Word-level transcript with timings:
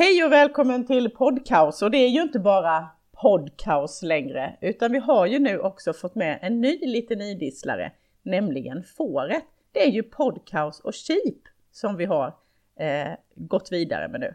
Hej 0.00 0.24
och 0.24 0.32
välkommen 0.32 0.86
till 0.86 1.10
Podcaus 1.10 1.82
och 1.82 1.90
det 1.90 1.98
är 1.98 2.08
ju 2.08 2.22
inte 2.22 2.38
bara 2.38 2.88
Podcaus 3.12 4.02
längre 4.02 4.56
utan 4.60 4.92
vi 4.92 4.98
har 4.98 5.26
ju 5.26 5.38
nu 5.38 5.58
också 5.58 5.92
fått 5.92 6.14
med 6.14 6.38
en 6.42 6.60
ny 6.60 6.78
liten 6.78 7.20
idisslare, 7.20 7.92
nämligen 8.22 8.82
fåret. 8.82 9.44
Det 9.72 9.86
är 9.86 9.90
ju 9.90 10.02
Podcaus 10.02 10.80
och 10.80 10.94
Sheep 10.94 11.38
som 11.72 11.96
vi 11.96 12.04
har 12.04 12.26
eh, 12.76 13.12
gått 13.34 13.72
vidare 13.72 14.08
med 14.08 14.20
nu. 14.20 14.34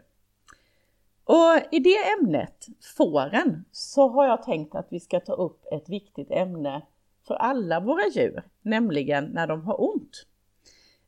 Och 1.24 1.74
i 1.74 1.78
det 1.78 1.96
ämnet, 2.20 2.66
fåren, 2.96 3.64
så 3.72 4.08
har 4.08 4.26
jag 4.26 4.42
tänkt 4.42 4.74
att 4.74 4.86
vi 4.90 5.00
ska 5.00 5.20
ta 5.20 5.32
upp 5.32 5.64
ett 5.72 5.88
viktigt 5.88 6.30
ämne 6.30 6.82
för 7.26 7.34
alla 7.34 7.80
våra 7.80 8.06
djur, 8.12 8.42
nämligen 8.62 9.24
när 9.24 9.46
de 9.46 9.64
har 9.64 9.90
ont. 9.90 10.26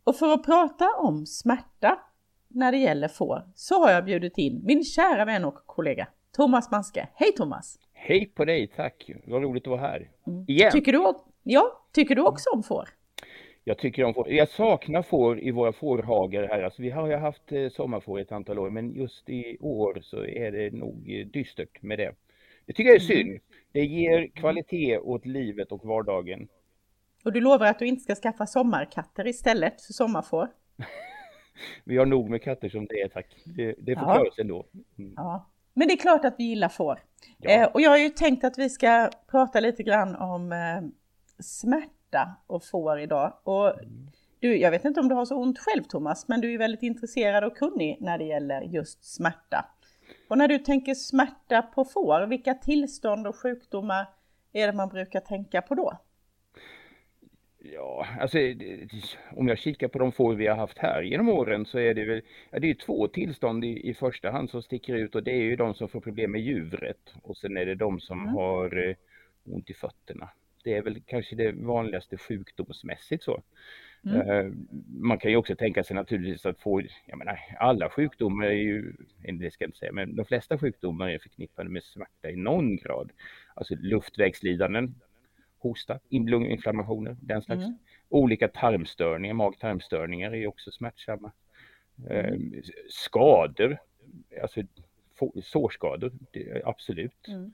Och 0.04 0.16
för 0.16 0.32
att 0.32 0.44
prata 0.44 0.88
om 0.98 1.26
smärta 1.26 1.98
när 2.48 2.72
det 2.72 2.78
gäller 2.78 3.08
får 3.08 3.42
så 3.54 3.84
har 3.84 3.90
jag 3.90 4.04
bjudit 4.04 4.38
in 4.38 4.62
min 4.64 4.84
kära 4.84 5.24
vän 5.24 5.44
och 5.44 5.54
kollega 5.66 6.08
Thomas 6.36 6.70
Manske. 6.70 7.08
Hej 7.14 7.32
Thomas! 7.32 7.78
Hej 7.92 8.26
på 8.26 8.44
dig, 8.44 8.66
tack! 8.66 9.10
Vad 9.24 9.42
roligt 9.42 9.62
att 9.62 9.70
vara 9.70 9.80
här. 9.80 10.10
Mm. 10.26 10.44
Igen! 10.48 10.72
Tycker 10.72 10.92
du, 10.92 11.14
ja, 11.42 11.82
tycker 11.92 12.14
du 12.14 12.22
också 12.22 12.50
om 12.50 12.62
får? 12.62 12.88
Jag 13.64 13.78
tycker 13.78 14.04
om 14.04 14.14
får. 14.14 14.30
Jag 14.30 14.48
saknar 14.48 15.02
får 15.02 15.40
i 15.40 15.50
våra 15.50 15.72
fårhagar 15.72 16.48
här. 16.48 16.62
Alltså, 16.62 16.82
vi 16.82 16.90
har 16.90 17.08
ju 17.08 17.16
haft 17.16 17.52
eh, 17.52 17.68
sommarfår 17.68 18.20
ett 18.20 18.32
antal 18.32 18.58
år, 18.58 18.70
men 18.70 18.92
just 18.94 19.28
i 19.28 19.56
år 19.60 19.98
så 20.02 20.24
är 20.24 20.52
det 20.52 20.70
nog 20.72 21.10
eh, 21.10 21.26
dystert 21.26 21.82
med 21.82 21.98
det. 21.98 22.14
Det 22.66 22.72
tycker 22.72 22.90
jag 22.90 22.96
är 22.96 23.00
synd. 23.00 23.28
Mm. 23.28 23.40
Det 23.72 23.84
ger 23.84 24.26
kvalitet 24.26 24.98
åt 24.98 25.26
livet 25.26 25.72
och 25.72 25.84
vardagen. 25.84 26.48
Och 27.24 27.32
du 27.32 27.40
lovar 27.40 27.66
att 27.66 27.78
du 27.78 27.86
inte 27.86 28.02
ska 28.02 28.14
skaffa 28.14 28.46
sommarkatter 28.46 29.26
istället 29.26 29.82
för 29.82 29.92
sommarfår? 29.92 30.48
vi 31.84 31.96
har 31.96 32.06
nog 32.06 32.30
med 32.30 32.42
katter 32.42 32.68
som 32.68 32.86
det 32.86 33.00
är 33.00 33.08
tack. 33.08 33.26
Det, 33.44 33.74
det 33.78 33.96
får 33.96 34.08
ja. 34.08 34.14
klara 34.14 34.30
sig 34.30 34.42
ändå. 34.42 34.66
Mm. 34.98 35.12
Ja. 35.16 35.46
Men 35.74 35.88
det 35.88 35.94
är 35.94 35.98
klart 35.98 36.24
att 36.24 36.34
vi 36.38 36.44
gillar 36.44 36.68
får. 36.68 37.00
Ja. 37.38 37.50
Eh, 37.50 37.68
och 37.68 37.80
jag 37.80 37.90
har 37.90 37.98
ju 37.98 38.08
tänkt 38.08 38.44
att 38.44 38.58
vi 38.58 38.70
ska 38.70 39.10
prata 39.30 39.60
lite 39.60 39.82
grann 39.82 40.16
om 40.16 40.52
eh, 40.52 40.88
smärta 41.38 42.36
och 42.46 42.64
får 42.64 43.00
idag. 43.00 43.32
Och 43.42 43.74
mm. 43.74 44.10
du, 44.40 44.58
jag 44.58 44.70
vet 44.70 44.84
inte 44.84 45.00
om 45.00 45.08
du 45.08 45.14
har 45.14 45.24
så 45.24 45.36
ont 45.36 45.58
själv 45.58 45.82
Thomas, 45.82 46.28
men 46.28 46.40
du 46.40 46.54
är 46.54 46.58
väldigt 46.58 46.82
intresserad 46.82 47.44
och 47.44 47.56
kunnig 47.56 47.96
när 48.00 48.18
det 48.18 48.24
gäller 48.24 48.62
just 48.62 49.04
smärta. 49.04 49.64
Och 50.28 50.38
när 50.38 50.48
du 50.48 50.58
tänker 50.58 50.94
smärta 50.94 51.62
på 51.62 51.84
får, 51.84 52.26
vilka 52.26 52.54
tillstånd 52.54 53.26
och 53.26 53.36
sjukdomar 53.36 54.06
är 54.52 54.66
det 54.66 54.72
man 54.72 54.88
brukar 54.88 55.20
tänka 55.20 55.62
på 55.62 55.74
då? 55.74 55.98
Ja, 57.60 58.06
alltså 58.20 58.38
om 59.30 59.48
jag 59.48 59.58
kikar 59.58 59.88
på 59.88 59.98
de 59.98 60.12
får 60.12 60.34
vi 60.34 60.46
har 60.46 60.56
haft 60.56 60.78
här 60.78 61.02
genom 61.02 61.28
åren 61.28 61.66
så 61.66 61.78
är 61.78 61.94
det 61.94 62.04
väl, 62.04 62.22
ja, 62.50 62.58
det 62.58 62.70
är 62.70 62.74
två 62.74 63.08
tillstånd 63.08 63.64
i, 63.64 63.88
i 63.88 63.94
första 63.94 64.30
hand 64.30 64.50
som 64.50 64.62
sticker 64.62 64.94
ut 64.94 65.14
och 65.14 65.22
det 65.22 65.32
är 65.32 65.42
ju 65.42 65.56
de 65.56 65.74
som 65.74 65.88
får 65.88 66.00
problem 66.00 66.32
med 66.32 66.40
djuret 66.40 67.14
och 67.22 67.36
sen 67.36 67.56
är 67.56 67.66
det 67.66 67.74
de 67.74 68.00
som 68.00 68.20
mm. 68.20 68.34
har 68.34 68.88
eh, 68.88 68.96
ont 69.44 69.70
i 69.70 69.74
fötterna. 69.74 70.30
Det 70.64 70.74
är 70.74 70.82
väl 70.82 71.02
kanske 71.06 71.36
det 71.36 71.52
vanligaste 71.52 72.16
sjukdomsmässigt 72.16 73.22
så. 73.22 73.42
Mm. 74.04 74.30
Uh, 74.30 74.52
man 74.88 75.18
kan 75.18 75.30
ju 75.30 75.36
också 75.36 75.56
tänka 75.56 75.84
sig 75.84 75.96
naturligtvis 75.96 76.46
att 76.46 76.60
få, 76.60 76.82
jag 77.06 77.18
menar 77.18 77.38
alla 77.58 77.90
sjukdomar 77.90 78.46
är 78.46 78.52
ju, 78.52 78.92
det 79.38 79.50
ska 79.50 79.64
jag 79.64 79.68
inte 79.68 79.78
säga, 79.78 79.92
men 79.92 80.16
de 80.16 80.24
flesta 80.24 80.58
sjukdomar 80.58 81.08
är 81.08 81.18
förknippade 81.18 81.70
med 81.70 81.84
smärta 81.84 82.30
i 82.30 82.36
någon 82.36 82.76
grad. 82.76 83.12
Alltså 83.54 83.74
luftvägslidanden, 83.74 84.94
hosta, 85.58 85.98
lunginflammationer, 86.10 87.16
den 87.20 87.42
slags. 87.42 87.64
Mm. 87.64 87.78
Olika 88.08 88.48
tarmstörningar, 88.48 89.34
mag-tarmstörningar 89.34 90.34
är 90.34 90.46
också 90.46 90.70
smärtsamma. 90.70 91.32
Mm. 92.10 92.52
Eh, 92.54 92.60
skador, 92.88 93.78
alltså 94.42 94.62
sårskador, 95.42 96.12
absolut. 96.64 97.28
Mm. 97.28 97.52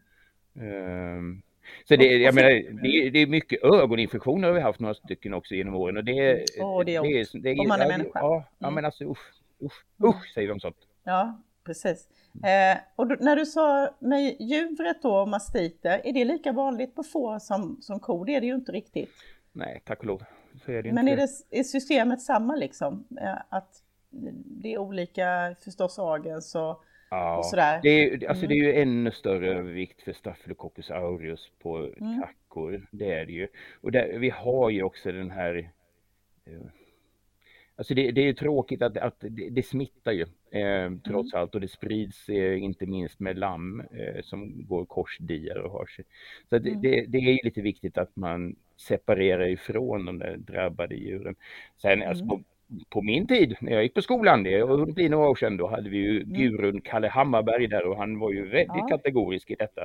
Um, 1.18 1.42
så 1.88 1.96
det, 1.96 2.04
jag 2.04 2.34
menar, 2.34 2.50
det, 2.82 3.10
det, 3.10 3.18
är 3.18 3.26
mycket 3.26 3.64
ögoninfektioner 3.64 4.48
har 4.48 4.54
vi 4.54 4.60
haft 4.60 4.80
några 4.80 4.94
stycken 4.94 5.34
också 5.34 5.54
genom 5.54 5.74
åren 5.74 5.96
och 5.96 6.04
det, 6.04 6.44
oh, 6.60 6.84
det 6.84 6.94
är 6.94 7.02
det, 7.02 7.32
det, 7.32 7.54
det, 7.54 7.60
Om 7.60 7.68
man 7.68 7.80
är 7.80 7.88
människa. 7.88 8.10
Ja, 8.18 8.44
ja 8.58 8.66
mm. 8.66 8.74
men 8.74 8.84
alltså 8.84 9.04
usch, 9.04 9.32
usch, 9.62 9.84
usch 10.04 10.32
säger 10.34 10.48
de 10.48 10.60
sånt. 10.60 10.76
Ja, 11.04 11.40
precis. 11.64 12.08
Eh, 12.44 12.78
och 12.96 13.06
då, 13.06 13.16
när 13.20 13.36
du 13.36 13.46
sa 13.46 13.94
med 13.98 14.36
djuret 14.40 15.02
då, 15.02 15.16
och 15.16 15.28
mastiter, 15.28 16.00
är 16.04 16.12
det 16.12 16.24
lika 16.24 16.52
vanligt 16.52 16.94
på 16.94 17.02
får 17.02 17.38
som, 17.38 17.78
som 17.80 18.00
kor? 18.00 18.26
Det 18.26 18.34
är 18.34 18.40
det 18.40 18.46
ju 18.46 18.54
inte 18.54 18.72
riktigt. 18.72 19.10
Nej, 19.52 19.82
tack 19.84 19.98
och 19.98 20.04
lov. 20.04 20.24
Så 20.64 20.72
är 20.72 20.82
det 20.82 20.92
Men 20.92 21.08
inte. 21.08 21.22
är, 21.22 21.26
det, 21.50 21.58
är 21.58 21.62
systemet 21.62 22.22
samma 22.22 22.56
liksom? 22.56 23.04
Eh, 23.20 23.36
att 23.48 23.82
det 24.44 24.74
är 24.74 24.78
olika 24.78 25.56
förstås 25.64 25.98
agens 25.98 26.54
och, 26.54 26.84
ja, 27.10 27.38
och 27.38 27.46
sådär? 27.46 27.80
Det 27.82 27.88
är, 27.88 28.28
alltså 28.28 28.44
mm. 28.44 28.48
det 28.48 28.54
är 28.54 28.72
ju 28.72 28.82
ännu 28.82 29.10
större 29.10 29.58
övervikt 29.58 30.02
för 30.02 30.12
Staphylococcus 30.12 30.90
aureus 30.90 31.50
på 31.62 31.76
mm. 31.78 32.20
tackor. 32.20 32.86
Det 32.90 33.12
är 33.12 33.26
det 33.26 33.32
ju. 33.32 33.48
Och 33.80 33.92
där, 33.92 34.18
vi 34.18 34.30
har 34.30 34.70
ju 34.70 34.82
också 34.82 35.12
den 35.12 35.30
här 35.30 35.70
eh, 36.46 36.66
Alltså 37.76 37.94
det, 37.94 38.12
det 38.12 38.28
är 38.28 38.32
tråkigt 38.32 38.82
att, 38.82 38.96
att 38.96 39.16
det, 39.20 39.50
det 39.50 39.62
smittar 39.62 40.12
ju 40.12 40.22
eh, 40.50 40.92
trots 41.06 41.32
mm. 41.32 41.42
allt 41.42 41.54
och 41.54 41.60
det 41.60 41.68
sprids 41.68 42.28
eh, 42.28 42.62
inte 42.62 42.86
minst 42.86 43.20
med 43.20 43.38
lamm 43.38 43.80
eh, 43.80 44.22
som 44.22 44.66
går 44.66 44.84
korsdiar 44.84 45.56
och 45.56 45.70
har 45.70 45.86
sig. 45.86 46.04
Så 46.48 46.56
mm. 46.56 46.80
det, 46.80 47.04
det, 47.08 47.18
är 47.18 47.44
lite 47.44 47.60
viktigt 47.60 47.98
att 47.98 48.16
man 48.16 48.56
separerar 48.76 49.48
ifrån 49.48 50.04
de 50.04 50.18
där 50.18 50.36
drabbade 50.36 50.94
djuren. 50.94 51.34
Sen 51.82 51.92
mm. 51.92 52.08
alltså, 52.08 52.26
på, 52.26 52.40
på, 52.88 53.02
min 53.02 53.26
tid 53.26 53.56
när 53.60 53.72
jag 53.72 53.82
gick 53.82 53.94
på 53.94 54.02
skolan, 54.02 54.42
det 54.42 54.86
blir 54.94 55.08
några 55.08 55.28
år 55.28 55.36
sedan, 55.36 55.56
då 55.56 55.66
hade 55.66 55.90
vi 55.90 55.98
ju 55.98 56.22
mm. 56.22 56.32
gurun 56.32 56.80
Kalle 56.80 57.08
Hammarberg 57.08 57.66
där 57.66 57.86
och 57.86 57.96
han 57.96 58.18
var 58.18 58.32
ju 58.32 58.42
väldigt 58.42 58.76
ja. 58.76 58.88
kategorisk 58.88 59.50
i 59.50 59.54
detta. 59.54 59.82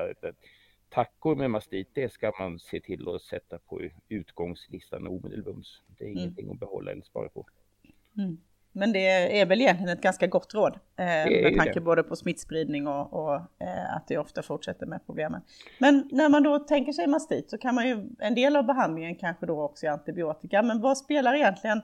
Tackor 0.90 1.36
med 1.36 1.52
mastit, 1.52 1.90
det 1.94 2.12
ska 2.12 2.32
man 2.40 2.60
se 2.60 2.80
till 2.80 3.10
att 3.10 3.22
sätta 3.22 3.58
på 3.58 3.82
utgångslistan 4.10 5.08
omedelbums. 5.08 5.82
Det 5.98 6.04
är 6.04 6.08
mm. 6.08 6.20
ingenting 6.20 6.52
att 6.52 6.60
behålla 6.60 6.92
eller 6.92 7.02
spara 7.02 7.30
på. 7.30 7.46
Mm. 8.20 8.38
Men 8.72 8.94
det 8.94 9.40
är 9.40 9.46
väl 9.46 9.62
egentligen 9.62 9.90
ett 9.90 10.02
ganska 10.02 10.28
gott 10.28 10.54
råd 10.54 10.80
eh, 10.98 11.06
med 11.06 11.58
tanke 11.58 11.74
det. 11.74 11.82
både 11.82 12.04
på 12.04 12.16
smittspridning 12.16 12.88
och, 12.88 13.14
och 13.14 13.36
eh, 13.36 13.96
att 13.96 14.08
det 14.08 14.18
ofta 14.18 14.44
fortsätter 14.44 14.86
med 14.86 15.06
problemen. 15.06 15.42
Men 15.78 16.10
när 16.12 16.30
man 16.30 16.44
då 16.44 16.60
tänker 16.60 16.92
sig 16.94 17.08
mastit 17.08 17.50
så 17.50 17.58
kan 17.58 17.76
man 17.76 17.88
ju, 17.88 18.06
en 18.20 18.36
del 18.36 18.56
av 18.56 18.66
behandlingen 18.66 19.16
kanske 19.16 19.46
då 19.46 19.62
också 19.62 19.86
är 19.86 19.92
antibiotika, 19.92 20.62
men 20.62 20.82
vad 20.82 20.98
spelar 20.98 21.34
egentligen 21.34 21.82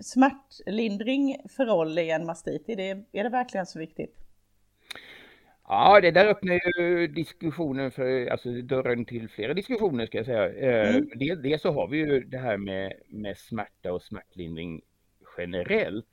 smärtlindring 0.00 1.36
för 1.56 1.66
roll 1.66 1.98
i 1.98 2.10
en 2.10 2.26
mastit? 2.26 2.68
Är 2.68 2.76
det, 2.76 3.04
är 3.12 3.24
det 3.24 3.30
verkligen 3.30 3.66
så 3.66 3.78
viktigt? 3.78 4.16
Ja, 5.68 6.00
det 6.00 6.10
där 6.10 6.26
öppnar 6.26 6.54
ju 6.54 7.06
diskussionen 7.06 7.90
för, 7.90 8.26
alltså 8.26 8.52
dörren 8.52 9.04
till 9.04 9.28
flera 9.28 9.54
diskussioner 9.54 10.06
ska 10.06 10.18
jag 10.18 10.26
säga. 10.26 10.48
Eh, 10.48 10.96
mm. 10.96 11.08
Dels 11.14 11.42
det 11.42 11.60
så 11.60 11.72
har 11.72 11.88
vi 11.88 11.98
ju 11.98 12.20
det 12.20 12.38
här 12.38 12.56
med, 12.56 12.92
med 13.08 13.38
smärta 13.38 13.92
och 13.92 14.02
smärtlindring 14.02 14.82
generellt. 15.38 16.06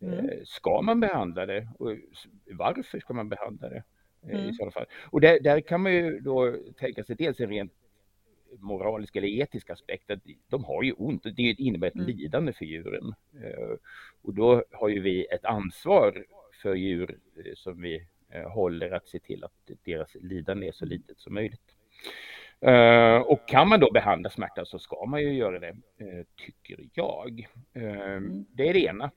Mm. 0.00 0.28
Eh, 0.28 0.38
ska 0.44 0.82
man 0.82 1.00
behandla 1.00 1.46
det? 1.46 1.68
Och 1.78 1.96
varför 2.50 3.00
ska 3.00 3.14
man 3.14 3.28
behandla 3.28 3.68
det? 3.68 3.82
Eh, 4.22 4.38
mm. 4.38 4.48
I 4.48 4.54
sådana 4.54 4.72
fall. 4.72 4.86
Och 5.10 5.20
där, 5.20 5.40
där, 5.40 5.60
kan 5.60 5.80
man 5.80 5.92
ju 5.92 6.20
då 6.20 6.56
tänka 6.78 7.04
sig 7.04 7.16
dels 7.16 7.40
en 7.40 7.48
rent 7.48 7.72
moralisk 8.58 9.16
eller 9.16 9.28
etisk 9.28 9.70
aspekt 9.70 10.10
att 10.10 10.20
de 10.48 10.64
har 10.64 10.82
ju 10.82 10.92
ont. 10.92 11.22
Det 11.22 11.42
innebär 11.42 11.88
ett 11.88 11.94
mm. 11.94 12.06
lidande 12.06 12.52
för 12.52 12.64
djuren. 12.64 13.14
Eh, 13.42 13.76
och 14.22 14.34
då 14.34 14.64
har 14.72 14.88
ju 14.88 15.00
vi 15.00 15.24
ett 15.24 15.44
ansvar 15.44 16.24
för 16.62 16.74
djur 16.74 17.18
som 17.54 17.82
vi 17.82 18.06
håller 18.46 18.90
att 18.90 19.08
se 19.08 19.18
till 19.18 19.44
att 19.44 19.70
deras 19.84 20.14
lidande 20.14 20.68
är 20.68 20.72
så 20.72 20.84
litet 20.84 21.18
som 21.18 21.34
möjligt. 21.34 21.74
Uh, 22.62 23.16
och 23.16 23.48
kan 23.48 23.68
man 23.68 23.80
då 23.80 23.90
behandla 23.90 24.30
smärta 24.30 24.64
så 24.64 24.78
ska 24.78 25.06
man 25.06 25.22
ju 25.22 25.32
göra 25.32 25.58
det, 25.58 25.76
uh, 26.02 26.24
tycker 26.36 26.88
jag. 26.92 27.48
Uh, 27.76 28.00
mm. 28.00 28.46
Det 28.52 28.68
är 28.68 28.72
det 28.72 28.80
ena. 28.80 29.10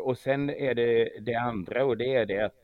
och 0.00 0.18
sen 0.18 0.50
är 0.50 0.74
det 0.74 1.18
det 1.20 1.34
andra 1.34 1.84
och 1.84 1.96
det 1.96 2.14
är 2.14 2.26
det 2.26 2.44
att 2.44 2.54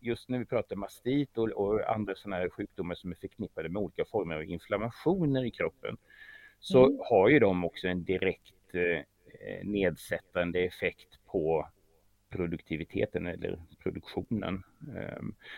just 0.00 0.28
när 0.28 0.38
vi 0.38 0.44
pratar 0.44 0.76
mastit 0.76 1.38
och, 1.38 1.48
och 1.48 1.90
andra 1.90 2.14
sådana 2.14 2.36
här 2.36 2.48
sjukdomar 2.50 2.94
som 2.94 3.10
är 3.10 3.14
förknippade 3.14 3.68
med 3.68 3.82
olika 3.82 4.04
former 4.04 4.34
av 4.34 4.44
inflammationer 4.44 5.44
i 5.44 5.50
kroppen 5.50 5.96
så 6.60 6.86
mm. 6.86 6.98
har 7.10 7.28
ju 7.28 7.38
de 7.38 7.64
också 7.64 7.88
en 7.88 8.04
direkt 8.04 8.52
nedsättande 9.62 10.60
effekt 10.60 11.18
på 11.26 11.68
produktiviteten 12.30 13.26
eller 13.26 13.62
produktionen. 13.82 14.62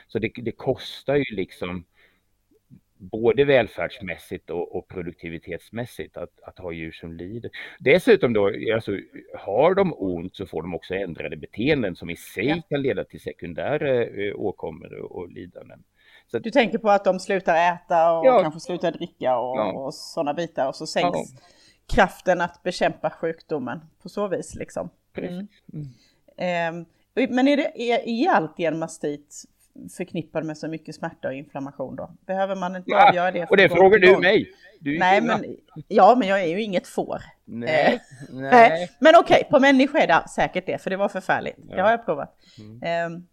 så 0.07 0.19
det, 0.19 0.33
det 0.37 0.53
kostar 0.53 1.17
ju 1.17 1.37
liksom 1.37 1.85
både 2.99 3.45
välfärdsmässigt 3.45 4.51
och, 4.51 4.77
och, 4.77 4.89
produktivitetsmässigt 4.89 6.17
att, 6.17 6.41
att 6.43 6.59
ha 6.59 6.73
djur 6.73 6.93
som 6.93 7.13
lider. 7.13 7.51
Dessutom 7.79 8.33
då, 8.33 8.53
alltså, 8.75 8.93
har 9.39 9.75
de 9.75 9.95
ont 9.97 10.37
så 10.37 10.47
får 10.47 10.63
de 10.63 10.75
också 10.75 10.95
ändrade 10.95 11.37
beteenden 11.37 11.97
som 11.97 12.11
i 12.11 12.17
sig 12.17 12.47
ja. 12.47 12.63
kan 12.69 12.83
leda 12.83 13.05
till 13.05 13.21
sekundära 13.21 14.05
eh, 14.05 14.35
åkommor 14.37 14.95
och, 14.95 15.17
och 15.17 15.33
lidanden. 15.33 15.85
Så, 16.31 16.39
du 16.39 16.51
tänker 16.51 16.79
på 16.79 16.91
att 16.91 17.05
de 17.05 17.21
slutar 17.21 17.75
äta 17.75 18.13
och 18.13 18.27
ja. 18.27 18.43
kanske 18.43 18.61
slutar 18.61 18.93
dricka 18.93 19.39
och, 19.39 19.59
ja. 19.59 19.73
och 19.73 19.95
sådana 19.95 20.35
bitar 20.35 20.69
och 20.69 20.77
så 20.77 20.87
sänks 20.87 21.19
kraften 21.87 22.41
att 22.41 22.63
bekämpa 22.63 23.11
sjukdomen 23.11 23.81
på 24.03 24.09
så 24.09 24.29
vis 24.29 24.55
liksom. 24.55 24.91
Mm. 25.17 25.49
Mm. 25.73 26.87
Eh, 27.17 27.29
Men 27.31 27.49
är, 27.49 27.57
det, 27.57 27.93
är, 27.93 28.09
är 28.09 28.31
alltid 28.31 28.67
en 28.67 28.79
mastit 28.79 29.45
förknippad 29.97 30.45
med 30.45 30.59
så 30.59 30.69
mycket 30.69 30.95
smärta 30.95 31.29
och 31.29 31.35
inflammation 31.35 31.97
då? 31.97 32.11
Behöver 32.27 32.57
man 32.57 32.77
inte 32.77 32.91
ja, 32.91 33.09
avgöra 33.09 33.31
det? 33.31 33.47
och 33.47 33.57
det 33.57 33.69
frågar 33.69 33.99
du 33.99 34.19
mig. 34.19 34.53
Du 34.81 34.99
nej, 34.99 35.21
men, 35.21 35.57
ja, 35.89 36.17
men 36.19 36.29
jag 36.29 36.41
är 36.41 36.47
ju 36.47 36.63
inget 36.63 36.87
får. 36.87 37.23
Nej, 37.45 37.95
eh, 37.95 38.01
nej. 38.31 38.91
Men 38.99 39.15
okej, 39.17 39.37
okay, 39.37 39.51
på 39.51 39.61
människa 39.61 39.99
är 39.99 40.07
det 40.07 40.29
säkert 40.29 40.67
det, 40.67 40.83
för 40.83 40.91
det 40.91 40.97
var 40.97 41.09
förfärligt. 41.09 41.57
Ja. 41.69 41.77
Det 41.77 41.83
har 41.83 41.91
jag 41.91 42.05
provat. 42.05 42.37
Mm. 42.59 43.13
Um, 43.13 43.27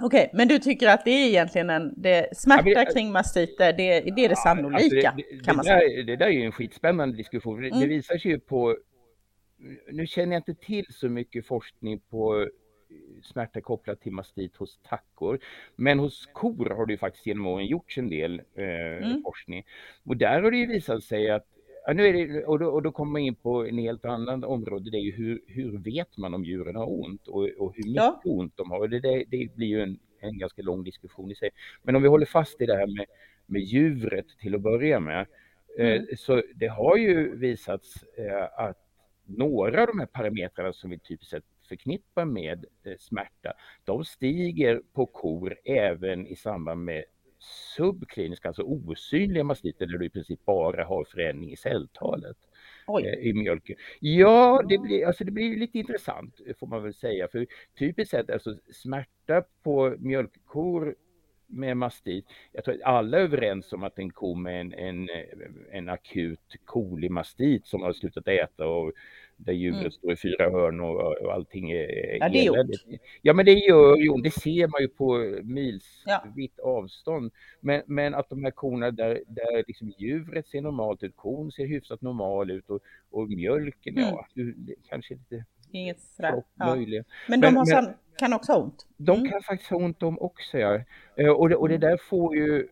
Okej, 0.00 0.24
okay, 0.24 0.30
men 0.38 0.48
du 0.48 0.58
tycker 0.58 0.88
att 0.88 1.04
det 1.04 1.10
är 1.10 1.28
egentligen 1.28 1.70
en 1.70 1.94
det, 1.96 2.36
smärta 2.36 2.68
ja, 2.68 2.84
kring 2.92 3.12
mastiter, 3.12 3.72
det, 3.72 4.00
det 4.00 4.24
är 4.24 4.28
det 4.28 4.36
sannolika 4.36 4.76
alltså 4.76 5.16
det, 5.16 5.36
det, 5.36 5.44
kan 5.44 5.56
man 5.56 5.64
säga. 5.64 5.78
Där, 5.78 6.02
det 6.02 6.16
där 6.16 6.26
är 6.26 6.30
ju 6.30 6.42
en 6.42 6.52
skitspännande 6.52 7.16
diskussion. 7.16 7.64
Mm. 7.64 7.80
Det 7.80 7.86
visar 7.86 8.18
sig 8.18 8.30
ju 8.30 8.40
på, 8.40 8.76
nu 9.92 10.06
känner 10.06 10.32
jag 10.32 10.40
inte 10.40 10.54
till 10.54 10.86
så 10.88 11.08
mycket 11.08 11.46
forskning 11.46 12.00
på 12.10 12.48
smärta 13.22 13.60
kopplat 13.60 14.00
till 14.00 14.12
mastit 14.12 14.56
hos 14.56 14.78
tackor. 14.82 15.38
Men 15.76 15.98
hos 15.98 16.26
kor 16.32 16.70
har 16.70 16.86
det 16.86 16.92
ju 16.92 16.98
faktiskt 16.98 17.26
genom 17.26 17.46
åren 17.46 17.66
gjorts 17.66 17.98
en 17.98 18.10
del 18.10 18.42
eh, 18.54 19.06
mm. 19.06 19.22
forskning. 19.22 19.64
Och 20.04 20.16
där 20.16 20.42
har 20.42 20.50
det 20.50 20.56
ju 20.56 20.66
visat 20.66 21.04
sig 21.04 21.30
att 21.30 21.46
Ja, 21.86 21.92
nu 21.92 22.06
är 22.06 22.12
det, 22.12 22.44
och, 22.44 22.58
då, 22.58 22.66
och 22.66 22.82
då 22.82 22.92
kommer 22.92 23.12
man 23.12 23.22
in 23.22 23.34
på 23.34 23.66
en 23.66 23.78
helt 23.78 24.04
annan 24.04 24.44
område. 24.44 24.90
Det 24.90 24.96
är 24.96 25.02
ju 25.02 25.12
hur, 25.12 25.40
hur 25.46 25.78
vet 25.78 26.16
man 26.16 26.34
om 26.34 26.44
djuren 26.44 26.76
har 26.76 27.00
ont 27.00 27.28
och, 27.28 27.48
och 27.58 27.74
hur 27.76 27.84
mycket 27.84 28.02
ja. 28.02 28.20
ont 28.24 28.56
de 28.56 28.70
har. 28.70 28.80
Och 28.80 28.90
det, 28.90 29.00
det, 29.00 29.24
det 29.28 29.54
blir 29.56 29.66
ju 29.66 29.82
en, 29.82 29.98
en 30.20 30.38
ganska 30.38 30.62
lång 30.62 30.84
diskussion 30.84 31.30
i 31.30 31.34
sig. 31.34 31.50
Men 31.82 31.96
om 31.96 32.02
vi 32.02 32.08
håller 32.08 32.26
fast 32.26 32.60
i 32.60 32.66
det 32.66 32.76
här 32.76 32.86
med, 32.86 33.06
med 33.46 33.62
djuret 33.62 34.26
till 34.40 34.54
att 34.54 34.60
börja 34.60 35.00
med. 35.00 35.26
Eh, 35.78 35.86
mm. 35.86 36.06
Så 36.16 36.42
det 36.54 36.66
har 36.66 36.96
ju 36.96 37.36
visats 37.36 38.02
eh, 38.02 38.60
att 38.66 38.78
några 39.26 39.80
av 39.80 39.86
de 39.86 39.98
här 39.98 40.06
parametrarna 40.06 40.72
som 40.72 40.90
vi 40.90 40.98
typiskt 40.98 41.30
sett 41.30 41.44
förknippar 41.74 42.24
med 42.24 42.64
eh, 42.84 42.96
smärta, 42.98 43.52
de 43.84 44.04
stiger 44.04 44.82
på 44.92 45.06
kor 45.06 45.56
även 45.64 46.26
i 46.26 46.36
samband 46.36 46.84
med 46.84 47.04
subkliniska, 47.76 48.48
alltså 48.48 48.62
osynliga 48.62 49.44
mastiter 49.44 49.86
där 49.86 49.98
du 49.98 50.06
i 50.06 50.10
princip 50.10 50.44
bara 50.44 50.84
har 50.84 51.04
förändring 51.04 51.52
i 51.52 51.56
celltalet 51.56 52.36
eh, 53.02 53.28
i 53.28 53.32
mjölken. 53.32 53.76
Ja, 54.00 54.62
det 54.68 54.78
blir, 54.78 55.06
alltså 55.06 55.24
det 55.24 55.30
blir 55.30 55.56
lite 55.56 55.78
intressant 55.78 56.40
får 56.58 56.66
man 56.66 56.82
väl 56.82 56.94
säga, 56.94 57.28
för 57.28 57.46
typiskt 57.78 58.10
sett 58.10 58.30
alltså 58.30 58.56
smärta 58.70 59.42
på 59.62 59.96
mjölkkor 59.98 60.94
med 61.46 61.76
mastit. 61.76 62.24
Jag 62.52 62.64
tror 62.64 62.74
att 62.74 62.82
alla 62.82 63.18
är 63.18 63.22
överens 63.22 63.72
om 63.72 63.82
att 63.82 63.98
en 63.98 64.10
ko 64.10 64.34
med 64.34 64.60
en, 64.60 64.72
en, 64.72 65.08
en 65.70 65.88
akut 65.88 66.56
kolimastit 66.64 67.66
som 67.66 67.82
har 67.82 67.92
slutat 67.92 68.28
äta 68.28 68.66
och 68.66 68.92
där 69.36 69.52
djuret 69.52 69.80
mm. 69.80 69.90
står 69.90 70.12
i 70.12 70.16
fyra 70.16 70.50
hörn 70.50 70.80
och, 70.80 71.22
och 71.22 71.32
allting 71.32 71.70
är 71.70 72.16
Ja, 72.20 72.28
det 72.28 72.46
är. 72.46 72.66
Ja, 73.22 73.32
men 73.32 73.44
det 73.44 73.52
gör 73.52 73.96
ju 73.96 74.08
ont. 74.08 74.24
Det 74.24 74.30
ser 74.30 74.68
man 74.68 74.80
ju 74.80 74.88
på 74.88 75.40
milsvitt 75.42 76.54
ja. 76.56 76.64
avstånd. 76.64 77.32
Men, 77.60 77.82
men 77.86 78.14
att 78.14 78.28
de 78.28 78.44
här 78.44 78.50
korna 78.50 78.90
där, 78.90 79.22
där 79.26 79.64
liksom 79.66 79.92
djuret 79.98 80.48
ser 80.48 80.60
normalt 80.60 81.02
ut, 81.02 81.16
kon 81.16 81.52
ser 81.52 81.66
hyfsat 81.66 82.02
normal 82.02 82.50
ut 82.50 82.70
och, 82.70 82.80
och 83.10 83.28
mjölken, 83.28 83.98
mm. 83.98 84.08
ja, 84.08 84.26
kanske 84.88 85.14
lite 85.14 85.44
Inget 85.72 86.00
sådär. 86.00 86.42
Ja. 86.54 86.76
Men 87.28 87.40
de 87.40 87.56
har 87.56 87.82
men, 87.82 87.94
kan 88.18 88.32
också 88.32 88.52
ha 88.52 88.58
ont? 88.58 88.86
De 88.96 89.18
mm. 89.18 89.30
kan 89.30 89.42
faktiskt 89.42 89.70
ha 89.70 89.76
ont 89.76 90.00
de 90.00 90.18
också, 90.18 90.58
ja. 90.58 90.80
Eh, 91.16 91.28
och 91.28 91.48
det, 91.48 91.56
och 91.56 91.68
det 91.68 91.74
mm. 91.74 91.90
där 91.90 91.96
får 91.96 92.36
ju 92.36 92.68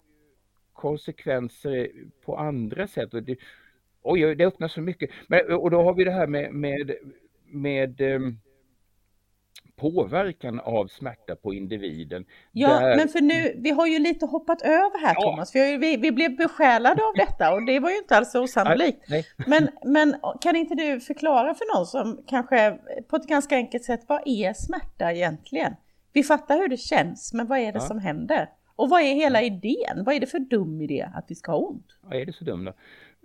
konsekvenser 0.73 1.91
på 2.25 2.37
andra 2.37 2.87
sätt. 2.87 3.15
Och 3.15 3.23
det, 3.23 3.37
oj, 4.03 4.35
det 4.35 4.47
öppnar 4.47 4.69
så 4.69 4.81
mycket. 4.81 5.11
Men, 5.27 5.53
och 5.53 5.71
då 5.71 5.83
har 5.83 5.95
vi 5.95 6.05
det 6.05 6.11
här 6.11 6.27
med, 6.27 6.55
med, 6.55 6.93
med 7.47 8.01
um, 8.01 8.39
påverkan 9.77 10.61
av 10.61 10.87
smärta 10.87 11.37
på 11.37 11.55
individen. 11.55 12.25
Ja, 12.53 12.81
där... 12.81 12.97
men 12.97 13.09
för 13.09 13.21
nu, 13.21 13.55
vi 13.57 13.71
har 13.71 13.87
ju 13.87 13.99
lite 13.99 14.27
hoppat 14.27 14.63
över 14.63 15.07
här 15.07 15.15
ja. 15.19 15.23
Thomas, 15.23 15.55
vi, 15.55 15.77
vi, 15.77 15.97
vi 15.97 16.13
blev 16.13 16.37
besjälade 16.37 17.03
av 17.03 17.15
detta 17.17 17.55
och 17.55 17.67
det 17.67 17.81
var 17.81 17.91
ju 17.91 17.97
inte 17.97 18.17
alls 18.17 18.35
osannolikt. 18.35 19.09
Nej, 19.09 19.27
nej. 19.37 19.47
Men, 19.49 19.69
men 19.85 20.17
kan 20.41 20.57
inte 20.57 20.75
du 20.75 21.01
förklara 21.01 21.55
för 21.55 21.77
någon 21.77 21.87
som 21.87 22.25
kanske 22.27 22.79
på 23.09 23.17
ett 23.17 23.27
ganska 23.27 23.57
enkelt 23.57 23.85
sätt, 23.85 24.01
vad 24.07 24.23
är 24.25 24.53
smärta 24.53 25.13
egentligen? 25.13 25.75
Vi 26.13 26.23
fattar 26.23 26.59
hur 26.59 26.69
det 26.69 26.77
känns, 26.77 27.33
men 27.33 27.47
vad 27.47 27.59
är 27.59 27.73
det 27.73 27.79
ja. 27.79 27.81
som 27.81 27.99
händer? 27.99 28.49
Och 28.77 28.89
vad 28.89 29.03
är 29.03 29.15
hela 29.15 29.43
idén? 29.43 30.05
Vad 30.05 30.15
är 30.15 30.21
det 30.21 30.27
för 30.27 30.39
dum 30.39 30.81
idé 30.81 31.09
att 31.15 31.25
vi 31.29 31.35
ska 31.35 31.53
ha 31.53 31.59
ont? 31.59 31.87
Vad 32.01 32.21
är 32.21 32.27
det 32.27 32.33
så 32.33 32.45
dumt 32.45 32.65
då? 32.65 32.73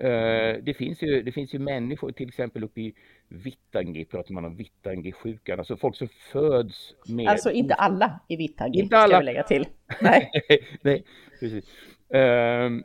Uh, 0.04 0.64
det, 0.64 0.78
finns 0.78 1.02
ju, 1.02 1.22
det 1.22 1.32
finns 1.32 1.54
ju 1.54 1.60
människor, 1.60 2.12
till 2.12 2.28
exempel 2.28 2.64
uppe 2.64 2.82
i 2.82 2.94
Vittangi 3.28 4.06
pratar 4.06 4.34
man 4.34 4.46
om 4.46 4.56
Vittangi-sjukan, 4.56 5.60
alltså 5.60 5.78
folk 5.78 5.96
som 5.96 6.08
föds 6.32 6.94
med... 7.08 7.28
Alltså 7.28 7.52
inte 7.52 7.74
alla 7.74 8.20
i 8.28 8.36
Vittangi, 8.36 8.80
inte 8.80 8.98
alla. 8.98 9.08
ska 9.08 9.20
vi 9.20 9.26
lägga 9.26 9.44
till. 9.44 9.68
Nej, 10.02 10.32
nej 10.82 11.04
precis. 11.40 11.66
Uh, 12.16 12.82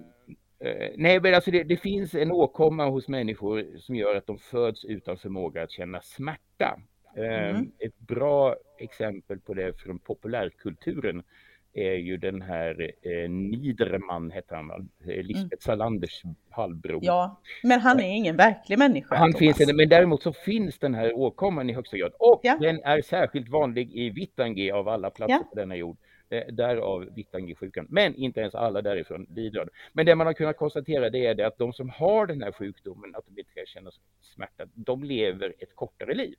nej, 0.97 1.20
men 1.20 1.35
alltså 1.35 1.50
det, 1.50 1.62
det, 1.62 1.76
finns 1.76 2.14
en 2.14 2.32
åkomma 2.32 2.88
hos 2.88 3.09
människor 3.09 3.79
som 3.79 3.97
gör 3.97 4.17
att 4.17 4.26
de 4.26 4.38
föds 4.38 4.85
utan 4.85 5.17
förmåga 5.17 5.62
att 5.62 5.70
känna 5.70 6.00
smärta. 6.00 6.81
Ehm, 7.17 7.56
mm. 7.56 7.73
Ett 7.79 7.99
bra 7.99 8.56
exempel 8.79 9.41
på 9.41 9.55
det 9.55 9.81
från 9.81 9.99
populärkulturen 9.99 11.23
är 11.72 11.94
ju 11.94 12.16
den 12.16 12.42
här 12.42 12.92
eh, 13.02 13.30
Niederman, 13.30 14.30
heter 14.30 14.56
han, 14.56 14.70
eh, 14.70 15.06
Lisbeth 15.06 15.38
mm. 15.38 15.58
Salanders 15.60 16.22
halvbror. 16.50 17.00
Ja, 17.02 17.40
men 17.62 17.80
han 17.80 18.00
är 18.00 18.08
ingen 18.08 18.36
verklig 18.36 18.78
människa. 18.78 19.16
Han 19.16 19.32
finns 19.32 19.60
inte, 19.60 19.74
men 19.74 19.88
däremot 19.88 20.22
så 20.22 20.32
finns 20.32 20.78
den 20.78 20.94
här 20.94 21.12
åkomman 21.12 21.70
i 21.70 21.72
högsta 21.72 21.96
grad. 21.96 22.12
Och 22.19 22.40
ja. 22.42 22.56
den 22.60 22.80
är 22.84 23.02
särskilt 23.02 23.48
vanlig 23.48 23.92
i 23.92 24.10
Vittangi 24.10 24.70
av 24.70 24.88
alla 24.88 25.10
platser 25.10 25.34
ja. 25.34 25.48
på 25.50 25.56
denna 25.56 25.76
jord. 25.76 25.96
Eh, 26.28 26.46
därav 26.52 27.08
Vittangi-sjukan. 27.14 27.86
Men 27.88 28.14
inte 28.14 28.40
ens 28.40 28.54
alla 28.54 28.82
därifrån 28.82 29.26
lider 29.30 29.69
Men 29.92 30.06
det 30.06 30.14
man 30.14 30.26
har 30.26 30.34
kunnat 30.34 30.56
konstatera 30.56 31.10
det 31.10 31.26
är 31.26 31.34
det 31.34 31.46
att 31.46 31.58
de 31.58 31.72
som 31.72 31.90
har 31.90 32.26
den 32.26 32.42
här 32.42 32.52
sjukdomen, 32.52 33.14
att 33.14 33.24
de 33.26 33.40
inte 33.40 33.52
kan 33.54 33.66
känna 33.66 33.90
smärta, 34.20 34.64
de 34.74 35.04
lever 35.04 35.54
ett 35.58 35.74
kortare 35.74 36.14
liv 36.14 36.34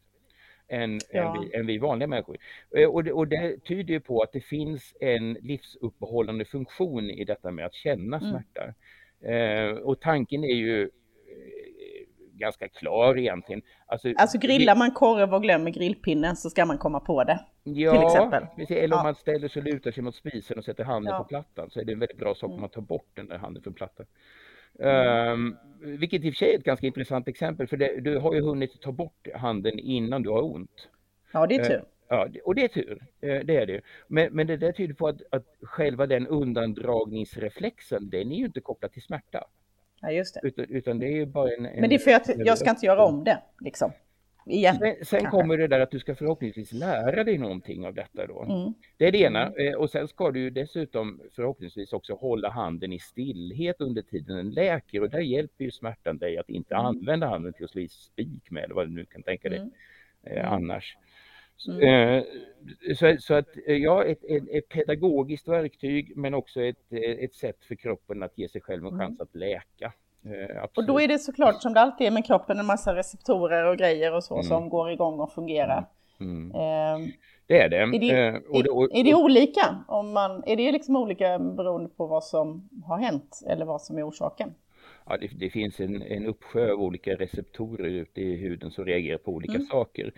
än, 0.74 1.00
ja. 1.12 1.36
än, 1.36 1.42
vi, 1.42 1.56
än 1.58 1.66
vi 1.66 1.78
vanliga 1.78 2.08
människor. 2.08 2.38
Eh, 2.78 2.90
och 2.90 3.04
det, 3.04 3.12
och 3.12 3.28
det 3.28 3.64
tyder 3.64 3.94
ju 3.94 4.00
på 4.00 4.22
att 4.22 4.32
det 4.32 4.42
finns 4.42 4.94
en 5.00 5.34
livsuppehållande 5.34 6.46
funktion 6.46 7.10
i 7.10 7.26
detta 7.26 7.52
med 7.52 7.66
att 7.66 7.74
känna 7.74 8.18
mm. 8.18 8.30
smärta. 8.30 8.74
Mm. 9.22 9.70
Eh, 9.70 9.78
och 9.78 10.02
tanken 10.02 10.44
är 10.44 10.56
ju 10.56 10.82
eh, 10.82 10.90
ganska 12.34 12.68
klar 12.68 13.18
egentligen. 13.18 13.62
Alltså, 13.86 14.14
alltså 14.18 14.38
grillar 14.38 14.76
man 14.76 14.92
korv 14.92 15.34
och 15.34 15.42
glömmer 15.42 15.72
grillpinnen 15.72 16.36
så 16.36 16.50
ska 16.50 16.66
man 16.66 16.78
komma 16.78 17.00
på 17.00 17.24
det. 17.24 17.40
Ja, 17.64 17.92
till 17.92 18.04
exempel. 18.04 18.44
eller 18.78 18.96
om 18.96 19.00
ja. 19.00 19.04
man 19.04 19.16
ställer 19.16 19.48
sig 19.48 19.60
och 19.60 19.66
lutar 19.66 19.92
sig 19.92 20.04
mot 20.04 20.16
spisen 20.16 20.58
och 20.58 20.64
sätter 20.64 20.84
handen 20.84 21.14
ja. 21.14 21.18
på 21.18 21.24
plattan 21.24 21.70
så 21.70 21.80
är 21.80 21.86
det 21.86 21.94
en 21.94 22.00
väldigt 22.00 22.18
bra 22.18 22.36
sak 22.36 22.44
om 22.44 22.52
mm. 22.52 22.62
man 22.62 22.70
tar 22.70 22.82
bort 22.82 23.12
den 23.14 23.28
där 23.28 23.38
handen 23.38 23.64
från 23.64 23.74
plattan. 23.74 24.06
Um, 24.80 25.58
vilket 25.80 26.24
i 26.24 26.30
och 26.30 26.34
för 26.34 26.38
sig 26.38 26.54
är 26.54 26.60
ett 26.60 26.64
ganska 26.64 26.88
intressant 26.88 27.28
exempel 27.28 27.68
för 27.68 27.78
det, 27.78 28.02
du 28.02 28.18
har 28.18 28.34
ju 28.34 28.42
hunnit 28.42 28.82
ta 28.82 28.92
bort 28.92 29.28
handen 29.36 29.80
innan 29.80 30.24
du 30.24 30.30
har 30.30 30.42
ont. 30.42 30.90
Ja, 31.34 31.48
det 31.48 31.56
är 31.56 31.64
tur. 31.64 31.76
Uh, 31.76 31.84
ja, 32.10 32.28
och 32.46 32.56
det 32.56 32.64
är 32.64 32.68
tur, 32.68 32.94
uh, 33.24 33.40
det 33.46 33.58
är 33.58 33.66
det. 33.66 33.82
Men, 34.08 34.34
men 34.34 34.48
det 34.48 34.58
där 34.58 34.72
tyder 34.72 34.94
på 34.94 35.08
att, 35.08 35.22
att 35.32 35.46
själva 35.62 36.08
den 36.08 36.28
undandragningsreflexen, 36.28 38.10
den 38.10 38.32
är 38.32 38.36
ju 38.36 38.46
inte 38.46 38.62
kopplad 38.62 38.92
till 38.92 39.02
smärta. 39.02 39.44
Ja, 40.02 40.12
just 40.12 40.34
det. 40.34 40.48
Utan, 40.48 40.66
utan 40.70 41.00
det 41.00 41.06
är 41.06 41.16
ju 41.16 41.26
bara 41.26 41.50
en, 41.54 41.66
en... 41.66 41.82
Men 41.82 41.90
det 41.90 41.96
är 41.96 42.00
för 42.00 42.12
att 42.12 42.46
jag 42.46 42.58
ska 42.58 42.70
inte 42.70 42.86
göra 42.86 43.06
om 43.06 43.24
det, 43.24 43.40
liksom. 43.60 43.92
Igen, 44.46 44.78
sen, 44.78 44.96
sen 45.06 45.32
kommer 45.32 45.58
det 45.58 45.68
där 45.68 45.80
att 45.80 45.92
du 45.92 46.00
ska 46.00 46.16
förhoppningsvis 46.16 46.72
lära 46.72 47.24
dig 47.24 47.38
någonting 47.38 47.86
av 47.86 47.94
detta 47.94 48.28
då. 48.28 48.44
Mm. 48.44 48.74
Det 48.98 49.08
är 49.08 49.12
det 49.12 49.18
ena. 49.18 49.48
Mm. 49.48 49.68
Eh, 49.68 49.74
och 49.74 49.90
sen 49.90 50.08
ska 50.08 50.32
du 50.32 50.50
dessutom 50.50 51.22
förhoppningsvis 51.36 51.94
också 51.94 52.14
hålla 52.14 52.50
handen 52.50 52.94
i 52.94 53.00
stillhet 53.00 53.82
under 53.82 54.02
tiden 54.02 54.38
den 54.38 54.52
läker 54.52 55.02
och 55.02 55.10
där 55.10 55.20
hjälper 55.20 55.64
ju 55.64 55.72
smärtan 55.72 56.18
dig 56.18 56.38
att 56.38 56.50
inte 56.50 56.76
mm. 56.76 56.86
använda 56.86 57.28
handen 57.28 57.54
till 57.54 57.66
att 57.66 57.72
slå 57.72 57.82
i 57.82 57.88
spik 57.88 58.52
med 58.52 58.64
eller 58.64 58.76
vad 58.76 58.88
du 58.88 58.94
nu 58.94 59.06
kan 59.06 59.24
tänka 59.24 59.50
dig 59.50 59.58
mm. 59.58 59.72
eh, 60.24 60.46
mm. 60.46 60.54
annars. 60.54 60.98
Så, 61.58 61.72
mm. 61.72 62.18
eh, 62.18 62.24
så, 62.96 63.16
så, 63.20 63.34
att 63.34 63.50
ja, 63.68 64.04
ett, 64.04 64.24
ett, 64.24 64.44
ett, 64.52 64.70
pedagogiskt 64.70 65.48
verktyg 65.48 66.18
men 66.18 66.34
också 66.34 66.62
ett, 66.62 66.94
ett 67.20 67.34
sätt 67.34 67.66
för 67.66 67.76
kroppen 67.76 68.24
att 68.24 68.38
ge 68.38 68.50
sig 68.50 68.62
själv 68.62 68.86
en 68.86 69.00
chans 69.00 69.20
att 69.20 69.36
läka. 69.36 69.94
Eh, 70.26 70.64
och 70.76 70.86
då 70.86 71.02
är 71.02 71.08
det 71.08 71.20
såklart 71.20 71.62
som 71.62 71.74
det 71.74 71.80
alltid 71.80 72.08
är 72.08 72.12
med 72.12 72.26
kroppen 72.26 72.60
en 72.60 72.66
massa 72.66 72.96
receptorer 72.96 73.66
och 73.66 73.78
grejer 73.78 74.14
och 74.14 74.24
så 74.24 74.34
mm. 74.34 74.44
som 74.44 74.70
går 74.70 74.92
igång 74.92 75.20
och 75.20 75.34
fungerar. 75.34 75.86
Mm. 76.20 76.52
Eh, 76.52 77.08
det 77.48 77.62
är 77.62 77.70
det. 77.70 77.78
Är 77.78 78.00
det, 78.00 78.28
eh, 78.28 78.36
och 78.50 78.64
det, 78.64 78.70
och, 78.70 78.96
är 78.96 79.04
det 79.04 79.14
olika? 79.14 79.84
Om 79.88 80.14
man, 80.14 80.44
är 80.46 80.56
det 80.56 80.72
liksom 80.72 80.96
olika 80.96 81.40
beroende 81.40 81.90
på 81.90 82.08
vad 82.08 82.24
som 82.24 82.70
har 82.86 82.98
hänt 82.98 83.44
eller 83.48 83.66
vad 83.66 83.82
som 83.82 83.98
är 83.98 84.10
orsaken? 84.10 84.54
Ja, 85.06 85.18
det, 85.18 85.28
det 85.40 85.50
finns 85.50 85.80
en, 85.80 86.02
en 86.02 86.26
uppsjö 86.26 86.72
av 86.72 86.82
olika 86.82 87.16
receptorer 87.16 87.90
ute 87.90 88.22
i 88.22 88.36
huden 88.36 88.72
som 88.72 88.86
reagerar 88.86 89.18
på 89.18 89.32
olika 89.32 89.56
mm. 89.56 89.66
saker. 89.66 90.14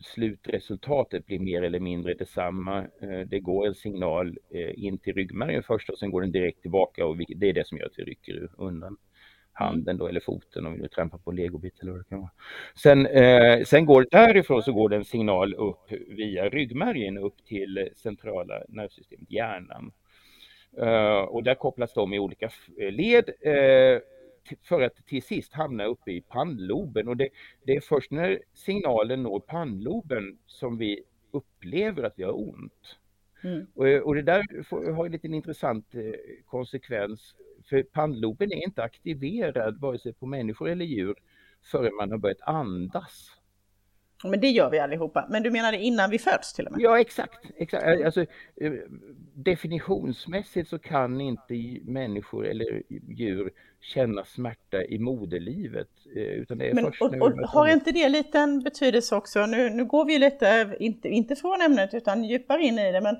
Slutresultatet 0.00 1.26
blir 1.26 1.38
mer 1.38 1.62
eller 1.62 1.80
mindre 1.80 2.14
detsamma. 2.14 2.78
Eh, 2.78 3.20
det 3.26 3.40
går 3.40 3.66
en 3.66 3.74
signal 3.74 4.38
eh, 4.50 4.84
in 4.84 4.98
till 4.98 5.14
ryggmärgen 5.14 5.62
först 5.62 5.90
och 5.90 5.98
sen 5.98 6.10
går 6.10 6.20
den 6.20 6.32
direkt 6.32 6.62
tillbaka 6.62 7.06
och 7.06 7.16
det 7.16 7.48
är 7.48 7.52
det 7.52 7.66
som 7.66 7.78
gör 7.78 7.86
att 7.86 7.98
vi 7.98 8.04
rycker 8.04 8.48
undan. 8.56 8.96
handen 9.54 9.96
då, 9.96 10.06
eller 10.06 10.20
foten 10.20 10.66
om 10.66 10.72
vi 10.72 10.78
nu 10.78 10.88
trampar 10.88 11.18
på 11.18 11.32
legobit 11.32 11.80
eller 11.80 11.92
vad 11.92 12.00
det 12.00 12.08
kan 12.08 12.20
vara. 12.20 12.30
Sen, 12.74 13.06
eh, 13.06 13.64
sen 13.64 13.86
går 13.86 14.06
därifrån 14.10 14.62
så 14.62 14.72
går 14.72 14.88
det 14.88 14.96
en 14.96 15.04
signal 15.04 15.54
upp 15.54 15.92
via 16.08 16.48
ryggmärgen 16.48 17.18
upp 17.18 17.44
till 17.44 17.88
centrala 17.96 18.62
nervsystemet, 18.68 19.30
hjärnan. 19.30 19.92
Eh, 20.78 21.20
och 21.20 21.42
där 21.42 21.54
kopplas 21.54 21.92
de 21.94 22.14
i 22.14 22.18
olika 22.18 22.50
led 22.76 23.30
Eh, 23.40 24.00
för 24.62 24.82
att 24.82 25.06
till 25.06 25.22
sist 25.22 25.52
hamna 25.52 25.84
uppe 25.84 26.12
i 26.12 26.20
pannloben. 26.20 27.08
Och 27.08 27.16
det, 27.16 27.28
det, 27.66 27.72
är 27.76 27.80
först 27.80 28.10
när 28.10 28.38
signalen 28.52 29.22
når 29.22 29.40
pannloben 29.40 30.38
som 30.46 30.78
vi 30.78 31.02
upplever 31.30 32.02
att 32.02 32.14
vi 32.16 32.22
har 32.22 32.48
ont. 32.48 32.98
Mm. 33.44 33.66
Och, 33.74 33.86
och, 33.86 34.14
det 34.14 34.22
där 34.22 34.62
får, 34.62 34.92
har 34.92 35.06
en 35.06 35.12
liten 35.12 35.34
intressant 35.34 35.94
eh, 35.94 36.12
konsekvens. 36.46 37.34
För 37.64 37.82
pannloben 37.82 38.52
är 38.52 38.64
inte 38.64 38.82
aktiverad 38.82 39.80
vare 39.80 39.98
sig 39.98 40.12
på 40.12 40.26
människor 40.26 40.68
eller 40.68 40.84
djur 40.84 41.14
förrän 41.62 41.94
man 41.94 42.10
har 42.10 42.18
börjat 42.18 42.40
andas. 42.40 43.41
Men 44.30 44.40
det 44.40 44.50
gör 44.50 44.70
vi 44.70 44.78
allihopa. 44.78 45.26
Men 45.30 45.42
du 45.42 45.50
menar 45.50 45.72
det 45.72 45.78
innan 45.78 46.10
vi 46.10 46.18
föds 46.18 46.52
till 46.52 46.66
och 46.66 46.72
med? 46.72 46.80
Ja, 46.80 47.00
exakt. 47.00 47.46
exakt. 47.56 48.04
Alltså, 48.04 48.20
eh, 48.60 48.72
definitionsmässigt 49.34 50.68
så 50.68 50.78
kan 50.78 51.20
inte 51.20 51.54
människor 51.84 52.46
eller 52.46 52.82
djur 52.88 53.50
känna 53.80 54.24
smärta 54.24 54.84
i 54.84 54.98
moderlivet. 54.98 55.88
Eh, 56.16 56.22
utan 56.22 56.58
det 56.58 56.70
är 56.70 56.74
Men, 56.74 56.84
först 56.84 57.02
och, 57.02 57.14
och, 57.14 57.32
har 57.32 57.68
inte 57.68 57.92
det 57.92 58.08
liten 58.08 58.62
betydelse 58.62 59.16
också? 59.16 59.46
Nu, 59.46 59.70
nu 59.70 59.84
går 59.84 60.04
vi 60.04 60.18
lite, 60.18 60.76
inte, 60.78 61.08
inte 61.08 61.36
från 61.36 61.60
ämnet 61.60 61.94
utan 61.94 62.24
djupare 62.24 62.62
in 62.62 62.78
i 62.78 62.92
det, 62.92 63.00
men 63.00 63.16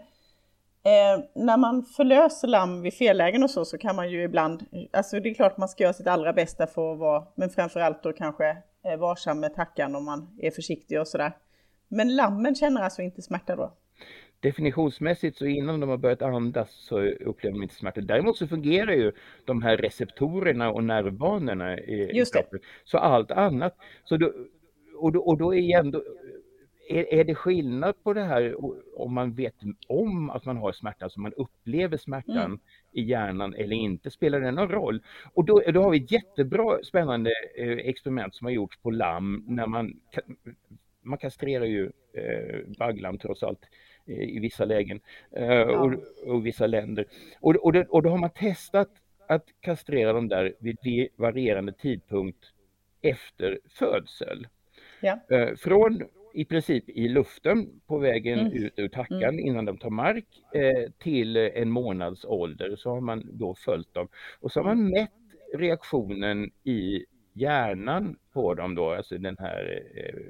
Eh, 0.84 1.24
när 1.34 1.56
man 1.56 1.82
förlöser 1.82 2.48
lamm 2.48 2.82
vid 2.82 2.94
fellägen 2.94 3.42
och 3.42 3.50
så, 3.50 3.64
så 3.64 3.78
kan 3.78 3.96
man 3.96 4.10
ju 4.10 4.22
ibland, 4.22 4.64
alltså 4.92 5.20
det 5.20 5.30
är 5.30 5.34
klart 5.34 5.58
man 5.58 5.68
ska 5.68 5.82
göra 5.84 5.92
sitt 5.92 6.06
allra 6.06 6.32
bästa 6.32 6.66
för 6.66 6.92
att 6.92 6.98
vara, 6.98 7.24
men 7.34 7.50
framförallt 7.50 8.02
då 8.02 8.12
kanske 8.12 8.56
eh, 8.84 8.96
varsam 8.98 9.40
med 9.40 9.54
tackan 9.54 9.94
om 9.94 10.04
man 10.04 10.38
är 10.38 10.50
försiktig 10.50 11.00
och 11.00 11.08
sådär. 11.08 11.32
Men 11.88 12.16
lammen 12.16 12.54
känner 12.54 12.82
alltså 12.82 13.02
inte 13.02 13.22
smärta 13.22 13.56
då? 13.56 13.72
Definitionsmässigt 14.40 15.38
så 15.38 15.46
innan 15.46 15.80
de 15.80 15.90
har 15.90 15.96
börjat 15.96 16.22
andas 16.22 16.70
så 16.70 17.00
upplever 17.00 17.56
de 17.56 17.62
inte 17.62 17.74
smärta. 17.74 18.00
Däremot 18.00 18.36
så 18.36 18.46
fungerar 18.46 18.92
ju 18.92 19.12
de 19.44 19.62
här 19.62 19.76
receptorerna 19.76 20.70
och 20.70 20.84
nervbanorna 20.84 21.78
i, 21.78 22.10
Just 22.14 22.34
kroppen. 22.34 22.60
Så 22.84 22.98
allt 22.98 23.30
annat. 23.30 23.76
Så 24.04 24.16
då, 24.16 24.32
och, 24.96 25.12
då, 25.12 25.20
och 25.20 25.38
då 25.38 25.54
är 25.54 25.58
igen, 25.58 25.90
då, 25.90 26.02
är, 26.88 27.14
är 27.14 27.24
det 27.24 27.34
skillnad 27.34 28.02
på 28.02 28.12
det 28.12 28.24
här 28.24 28.54
om 29.00 29.14
man 29.14 29.34
vet 29.34 29.54
om 29.88 30.30
att 30.30 30.44
man 30.44 30.56
har 30.56 30.72
smärta, 30.72 31.04
alltså 31.04 31.20
man 31.20 31.32
upplever 31.32 31.96
smärtan 31.96 32.36
mm. 32.36 32.60
i 32.92 33.02
hjärnan 33.02 33.54
eller 33.54 33.76
inte, 33.76 34.10
spelar 34.10 34.40
det 34.40 34.50
någon 34.50 34.68
roll? 34.68 35.02
Och 35.34 35.44
då, 35.44 35.62
då 35.72 35.82
har 35.82 35.90
vi 35.90 36.04
ett 36.04 36.10
jättebra 36.10 36.78
spännande 36.84 37.30
eh, 37.56 37.68
experiment 37.68 38.34
som 38.34 38.44
har 38.44 38.52
gjorts 38.52 38.78
på 38.78 38.90
lamm 38.90 39.44
när 39.48 39.66
man, 39.66 40.00
man 41.02 41.18
kastrerar 41.18 41.64
ju 41.64 41.90
eh, 42.12 42.58
bagglamm 42.78 43.18
trots 43.18 43.42
allt 43.42 43.62
eh, 44.06 44.22
i 44.22 44.38
vissa 44.38 44.64
lägen 44.64 45.00
eh, 45.36 45.46
ja. 45.46 45.80
och, 45.80 45.92
och, 46.26 46.46
vissa 46.46 46.66
länder. 46.66 47.04
Och, 47.40 47.56
och, 47.56 47.72
det, 47.72 47.84
och 47.84 48.02
då 48.02 48.10
har 48.10 48.18
man 48.18 48.30
testat 48.30 48.90
att 49.28 49.44
kastrera 49.60 50.12
dem 50.12 50.28
där 50.28 50.54
vid 50.58 51.08
varierande 51.16 51.72
tidpunkt 51.72 52.52
efter 53.02 53.58
födsel. 53.68 54.46
Ja. 55.00 55.18
Från 55.56 56.02
i 56.34 56.44
princip 56.44 56.88
i 56.88 57.08
luften 57.08 57.80
på 57.86 57.98
vägen 57.98 58.38
mm. 58.38 58.52
ut 58.52 58.72
ur 58.76 58.88
tackan 58.88 59.22
mm. 59.22 59.38
innan 59.38 59.64
de 59.64 59.78
tar 59.78 59.90
mark 59.90 60.26
eh, 60.54 60.90
till 60.98 61.36
en 61.36 61.70
månads 61.70 62.24
ålder. 62.24 62.76
Så 62.76 62.90
har 62.90 63.00
man 63.00 63.28
då 63.32 63.54
följt 63.54 63.94
dem 63.94 64.08
och 64.40 64.52
så 64.52 64.60
har 64.60 64.64
man 64.64 64.90
mätt 64.90 65.10
reaktionen 65.54 66.50
i 66.64 67.04
hjärnan 67.32 68.16
på 68.32 68.54
dem 68.54 68.74
då, 68.74 68.90
alltså 68.90 69.18
den 69.18 69.36
här 69.38 69.82
eh, 69.94 70.20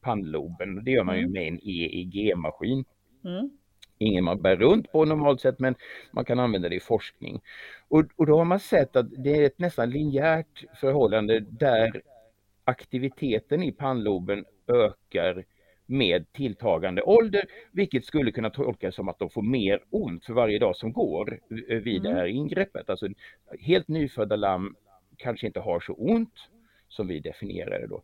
pannloben. 0.00 0.84
Det 0.84 0.90
gör 0.90 1.04
man 1.04 1.16
ju 1.16 1.22
mm. 1.22 1.32
med 1.32 1.48
en 1.48 1.60
EEG-maskin. 1.62 2.84
Mm. 3.24 3.50
Ingen 3.98 4.24
man 4.24 4.42
bär 4.42 4.56
runt 4.56 4.92
på 4.92 5.04
normalt 5.04 5.40
sett 5.40 5.58
men 5.58 5.74
man 6.12 6.24
kan 6.24 6.40
använda 6.40 6.68
det 6.68 6.76
i 6.76 6.80
forskning. 6.80 7.40
Och, 7.88 8.04
och 8.16 8.26
då 8.26 8.38
har 8.38 8.44
man 8.44 8.60
sett 8.60 8.96
att 8.96 9.06
det 9.10 9.36
är 9.36 9.46
ett 9.46 9.58
nästan 9.58 9.90
linjärt 9.90 10.64
förhållande 10.80 11.40
där 11.40 12.02
aktiviteten 12.64 13.62
i 13.62 13.72
pannloben 13.72 14.44
ökar 14.74 15.44
med 15.86 16.32
tilltagande 16.32 17.02
ålder, 17.02 17.44
vilket 17.72 18.04
skulle 18.04 18.32
kunna 18.32 18.50
tolkas 18.50 18.94
som 18.94 19.08
att 19.08 19.18
de 19.18 19.30
får 19.30 19.42
mer 19.42 19.80
ont 19.90 20.24
för 20.24 20.32
varje 20.32 20.58
dag 20.58 20.76
som 20.76 20.92
går 20.92 21.40
vid 21.80 22.00
mm. 22.00 22.02
det 22.02 22.20
här 22.20 22.26
ingreppet. 22.26 22.90
Alltså 22.90 23.08
helt 23.60 23.88
nyfödda 23.88 24.36
lamm 24.36 24.76
kanske 25.16 25.46
inte 25.46 25.60
har 25.60 25.80
så 25.80 25.92
ont 25.92 26.34
som 26.88 27.06
vi 27.06 27.20
definierar 27.20 27.80
det 27.80 27.86
då. 27.86 28.02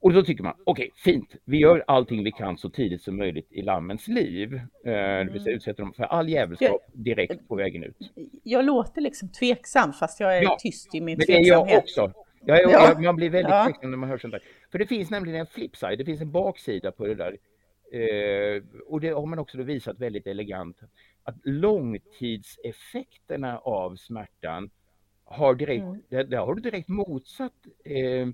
Och 0.00 0.12
då 0.12 0.22
tycker 0.22 0.42
man, 0.42 0.54
okej, 0.64 0.90
okay, 0.90 1.12
fint, 1.12 1.36
vi 1.44 1.58
gör 1.58 1.84
allting 1.86 2.24
vi 2.24 2.32
kan 2.32 2.58
så 2.58 2.70
tidigt 2.70 3.02
som 3.02 3.16
möjligt 3.16 3.52
i 3.52 3.62
lammens 3.62 4.08
liv. 4.08 4.54
Eh, 4.54 4.60
det 4.84 5.28
vill 5.32 5.42
säga 5.42 5.52
mm. 5.52 5.56
utsätter 5.56 5.82
dem 5.82 5.92
för 5.92 6.04
all 6.04 6.28
jävelskap 6.28 6.82
direkt 6.92 7.48
på 7.48 7.54
vägen 7.54 7.84
ut. 7.84 7.96
Jag 8.42 8.64
låter 8.64 9.00
liksom 9.00 9.28
tveksam 9.28 9.92
fast 9.92 10.20
jag 10.20 10.38
är 10.38 10.42
ja, 10.42 10.56
tyst 10.60 10.94
i 10.94 11.00
min 11.00 11.16
tveksamhet. 11.16 11.46
Men 11.46 11.66
det 11.66 11.72
är 11.72 11.72
jag 11.72 11.78
också. 11.78 12.12
Ja, 12.46 12.60
ja. 12.62 12.98
man 12.98 13.16
blir 13.16 13.30
väldigt 13.30 13.50
ja. 13.50 13.72
när 13.82 13.96
man 13.96 14.08
hör 14.08 14.18
sånt 14.18 14.32
där. 14.32 14.42
För 14.72 14.78
det 14.78 14.86
finns 14.86 15.10
nämligen 15.10 15.40
en 15.40 15.46
flipside, 15.46 15.98
det 15.98 16.04
finns 16.04 16.20
en 16.20 16.30
baksida 16.30 16.92
på 16.92 17.06
det 17.06 17.14
där. 17.14 17.38
Eh, 17.92 18.62
och 18.86 19.00
det 19.00 19.08
har 19.08 19.26
man 19.26 19.38
också 19.38 19.62
visat 19.62 19.98
väldigt 19.98 20.26
elegant. 20.26 20.80
Att 21.22 21.36
långtidseffekterna 21.42 23.58
av 23.58 23.96
smärtan 23.96 24.70
har 25.24 25.54
direkt, 25.54 25.84
mm. 25.84 26.02
där, 26.08 26.24
där, 26.24 26.38
har 26.38 26.54
du 26.54 26.62
direkt 26.62 26.88
motsatt 26.88 27.66
eh, 27.84 28.28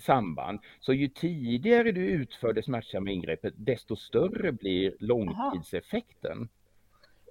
samband. 0.00 0.58
Så 0.80 0.92
ju 0.92 1.08
tidigare 1.08 1.92
du 1.92 2.06
utför 2.06 2.52
det 2.52 2.62
smärtsamma 2.62 3.10
ingreppet, 3.10 3.54
desto 3.56 3.96
större 3.96 4.52
blir 4.52 4.94
långtidseffekten. 4.98 6.48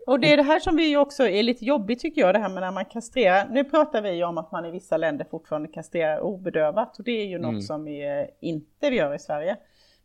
Och 0.05 0.19
det 0.19 0.33
är 0.33 0.37
det 0.37 0.43
här 0.43 0.59
som 0.59 0.75
vi 0.75 0.97
också 0.97 1.27
är 1.27 1.43
lite 1.43 1.65
jobbigt 1.65 1.99
tycker 1.99 2.21
jag, 2.21 2.35
det 2.35 2.39
här 2.39 2.49
med 2.49 2.61
när 2.61 2.71
man 2.71 2.85
kastrerar. 2.85 3.47
Nu 3.51 3.63
pratar 3.63 4.01
vi 4.01 4.23
om 4.23 4.37
att 4.37 4.51
man 4.51 4.65
i 4.65 4.71
vissa 4.71 4.97
länder 4.97 5.25
fortfarande 5.31 5.67
kastrerar 5.67 6.19
obedövat 6.19 6.99
och 6.99 7.03
det 7.03 7.11
är 7.11 7.25
ju 7.25 7.35
mm. 7.35 7.53
något 7.53 7.63
som 7.63 7.83
vi 7.83 8.27
inte 8.39 8.89
vi 8.89 8.95
gör 8.95 9.15
i 9.15 9.19
Sverige. 9.19 9.57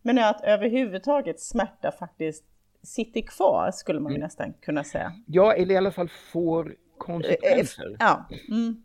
Men 0.03 0.19
att 0.19 0.45
överhuvudtaget 0.45 1.41
smärta 1.41 1.93
faktiskt 1.93 2.45
sitter 2.83 3.21
kvar 3.21 3.71
skulle 3.71 4.01
man 4.01 4.13
ju 4.13 4.17
mm. 4.17 4.25
nästan 4.25 4.53
kunna 4.53 4.85
säga. 4.85 5.13
Ja, 5.27 5.55
eller 5.55 5.75
i 5.75 5.79
alla 5.79 5.93
fall 5.93 6.09
får 6.09 6.77
konsekvenser. 6.99 7.97
Ja. 7.99 8.29
Mm. 8.49 8.83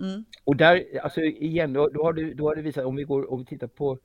Mm. 0.00 0.24
Och 0.44 0.56
där, 0.56 0.84
alltså 1.02 1.20
igen, 1.20 1.72
då, 1.72 1.88
då, 1.88 2.02
har 2.02 2.12
du, 2.12 2.34
då 2.34 2.48
har 2.48 2.54
du 2.54 2.62
visat, 2.62 2.84
om 2.84 2.96
vi, 2.96 3.04
går, 3.04 3.32
om 3.32 3.38
vi 3.38 3.44
tittar 3.44 3.66
på, 3.66 3.98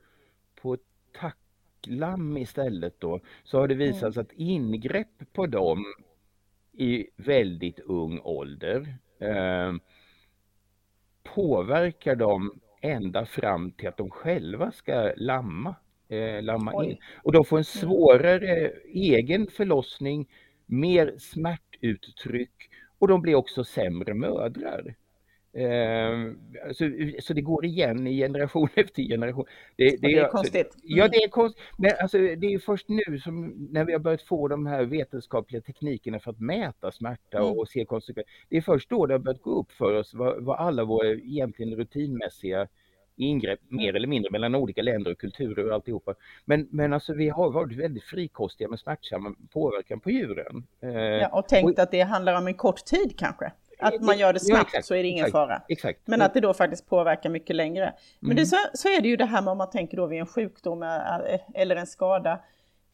på 0.61 0.77
tacklam 1.19 2.37
istället 2.37 2.99
då, 2.99 3.19
så 3.43 3.59
har 3.59 3.67
det 3.67 3.75
visat 3.75 4.15
mm. 4.15 4.21
att 4.21 4.31
ingrepp 4.31 5.33
på 5.33 5.45
dem 5.45 5.85
i 6.73 7.07
väldigt 7.15 7.79
ung 7.79 8.19
ålder 8.19 8.97
eh, 9.19 9.73
påverkar 11.23 12.15
dem 12.15 12.59
ända 12.81 13.25
fram 13.25 13.71
till 13.71 13.87
att 13.87 13.97
de 13.97 14.09
själva 14.09 14.71
ska 14.71 15.13
lamma, 15.17 15.75
eh, 16.09 16.43
lamma 16.43 16.85
in. 16.85 16.97
Och 17.23 17.31
de 17.31 17.45
får 17.45 17.57
en 17.57 17.59
mm. 17.59 17.63
svårare 17.63 18.71
egen 18.93 19.47
förlossning, 19.47 20.29
mer 20.65 21.15
smärtuttryck 21.17 22.69
och 22.99 23.07
de 23.07 23.21
blir 23.21 23.35
också 23.35 23.63
sämre 23.63 24.13
mödrar. 24.13 24.95
Uh, 25.57 26.33
så, 26.73 26.91
så 27.21 27.33
det 27.33 27.41
går 27.41 27.65
igen 27.65 28.07
i 28.07 28.17
generation 28.17 28.69
efter 28.75 29.03
generation. 29.03 29.45
Det, 29.75 29.89
det, 29.89 29.97
det 30.01 30.17
är 30.17 30.29
konstigt. 30.29 30.75
Mm. 30.75 30.97
Ja, 30.97 31.07
det 31.07 31.17
är 31.17 31.27
konstigt. 31.27 31.63
Men 31.77 31.91
alltså, 32.01 32.17
det 32.17 32.53
är 32.53 32.59
först 32.59 32.89
nu 32.89 33.19
som 33.19 33.67
när 33.71 33.85
vi 33.85 33.93
har 33.93 33.99
börjat 33.99 34.21
få 34.21 34.47
de 34.47 34.65
här 34.65 34.83
vetenskapliga 34.83 35.61
teknikerna 35.61 36.19
för 36.19 36.31
att 36.31 36.39
mäta 36.39 36.91
smärta 36.91 37.37
mm. 37.37 37.51
och 37.51 37.67
se 37.67 37.85
konsekvenser. 37.85 38.33
Det 38.49 38.57
är 38.57 38.61
först 38.61 38.89
då 38.89 39.05
det 39.05 39.13
har 39.13 39.19
börjat 39.19 39.41
gå 39.41 39.59
upp 39.59 39.71
för 39.71 39.93
oss 39.93 40.13
vad, 40.13 40.43
vad 40.43 40.59
alla 40.59 40.83
våra 40.83 41.07
egentligen 41.07 41.75
rutinmässiga 41.75 42.67
ingrepp 43.15 43.59
mer 43.69 43.95
eller 43.95 44.07
mindre 44.07 44.31
mellan 44.31 44.55
olika 44.55 44.81
länder 44.81 45.11
och 45.11 45.17
kulturer 45.17 45.67
och 45.67 45.73
alltihopa. 45.73 46.15
Men, 46.45 46.67
men 46.71 46.93
alltså 46.93 47.13
vi 47.13 47.29
har 47.29 47.51
varit 47.51 47.77
väldigt 47.77 48.03
frikostiga 48.03 48.67
med 48.67 48.79
smärtsamma 48.79 49.35
påverkan 49.53 49.99
på 49.99 50.11
djuren. 50.11 50.67
Uh, 50.83 50.91
ja, 50.91 51.27
och 51.27 51.47
tänkt 51.47 51.79
och, 51.79 51.83
att 51.83 51.91
det 51.91 52.01
handlar 52.01 52.37
om 52.37 52.47
en 52.47 52.53
kort 52.53 52.85
tid 52.85 53.17
kanske? 53.17 53.51
Att 53.81 54.01
man 54.01 54.17
gör 54.17 54.33
det 54.33 54.39
snabbt 54.39 54.69
ja, 54.73 54.81
så 54.81 54.95
är 54.95 55.03
det 55.03 55.09
ingen 55.09 55.25
exakt, 55.25 55.31
fara. 55.31 55.61
Exakt. 55.67 55.99
Men 56.05 56.21
att 56.21 56.33
det 56.33 56.39
då 56.39 56.53
faktiskt 56.53 56.89
påverkar 56.89 57.29
mycket 57.29 57.55
längre. 57.55 57.93
Men 58.19 58.31
mm. 58.31 58.45
så, 58.45 58.57
så 58.73 58.87
är 58.87 59.01
det 59.01 59.07
ju 59.07 59.15
det 59.15 59.25
här 59.25 59.41
med 59.41 59.51
om 59.51 59.57
man 59.57 59.69
tänker 59.69 59.97
då 59.97 60.07
vid 60.07 60.19
en 60.19 60.27
sjukdom 60.27 60.83
eh, 60.83 61.39
eller 61.53 61.75
en 61.75 61.87
skada. 61.87 62.39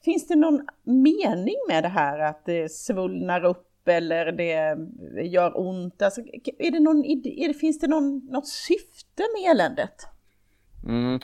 Finns 0.06 0.28
det 0.28 0.36
någon 0.36 0.68
mening 0.84 1.56
med 1.68 1.84
det 1.84 1.90
här 1.90 2.20
att 2.20 2.46
det 2.46 2.72
svullnar 2.72 3.46
upp 3.46 3.88
eller 3.88 4.32
det 4.32 4.78
gör 5.24 5.60
ont? 5.60 6.02
Alltså, 6.02 6.22
är 6.58 6.72
det 6.72 6.80
någon, 6.80 7.06
är 7.06 7.48
det, 7.48 7.54
finns 7.54 7.80
det 7.80 7.88
någon, 7.88 8.28
något 8.32 8.48
syfte 8.48 9.24
med 9.36 9.52
eländet? 9.52 10.08
Mm. 10.86 11.20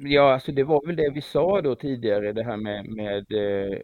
Ja, 0.00 0.32
alltså 0.32 0.52
det 0.52 0.64
var 0.64 0.86
väl 0.86 0.96
det 0.96 1.10
vi 1.14 1.20
sa 1.20 1.60
då 1.60 1.74
tidigare, 1.74 2.32
det 2.32 2.44
här 2.44 2.56
med, 2.56 2.88
med 2.88 3.32
eh, 3.32 3.78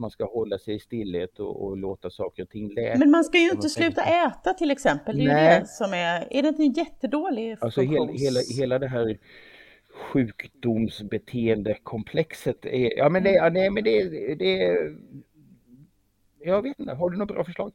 man 0.00 0.10
ska 0.10 0.24
hålla 0.24 0.58
sig 0.58 0.74
i 0.74 0.78
stillhet 0.78 1.40
och, 1.40 1.64
och 1.64 1.76
låta 1.76 2.10
saker 2.10 2.42
och 2.42 2.48
ting 2.48 2.74
läka. 2.74 2.98
Men 2.98 3.10
man 3.10 3.24
ska 3.24 3.38
ju 3.38 3.50
inte 3.50 3.68
sluta 3.68 4.02
äta 4.02 4.54
till 4.54 4.70
exempel. 4.70 5.18
Det 5.18 5.24
är 5.24 5.26
Nej. 5.26 5.54
ju 5.54 5.60
det 5.60 5.66
som 5.66 5.94
är, 5.94 6.28
är 6.30 6.42
det 6.42 6.48
inte 6.48 6.62
en 6.62 6.72
jättedålig 6.72 7.56
Alltså 7.60 7.80
hela, 7.80 8.12
hela, 8.12 8.40
hela 8.58 8.78
det 8.78 8.88
här 8.88 9.18
sjukdomsbeteendekomplexet 10.12 12.66
är, 12.66 12.98
ja 12.98 13.08
men 13.08 13.22
det, 13.22 13.32
ja, 13.32 13.48
nej, 13.48 13.70
men 13.70 13.84
det, 13.84 14.04
det, 14.34 14.76
jag 16.44 16.62
vet 16.62 16.78
inte, 16.78 16.92
har 16.92 17.10
du 17.10 17.18
något 17.18 17.28
bra 17.28 17.44
förslag? 17.44 17.72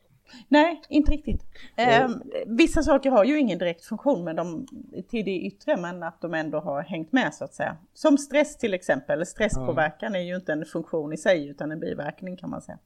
Nej, 0.48 0.82
inte 0.90 1.12
riktigt. 1.12 1.46
Eh, 1.76 2.10
vissa 2.46 2.84
saker 2.84 3.10
har 3.10 3.24
ju 3.24 3.40
ingen 3.40 3.60
direkt 3.60 3.86
funktion 3.86 4.24
med 4.24 4.36
dem 4.36 4.68
till 5.10 5.26
det 5.26 5.40
yttre 5.40 5.78
men 5.78 6.04
att 6.04 6.22
de 6.22 6.34
ändå 6.34 6.60
har 6.60 6.82
hängt 6.82 7.12
med 7.12 7.34
så 7.34 7.44
att 7.44 7.54
säga. 7.54 7.78
Som 7.94 8.18
stress 8.18 8.58
till 8.58 8.74
exempel. 8.74 9.26
Stresspåverkan 9.26 10.14
ja. 10.14 10.20
är 10.20 10.24
ju 10.24 10.36
inte 10.36 10.54
en 10.54 10.66
funktion 10.66 11.14
i 11.14 11.18
sig 11.18 11.48
utan 11.48 11.72
en 11.72 11.80
biverkning 11.80 12.38
kan 12.38 12.50
man 12.50 12.62
säga. 12.62 12.78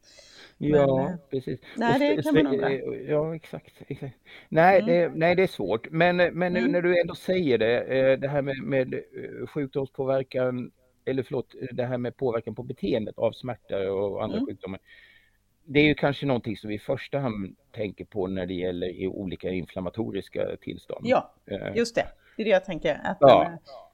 Ja, 0.62 0.98
men, 0.98 1.14
eh, 1.14 1.20
precis. 1.30 1.60
Nej, 1.78 2.16
det 2.16 2.24
kan 2.24 2.36
man 2.36 2.48
undra. 2.48 2.72
Ja, 3.08 3.36
exakt. 3.36 3.74
exakt. 3.88 4.16
Nej, 4.50 4.80
mm. 4.80 4.88
det, 4.88 5.20
nej, 5.20 5.36
det 5.36 5.44
är 5.44 5.48
svårt. 5.48 5.92
Men, 5.92 6.18
men 6.18 6.54
nu 6.54 6.60
mm. 6.60 6.72
när 6.72 6.82
du 6.82 7.02
ändå 7.02 7.16
säger 7.16 7.58
det, 7.58 7.82
eh, 7.82 8.20
det 8.20 8.28
här 8.28 8.42
med, 8.42 8.64
med 8.64 8.94
eh, 8.94 9.48
sjukdomspåverkan, 9.48 10.72
eller 11.06 11.24
förlåt, 11.24 11.56
det 11.72 11.86
här 11.86 11.98
med 11.98 12.18
påverkan 12.18 12.56
på 12.56 12.64
beteendet 12.64 13.18
av 13.18 13.32
smärta 13.32 13.92
och 13.92 14.24
andra 14.24 14.38
mm. 14.38 14.48
sjukdomar 14.48 14.80
det 15.66 15.80
är 15.80 15.84
ju 15.84 15.96
kanske 15.96 16.26
någonting 16.26 16.58
som 16.58 16.68
vi 16.68 16.76
i 16.76 16.80
första 16.80 17.20
hand 17.20 17.56
tänker 17.72 18.06
på 18.06 18.28
när 18.28 18.46
det 18.46 18.54
gäller 18.54 19.08
olika 19.08 19.50
inflammatoriska 19.50 20.56
tillstånd. 20.62 21.02
Ja, 21.04 21.34
eh, 21.46 21.76
just 21.76 21.96
det. 21.96 22.06
Det 22.38 22.44
är 22.44 22.46
det 22.46 22.52
jag 22.52 22.66
tänker. 22.66 23.02
Att 23.04 23.18
ja, 23.20 23.52
ja. 23.66 23.90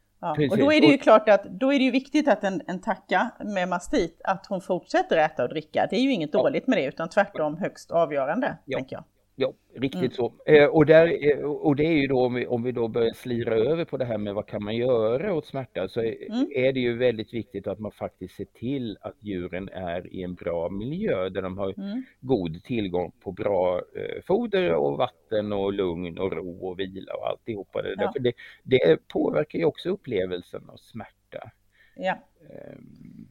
Och 0.51 0.57
då 0.57 0.74
är 0.74 0.81
det 0.81 0.88
ju 0.88 0.98
klart 0.98 1.29
att 1.29 1.43
då 1.43 1.74
är 1.74 1.79
det 1.79 1.86
ju 1.86 1.91
viktigt 1.91 2.27
att 2.27 2.43
en, 2.43 2.62
en 2.67 2.81
tacka 2.81 3.31
med 3.39 3.69
mastit, 3.69 4.22
att 4.24 4.45
hon 4.45 4.62
fortsätter 4.62 5.17
äta 5.17 5.43
och 5.43 5.50
dricka. 5.50 5.88
Det 5.89 5.95
är 5.95 6.01
ju 6.01 6.12
inget 6.12 6.29
ja. 6.34 6.39
dåligt 6.39 6.67
med 6.67 6.77
det, 6.77 6.86
utan 6.86 7.10
tvärtom 7.10 7.57
högst 7.57 7.91
avgörande, 7.91 8.57
ja. 8.65 8.77
tänker 8.77 8.95
jag. 8.95 9.03
Ja, 9.37 9.53
riktigt 9.73 9.95
mm. 10.01 10.11
så. 10.11 10.33
Eh, 10.45 10.65
och, 10.65 10.85
där, 10.85 11.31
eh, 11.31 11.45
och 11.45 11.75
det 11.75 11.85
är 11.85 11.91
ju 11.91 12.07
då 12.07 12.25
om 12.25 12.33
vi, 12.33 12.47
om 12.47 12.63
vi 12.63 12.71
då 12.71 12.87
börjar 12.87 13.13
slira 13.13 13.55
över 13.55 13.85
på 13.85 13.97
det 13.97 14.05
här 14.05 14.17
med 14.17 14.33
vad 14.33 14.47
kan 14.47 14.63
man 14.63 14.75
göra 14.75 15.33
åt 15.33 15.45
smärta 15.45 15.87
så 15.87 15.99
är, 15.99 16.31
mm. 16.31 16.47
är 16.55 16.73
det 16.73 16.79
ju 16.79 16.97
väldigt 16.97 17.33
viktigt 17.33 17.67
att 17.67 17.79
man 17.79 17.91
faktiskt 17.91 18.35
ser 18.35 18.45
till 18.45 18.97
att 19.01 19.15
djuren 19.19 19.69
är 19.69 20.13
i 20.13 20.23
en 20.23 20.35
bra 20.35 20.69
miljö 20.69 21.29
där 21.29 21.41
de 21.41 21.57
har 21.57 21.73
mm. 21.79 22.03
god 22.19 22.63
tillgång 22.63 23.11
på 23.23 23.31
bra 23.31 23.81
eh, 23.95 24.21
foder 24.27 24.73
och 24.73 24.97
vatten 24.97 25.53
och 25.53 25.73
lugn 25.73 26.17
och 26.17 26.31
ro 26.31 26.67
och 26.67 26.79
vila 26.79 27.13
och 27.13 27.27
alltihopa 27.29 27.81
det 27.81 27.95
ja. 27.97 28.13
det, 28.19 28.33
det 28.63 29.07
påverkar 29.07 29.59
ju 29.59 29.65
också 29.65 29.89
upplevelsen 29.89 30.69
av 30.69 30.77
smärta. 30.77 31.51
Ja. 31.95 32.17
Um, 32.39 33.27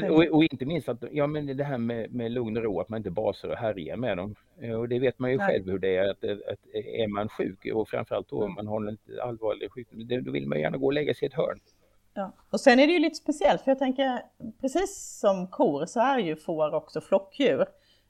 så, 0.00 0.14
och, 0.14 0.36
och, 0.36 0.44
inte 0.44 0.66
minst 0.66 0.88
att, 0.88 1.04
ja 1.12 1.26
men 1.26 1.56
det 1.56 1.64
här 1.64 1.78
med, 1.78 2.14
med 2.14 2.30
lugn 2.32 2.56
och 2.56 2.62
ro, 2.62 2.80
att 2.80 2.88
man 2.88 2.96
inte 2.96 3.10
basar 3.10 3.48
och 3.48 3.56
härjar 3.56 3.96
med 3.96 4.16
dem. 4.16 4.34
Eh, 4.60 4.72
och 4.72 4.88
det 4.88 4.98
vet 4.98 5.18
man 5.18 5.30
ju 5.30 5.36
Nej. 5.36 5.46
själv 5.46 5.70
hur 5.70 5.78
det 5.78 5.96
är, 5.96 6.10
att, 6.10 6.24
att, 6.24 6.74
är 6.74 7.08
man 7.08 7.28
sjuk 7.28 7.66
och 7.74 7.88
framförallt 7.88 8.28
då 8.28 8.36
om 8.36 8.42
mm. 8.42 8.54
man 8.54 8.66
har 8.66 8.88
en 8.88 8.98
allvarlig 9.22 9.72
sjukdom, 9.72 10.24
då 10.24 10.30
vill 10.30 10.46
man 10.46 10.60
gärna 10.60 10.76
gå 10.76 10.86
och 10.86 10.92
lägga 10.92 11.14
sig 11.14 11.26
i 11.26 11.28
ett 11.28 11.34
hörn. 11.34 11.58
Ja. 12.14 12.32
Och 12.50 12.60
sen 12.60 12.78
är 12.78 12.86
det 12.86 12.92
ju 12.92 12.98
lite 12.98 13.16
speciellt, 13.16 13.62
för 13.62 13.70
jag 13.70 13.78
tänker 13.78 14.22
precis 14.60 15.18
som 15.20 15.46
kor 15.46 15.86
så 15.86 16.00
är 16.00 16.18
ju 16.18 16.36
får 16.36 16.74
också 16.74 17.00
flockdjur. 17.00 17.60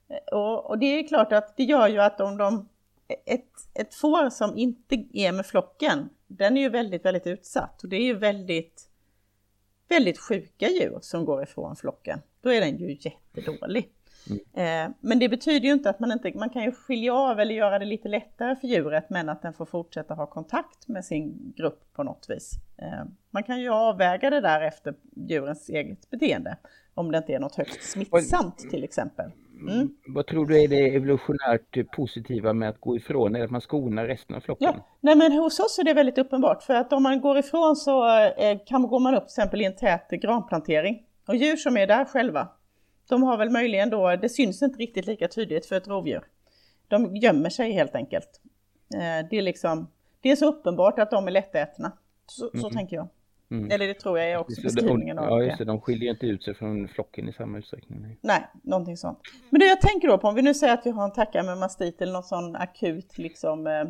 Eh, 0.08 0.38
och, 0.38 0.70
och 0.70 0.78
det 0.78 0.86
är 0.86 1.08
klart 1.08 1.32
att 1.32 1.56
det 1.56 1.64
gör 1.64 1.88
ju 1.88 1.98
att 1.98 2.20
om 2.20 2.36
de, 2.36 2.68
ett, 3.26 3.48
ett 3.74 3.94
får 3.94 4.30
som 4.30 4.58
inte 4.58 5.04
är 5.12 5.32
med 5.32 5.46
flocken, 5.46 6.08
den 6.26 6.56
är 6.56 6.60
ju 6.60 6.68
väldigt, 6.68 7.04
väldigt 7.04 7.26
utsatt 7.26 7.82
och 7.82 7.88
det 7.88 7.96
är 7.96 8.04
ju 8.04 8.14
väldigt 8.14 8.88
väldigt 9.92 10.18
sjuka 10.18 10.68
djur 10.68 10.99
som 11.00 11.25
går 11.25 11.42
ifrån 11.42 11.76
flocken, 11.76 12.18
då 12.40 12.52
är 12.52 12.61
den 12.61 12.76
ju 12.76 12.96
jättedålig. 13.00 13.88
Mm. 14.30 14.40
Eh, 14.88 14.94
men 15.00 15.18
det 15.18 15.28
betyder 15.28 15.66
ju 15.66 15.72
inte 15.72 15.90
att 15.90 16.00
man 16.00 16.12
inte, 16.12 16.32
man 16.34 16.50
kan 16.50 16.64
ju 16.64 16.72
skilja 16.72 17.14
av 17.14 17.40
eller 17.40 17.54
göra 17.54 17.78
det 17.78 17.84
lite 17.84 18.08
lättare 18.08 18.56
för 18.56 18.68
djuret 18.68 19.11
men 19.11 19.28
att 19.28 19.42
den 19.42 19.52
får 19.52 19.66
fortsätta 19.66 20.14
ha 20.14 20.26
kontakt 20.26 20.88
med 20.88 21.05
sin 21.05 21.52
grupp 21.57 21.92
på 21.92 22.02
något 22.02 22.26
vis. 22.28 22.52
Eh, 22.76 23.05
man 23.31 23.42
kan 23.42 23.61
ju 23.61 23.68
avväga 23.68 24.31
det 24.31 24.40
där 24.40 24.61
efter 24.61 24.94
djurens 25.16 25.68
eget 25.68 26.11
beteende, 26.11 26.57
om 26.94 27.12
det 27.12 27.18
inte 27.18 27.33
är 27.33 27.40
något 27.40 27.55
högst 27.55 27.90
smittsamt 27.90 28.59
till 28.59 28.85
exempel. 28.85 29.31
Mm. 29.68 29.94
Vad 30.07 30.27
tror 30.27 30.46
du 30.46 30.62
är 30.62 30.68
det 30.68 30.94
evolutionärt 30.96 31.90
positiva 31.92 32.53
med 32.53 32.68
att 32.68 32.81
gå 32.81 32.96
ifrån? 32.96 33.35
Är 33.35 33.38
det 33.38 33.44
att 33.44 33.51
man 33.51 33.61
skonar 33.61 34.07
resten 34.07 34.37
av 34.37 34.40
flocken? 34.40 34.72
Ja, 34.75 34.87
nej 35.01 35.16
men 35.16 35.33
hos 35.33 35.61
oss 35.61 35.79
är 35.79 35.85
det 35.85 35.94
väldigt 35.94 36.18
uppenbart 36.18 36.62
för 36.62 36.75
att 36.75 36.92
om 36.92 37.03
man 37.03 37.20
går 37.20 37.38
ifrån 37.38 37.77
så 37.77 38.18
eh, 38.18 38.59
kan, 38.66 38.83
går 38.83 39.01
man 39.01 39.14
upp 39.14 39.22
till 39.22 39.40
exempel 39.40 39.61
i 39.61 39.64
en 39.64 39.77
tät 39.77 40.11
granplantering. 40.11 41.07
Och 41.27 41.37
djur 41.37 41.57
som 41.57 41.77
är 41.77 41.87
där 41.87 42.05
själva, 42.05 42.48
de 43.09 43.22
har 43.22 43.37
väl 43.37 43.51
möjligen 43.51 43.90
då, 43.90 44.16
det 44.16 44.29
syns 44.29 44.62
inte 44.62 44.79
riktigt 44.79 45.07
lika 45.07 45.29
tydligt 45.29 45.66
för 45.66 45.77
ett 45.77 45.88
rovdjur. 45.88 46.22
De 46.88 47.16
gömmer 47.16 47.51
sig 47.51 47.72
helt 47.72 47.94
enkelt. 47.94 48.40
Eh, 48.94 49.29
det 49.31 49.38
är 49.38 49.42
liksom, 49.42 49.87
det 50.20 50.31
är 50.31 50.37
så 50.37 50.46
uppenbart 50.46 50.98
att 50.98 51.11
de 51.11 51.27
är 51.27 51.31
lättätna. 51.31 51.92
Så, 52.27 52.51
mm. 52.51 52.62
så 52.62 52.70
tänker 52.70 52.96
jag. 52.96 53.09
Mm. 53.52 53.70
Eller 53.70 53.86
det 53.86 53.94
tror 53.94 54.18
jag 54.18 54.30
är 54.30 54.36
också 54.36 54.62
beskrivningen 54.62 55.18
av 55.18 55.24
Ja, 55.24 55.42
just 55.42 55.58
det. 55.58 55.64
De 55.64 55.80
skiljer 55.80 56.10
inte 56.10 56.26
ut 56.26 56.42
sig 56.42 56.54
från 56.54 56.88
flocken 56.88 57.28
i 57.28 57.32
samma 57.32 57.58
utsträckning. 57.58 58.00
Nej, 58.00 58.18
nej 58.20 58.46
någonting 58.62 58.96
sånt. 58.96 59.18
Men 59.50 59.60
det 59.60 59.66
jag 59.66 59.80
tänker 59.80 60.08
då 60.08 60.18
på, 60.18 60.28
om 60.28 60.34
vi 60.34 60.42
nu 60.42 60.54
säger 60.54 60.74
att 60.74 60.86
vi 60.86 60.90
har 60.90 61.04
en 61.04 61.12
tacka 61.12 61.42
med 61.42 61.58
mastit 61.58 62.02
eller 62.02 62.12
någon 62.12 62.22
sån 62.22 62.56
akut 62.56 63.18
liksom 63.18 63.66
eh, 63.66 63.80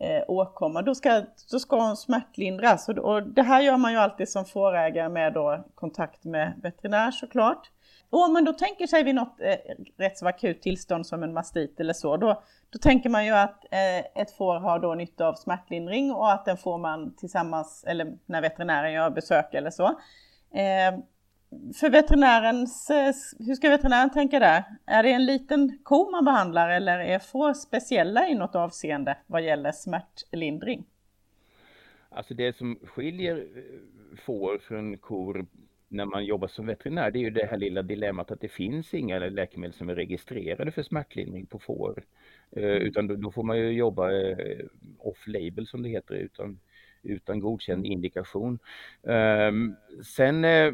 eh, 0.00 0.24
åkomma, 0.28 0.82
då 0.82 0.94
ska, 0.94 1.22
då 1.50 1.58
ska 1.58 1.86
hon 1.86 1.96
smärtlindras. 1.96 2.88
Och, 2.88 2.98
och 2.98 3.22
det 3.22 3.42
här 3.42 3.62
gör 3.62 3.76
man 3.76 3.92
ju 3.92 3.98
alltid 3.98 4.28
som 4.28 4.44
fårägare 4.44 5.08
med 5.08 5.32
då 5.32 5.64
kontakt 5.74 6.24
med 6.24 6.52
veterinär 6.62 7.10
såklart. 7.10 7.70
Och 8.10 8.24
om 8.24 8.32
man 8.32 8.44
då 8.44 8.52
tänker 8.52 8.86
sig 8.86 9.02
vid 9.02 9.14
något 9.14 9.40
eh, 9.40 9.56
rätt 9.96 10.18
så 10.18 10.26
akut 10.26 10.62
tillstånd 10.62 11.06
som 11.06 11.22
en 11.22 11.32
mastit 11.32 11.80
eller 11.80 11.92
så, 11.92 12.16
då, 12.16 12.42
då 12.70 12.78
tänker 12.78 13.10
man 13.10 13.26
ju 13.26 13.32
att 13.32 13.64
eh, 13.70 14.22
ett 14.22 14.30
får 14.30 14.60
har 14.60 14.78
då 14.78 14.94
nytta 14.94 15.26
av 15.26 15.34
smärtlindring 15.34 16.12
och 16.12 16.32
att 16.32 16.44
den 16.44 16.56
får 16.56 16.78
man 16.78 17.14
tillsammans, 17.16 17.84
eller 17.86 18.18
när 18.26 18.42
veterinären 18.42 18.92
gör 18.92 19.10
besök 19.10 19.54
eller 19.54 19.70
så. 19.70 19.86
Eh, 20.54 20.98
för 21.80 21.90
veterinärens, 21.90 22.90
eh, 22.90 23.14
hur 23.38 23.54
ska 23.54 23.70
veterinären 23.70 24.10
tänka 24.10 24.38
där? 24.38 24.64
Är 24.86 25.02
det 25.02 25.12
en 25.12 25.26
liten 25.26 25.78
ko 25.82 26.10
man 26.10 26.24
behandlar 26.24 26.68
eller 26.70 26.98
är 26.98 27.18
får 27.18 27.54
speciella 27.54 28.28
i 28.28 28.34
något 28.34 28.54
avseende 28.54 29.16
vad 29.26 29.42
gäller 29.42 29.72
smärtlindring? 29.72 30.84
Alltså 32.08 32.34
det 32.34 32.56
som 32.56 32.78
skiljer 32.84 33.36
eh, 33.36 34.18
får 34.26 34.58
från 34.58 34.98
kor 34.98 35.46
när 35.92 36.04
man 36.04 36.24
jobbar 36.24 36.48
som 36.48 36.66
veterinär, 36.66 37.10
det 37.10 37.18
är 37.18 37.20
ju 37.20 37.30
det 37.30 37.46
här 37.46 37.56
lilla 37.56 37.82
dilemmat 37.82 38.30
att 38.30 38.40
det 38.40 38.48
finns 38.48 38.94
inga 38.94 39.18
läkemedel 39.18 39.74
som 39.74 39.88
är 39.88 39.94
registrerade 39.94 40.70
för 40.70 40.82
smärtlindring 40.82 41.46
på 41.46 41.58
får. 41.58 42.04
Eh, 42.50 42.64
mm. 42.64 42.82
Utan 42.82 43.06
då, 43.06 43.16
då, 43.16 43.30
får 43.30 43.42
man 43.42 43.58
ju 43.58 43.70
jobba 43.70 44.12
eh, 44.12 44.58
off-label 44.98 45.66
som 45.66 45.82
det 45.82 45.88
heter, 45.88 46.14
utan, 46.14 46.60
utan 47.02 47.40
godkänd 47.40 47.86
indikation. 47.86 48.58
Um, 49.02 49.76
sen 50.16 50.44
eh, 50.44 50.72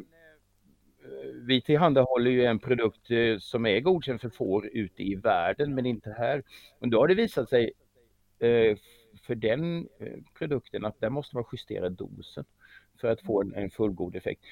vi 1.46 1.60
tillhandahåller 1.60 2.30
ju 2.30 2.44
en 2.44 2.58
produkt 2.58 3.06
som 3.38 3.66
är 3.66 3.80
godkänd 3.80 4.20
för 4.20 4.28
får 4.28 4.66
ute 4.66 5.02
i 5.02 5.14
världen 5.14 5.74
men 5.74 5.86
inte 5.86 6.10
här. 6.18 6.42
Men 6.80 6.90
då 6.90 6.98
har 6.98 7.08
det 7.08 7.14
visat 7.14 7.48
sig 7.48 7.72
för 9.26 9.34
den 9.34 9.88
produkten 10.38 10.84
att 10.84 11.00
där 11.00 11.10
måste 11.10 11.36
man 11.36 11.44
justera 11.52 11.88
dosen 11.88 12.44
för 13.00 13.08
att 13.08 13.20
få 13.20 13.42
en, 13.42 13.54
en 13.54 13.70
fullgod 13.70 14.16
effekt. 14.16 14.42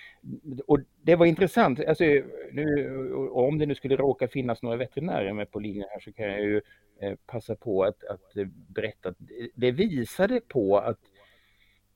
Och 0.67 0.81
det 1.03 1.17
var 1.17 1.27
intressant, 1.27 1.81
alltså, 1.81 2.05
nu, 2.53 3.13
om 3.33 3.59
det 3.59 3.67
nu 3.67 3.75
skulle 3.75 3.97
råka 3.97 4.29
finnas 4.29 4.63
några 4.63 4.77
veterinärer 4.77 5.33
med 5.33 5.51
på 5.51 5.59
linjen 5.59 5.87
här 5.91 6.01
så 6.01 6.13
kan 6.13 6.27
jag 6.27 6.41
ju 6.41 6.61
eh, 7.01 7.15
passa 7.27 7.57
på 7.57 7.85
att, 7.85 8.05
att 8.05 8.33
berätta 8.69 9.09
att 9.09 9.17
det 9.55 9.71
visade 9.71 10.41
på 10.41 10.79
att 10.79 11.01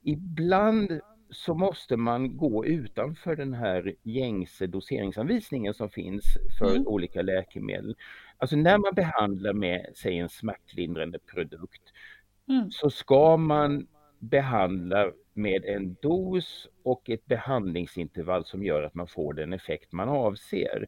ibland 0.03 1.01
så 1.31 1.55
måste 1.55 1.97
man 1.97 2.37
gå 2.37 2.67
utanför 2.67 3.37
den 3.37 3.55
här 3.55 3.95
gängse 4.03 4.67
doseringsanvisningen 4.67 5.75
som 5.75 5.91
finns 5.91 6.25
för 6.59 6.71
mm. 6.71 6.87
olika 6.87 7.23
läkemedel. 7.23 7.97
Alltså 8.39 8.57
när 8.57 8.79
man 8.79 8.95
behandlar 8.95 9.53
med, 9.53 9.87
säg 9.95 10.19
en 10.19 10.29
smärtlindrande 10.29 11.19
produkt, 11.19 11.83
mm. 12.49 12.71
så 12.71 12.91
ska 12.91 13.37
man 13.37 13.87
behandla 14.19 15.11
med 15.35 15.65
en 15.65 15.97
dos 16.03 16.69
och 16.83 17.11
ett 17.11 17.27
behandlingsintervall 17.27 18.45
som 18.45 18.63
gör 18.63 18.83
att 18.83 18.95
man 18.95 19.07
får 19.07 19.35
den 19.35 19.53
effekt 19.53 19.93
man 19.93 20.09
avser. 20.09 20.87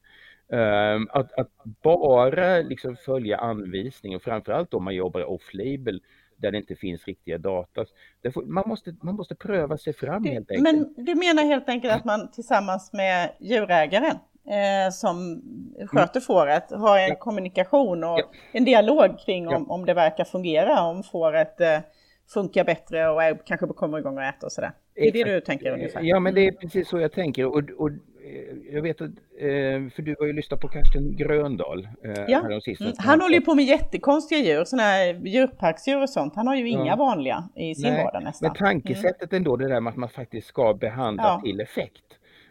Um, 0.48 1.08
att, 1.10 1.32
att, 1.32 1.50
bara 1.82 2.58
liksom 2.58 2.96
följa 2.96 3.36
anvisningen, 3.36 4.20
framförallt 4.20 4.74
om 4.74 4.84
man 4.84 4.94
jobbar 4.94 5.24
off-label 5.24 6.00
där 6.36 6.50
det 6.50 6.58
inte 6.58 6.76
finns 6.76 7.04
riktiga 7.04 7.38
data. 7.38 7.84
Man, 8.44 8.64
måste, 8.66 8.94
man 9.02 9.14
måste 9.14 9.34
pröva 9.34 9.78
sig 9.78 9.92
fram 9.92 10.24
helt 10.24 10.50
enkelt. 10.50 10.62
Men 10.62 11.04
du 11.04 11.14
menar 11.14 11.42
helt 11.42 11.68
enkelt 11.68 11.94
att 11.94 12.04
man 12.04 12.30
tillsammans 12.30 12.92
med 12.92 13.30
djurägaren 13.40 14.16
eh, 14.46 14.90
som 14.92 15.42
sköter 15.86 16.20
mm. 16.20 16.24
fåret 16.26 16.70
har 16.70 16.98
en 16.98 17.08
ja. 17.08 17.14
kommunikation 17.14 18.04
och 18.04 18.18
ja. 18.18 18.30
en 18.52 18.64
dialog 18.64 19.18
kring 19.18 19.48
om, 19.48 19.66
ja. 19.68 19.74
om 19.74 19.86
det 19.86 19.94
verkar 19.94 20.24
fungera, 20.24 20.82
om 20.82 21.02
fåret 21.02 21.60
eh, 21.60 21.78
funkar 22.32 22.64
bättre 22.64 23.08
och 23.08 23.22
är, 23.22 23.38
kanske 23.46 23.66
kommer 23.66 23.98
igång 23.98 24.16
och 24.16 24.24
äta 24.24 24.46
och 24.46 24.52
sådär. 24.52 24.72
Det 24.94 25.08
är 25.08 25.12
det 25.12 25.24
du 25.24 25.40
tänker 25.40 25.72
ungefär? 25.72 26.00
Ja, 26.02 26.20
men 26.20 26.34
det 26.34 26.46
är 26.46 26.52
precis 26.52 26.88
så 26.88 26.98
jag 26.98 27.12
tänker. 27.12 27.46
Och, 27.46 27.62
och 27.78 27.90
jag 28.72 28.82
vet 28.82 29.00
att, 29.00 29.10
för 29.94 30.02
du 30.02 30.16
har 30.18 30.26
ju 30.26 30.32
lyssnat 30.32 30.60
på 30.60 30.68
Karsten 30.68 31.16
Gröndahl. 31.16 31.88
Ja, 32.28 32.40
mm. 32.40 32.60
han 32.98 33.20
håller 33.20 33.34
ju 33.34 33.40
på 33.40 33.54
med 33.54 33.64
jättekonstiga 33.64 34.40
djur, 34.40 34.64
sådana 34.64 34.88
här 34.88 35.14
djurparksdjur 35.14 36.02
och 36.02 36.10
sånt. 36.10 36.36
Han 36.36 36.46
har 36.46 36.56
ju 36.56 36.68
inga 36.68 36.86
ja. 36.86 36.96
vanliga 36.96 37.48
i 37.56 37.74
sin 37.74 37.92
Nej, 37.92 38.04
vardag 38.04 38.22
nästan. 38.22 38.48
Men 38.48 38.56
tankesättet 38.56 39.32
mm. 39.32 39.36
ändå, 39.36 39.56
det 39.56 39.68
där 39.68 39.80
med 39.80 39.90
att 39.90 39.96
man 39.96 40.08
faktiskt 40.08 40.46
ska 40.46 40.74
behandla 40.74 41.22
ja. 41.22 41.40
till 41.44 41.60
effekt. 41.60 42.04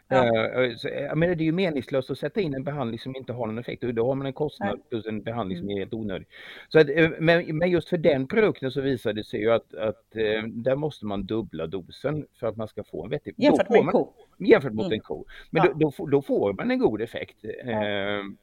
Ja. 0.09 0.65
Uh, 0.65 0.75
så, 0.75 0.87
jag 0.87 1.17
menar, 1.17 1.35
det 1.35 1.43
är 1.43 1.45
ju 1.45 1.51
meningslöst 1.51 2.09
att 2.09 2.17
sätta 2.17 2.41
in 2.41 2.53
en 2.53 2.63
behandling 2.63 2.99
som 2.99 3.15
inte 3.15 3.33
har 3.33 3.47
någon 3.47 3.57
effekt 3.57 3.81
då 3.81 4.07
har 4.07 4.15
man 4.15 4.27
en 4.27 4.33
kostnad 4.33 4.75
Nej. 4.75 4.85
plus 4.89 5.05
en 5.05 5.23
behandling 5.23 5.57
som 5.57 5.67
mm. 5.67 5.77
är 5.77 5.79
helt 5.79 5.93
onödig. 5.93 6.27
Så 6.69 6.79
att, 6.79 6.87
men, 7.19 7.57
men, 7.57 7.71
just 7.71 7.89
för 7.89 7.97
den 7.97 8.27
produkten 8.27 8.71
så 8.71 8.81
visade 8.81 9.19
det 9.19 9.23
sig 9.23 9.39
ju 9.39 9.51
att, 9.51 9.73
att 9.73 10.11
där 10.47 10.75
måste 10.75 11.05
man 11.05 11.25
dubbla 11.25 11.67
dosen 11.67 12.25
för 12.39 12.47
att 12.47 12.57
man 12.57 12.67
ska 12.67 12.83
få 12.83 13.03
en 13.03 13.09
vettig... 13.09 13.33
Jämfört 13.37 13.69
med 13.69 13.79
en 13.79 13.87
ko? 13.87 14.13
Jämfört 14.39 14.73
mot 14.73 14.85
mm. 14.85 14.93
en 14.93 14.99
ko. 14.99 15.25
Men 15.49 15.63
ja. 15.65 15.73
då, 15.75 15.91
då, 15.97 16.05
då, 16.05 16.21
får 16.21 16.53
man 16.53 16.71
en 16.71 16.79
god 16.79 17.01
effekt. 17.01 17.45
Uh, 17.45 18.33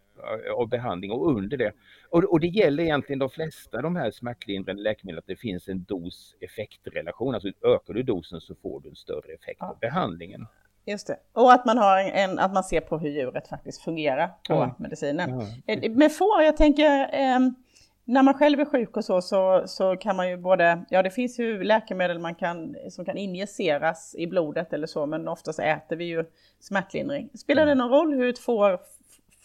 av 0.55 0.69
behandling 0.69 1.11
och 1.11 1.37
under 1.37 1.57
det. 1.57 1.73
Och, 2.09 2.25
och, 2.25 2.41
det 2.41 2.47
gäller 2.47 2.83
egentligen 2.83 3.19
de 3.19 3.31
flesta 3.31 3.83
de 3.83 3.97
här 3.97 4.11
smärtlindrande 4.11 4.83
läkemedlen 4.83 5.19
att 5.19 5.27
det 5.27 5.37
finns 5.37 5.69
en 5.69 5.85
dos-effektrelation. 5.85 7.35
Alltså 7.35 7.49
ökar 7.49 7.95
du 7.95 8.03
dosen 8.03 8.41
så 8.41 8.55
får 8.55 8.81
du 8.81 8.89
en 8.89 8.95
större 8.95 9.33
effekt 9.33 9.59
ja. 9.61 9.71
av 9.71 9.79
behandlingen. 9.79 10.47
Just 10.87 11.07
det. 11.07 11.17
Och 11.33 11.53
att 11.53 11.65
man, 11.65 11.79
har 11.79 11.99
en, 11.99 12.39
att 12.39 12.53
man 12.53 12.65
ser 12.65 12.81
på 12.81 12.99
hur 12.99 13.11
djuret 13.11 13.49
faktiskt 13.49 13.83
fungerar 13.83 14.27
på 14.27 14.55
ja. 14.55 14.75
medicinen. 14.79 15.41
Ja. 15.67 15.75
Eh, 15.75 15.91
med 15.91 16.13
får, 16.13 16.43
jag 16.43 16.57
tänker, 16.57 17.15
eh, 17.15 17.39
när 18.05 18.23
man 18.23 18.35
själv 18.35 18.61
är 18.61 18.65
sjuk 18.65 18.97
och 18.97 19.05
så, 19.05 19.23
så, 19.23 19.63
så 19.67 19.97
kan 19.97 20.17
man 20.17 20.29
ju 20.29 20.37
både, 20.37 20.85
ja 20.91 21.03
det 21.03 21.11
finns 21.11 21.39
ju 21.39 21.65
läkemedel 21.65 22.19
man 22.19 22.35
kan, 22.35 22.77
som 22.91 23.05
kan 23.05 23.17
injiceras 23.17 24.15
i 24.19 24.27
blodet 24.27 24.73
eller 24.73 24.87
så, 24.87 25.07
men 25.07 25.29
oftast 25.29 25.59
äter 25.59 25.97
vi 25.97 26.05
ju 26.05 26.25
smärtlindring. 26.61 27.31
Spelar 27.35 27.63
mm. 27.63 27.79
det 27.79 27.85
någon 27.85 27.93
roll 27.93 28.15
hur 28.15 28.29
ett 28.29 28.39
får 28.39 28.81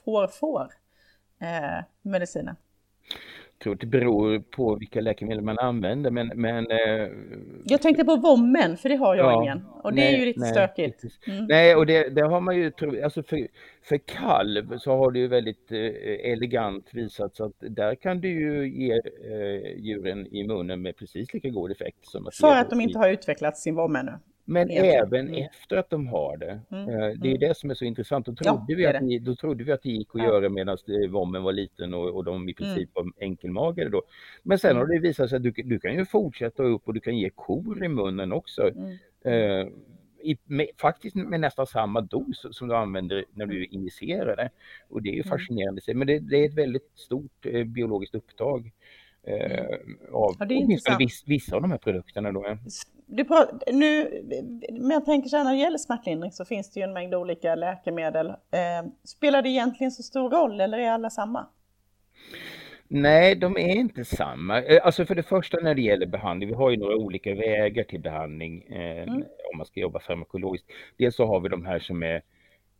får, 0.05 0.27
får 0.27 0.71
eh, 1.39 1.83
medicinen? 2.01 2.55
Det 3.63 3.85
beror 3.85 4.39
på 4.39 4.75
vilka 4.75 5.01
läkemedel 5.01 5.43
man 5.43 5.59
använder 5.59 6.11
men... 6.11 6.31
men 6.35 6.71
eh, 6.71 7.09
jag 7.63 7.81
tänkte 7.81 8.05
på 8.05 8.15
vommen 8.15 8.77
för 8.77 8.89
det 8.89 8.95
har 8.95 9.15
jag 9.15 9.25
ja, 9.25 9.43
ingen 9.43 9.65
och 9.83 9.93
det 9.93 10.01
nej, 10.01 10.15
är 10.15 10.19
ju 10.19 10.25
lite 10.25 10.39
nej, 10.39 10.51
stökigt. 10.51 11.03
Mm. 11.27 11.45
Nej 11.45 11.75
och 11.75 11.85
det, 11.85 12.09
det, 12.09 12.21
har 12.21 12.41
man 12.41 12.55
ju 12.55 12.71
alltså 13.03 13.23
för, 13.23 13.47
för 13.83 13.97
kalv 13.97 14.77
så 14.77 14.97
har 14.97 15.11
det 15.11 15.19
ju 15.19 15.27
väldigt 15.27 15.71
eh, 15.71 16.31
elegant 16.31 16.89
visats 16.93 17.41
att 17.41 17.55
där 17.59 17.95
kan 17.95 18.21
du 18.21 18.29
ju 18.29 18.69
ge 18.69 18.93
eh, 18.93 19.77
djuren 19.77 20.27
i 20.35 20.47
munnen 20.47 20.81
med 20.81 20.97
precis 20.97 21.33
lika 21.33 21.49
god 21.49 21.71
effekt. 21.71 21.97
Som 22.01 22.29
för 22.41 22.55
att 22.55 22.69
de 22.69 22.81
inte 22.81 22.99
har 22.99 23.09
utvecklat 23.09 23.57
sin 23.57 23.75
vom 23.75 23.95
ännu? 23.95 24.11
Men 24.45 24.69
även 24.69 25.27
mm. 25.27 25.43
efter 25.43 25.77
att 25.77 25.89
de 25.89 26.07
har 26.07 26.37
det. 26.37 26.59
Mm. 26.71 26.89
Eh, 26.89 26.95
det 26.95 27.27
är 27.27 27.35
mm. 27.35 27.39
det 27.39 27.57
som 27.57 27.69
är 27.69 27.73
så 27.73 27.85
intressant. 27.85 28.25
Då 28.25 28.35
trodde, 28.35 28.65
ja, 28.67 28.75
vi, 28.77 28.85
att 28.85 28.99
det. 28.99 29.19
då 29.19 29.35
trodde 29.35 29.63
vi 29.63 29.71
att 29.71 29.83
det 29.83 29.89
gick 29.89 30.09
att 30.15 30.21
ja. 30.21 30.27
göra 30.27 30.49
medan 30.49 30.77
vommen 31.09 31.43
var 31.43 31.53
liten 31.53 31.93
och, 31.93 32.15
och 32.15 32.23
de 32.23 32.35
i 32.35 32.35
mm. 32.35 32.53
princip 32.53 32.97
mm. 32.97 33.11
var 33.17 33.25
enkelmagade 33.25 33.89
då. 33.89 34.01
Men 34.43 34.59
sen 34.59 34.77
har 34.77 34.85
det 34.85 34.99
visat 34.99 35.29
sig 35.29 35.35
att 35.35 35.43
du, 35.43 35.51
du 35.51 35.79
kan 35.79 35.93
ju 35.93 36.05
fortsätta 36.05 36.63
upp 36.63 36.87
och 36.87 36.93
du 36.93 36.99
kan 36.99 37.17
ge 37.17 37.29
kor 37.29 37.83
i 37.83 37.87
munnen 37.87 38.31
också. 38.31 38.71
Eh, 39.25 39.67
i, 40.23 40.37
med, 40.45 40.67
faktiskt 40.77 41.15
med 41.15 41.39
nästan 41.39 41.67
samma 41.67 42.01
dos 42.01 42.45
som 42.51 42.67
du 42.67 42.75
använder 42.75 43.25
när 43.33 43.45
du 43.45 43.65
injicerar 43.65 44.35
det. 44.35 44.49
Och 44.89 45.01
det 45.01 45.09
är 45.09 45.13
ju 45.13 45.23
fascinerande. 45.23 45.81
Men 45.93 46.07
det, 46.07 46.19
det 46.19 46.37
är 46.37 46.49
ett 46.49 46.57
väldigt 46.57 46.91
stort 46.95 47.45
eh, 47.45 47.63
biologiskt 47.63 48.15
upptag. 48.15 48.71
Eh, 49.23 49.75
av 50.11 50.35
ja, 50.39 50.45
åtminstone 50.49 50.97
viss, 50.97 51.23
vissa 51.27 51.55
av 51.55 51.61
de 51.61 51.71
här 51.71 51.77
produkterna. 51.77 52.31
Då. 52.31 52.57
Du 53.13 53.25
nu, 53.71 54.21
men 54.71 54.91
jag 54.91 55.05
tänker 55.05 55.29
så 55.29 55.37
här, 55.37 55.43
när 55.43 55.51
det 55.51 55.57
gäller 55.57 55.77
smärtlindring 55.77 56.31
så 56.31 56.45
finns 56.45 56.71
det 56.71 56.79
ju 56.79 56.83
en 56.83 56.93
mängd 56.93 57.15
olika 57.15 57.55
läkemedel. 57.55 58.27
Eh, 58.27 58.91
spelar 59.03 59.41
det 59.41 59.49
egentligen 59.49 59.91
så 59.91 60.03
stor 60.03 60.29
roll 60.29 60.61
eller 60.61 60.77
är 60.77 60.91
alla 60.91 61.09
samma? 61.09 61.47
Nej, 62.87 63.35
de 63.35 63.57
är 63.57 63.75
inte 63.75 64.05
samma. 64.05 64.61
Eh, 64.61 64.85
alltså 64.85 65.05
för 65.05 65.15
det 65.15 65.23
första 65.23 65.57
när 65.59 65.75
det 65.75 65.81
gäller 65.81 66.05
behandling, 66.05 66.49
vi 66.49 66.55
har 66.55 66.69
ju 66.69 66.77
några 66.77 66.95
olika 66.95 67.35
vägar 67.35 67.83
till 67.83 68.01
behandling 68.01 68.63
eh, 68.63 69.03
mm. 69.03 69.23
om 69.51 69.57
man 69.57 69.65
ska 69.65 69.79
jobba 69.79 69.99
farmakologiskt. 69.99 70.67
Dels 70.97 71.15
så 71.15 71.25
har 71.25 71.39
vi 71.39 71.49
de 71.49 71.65
här 71.65 71.79
som 71.79 72.03
är, 72.03 72.21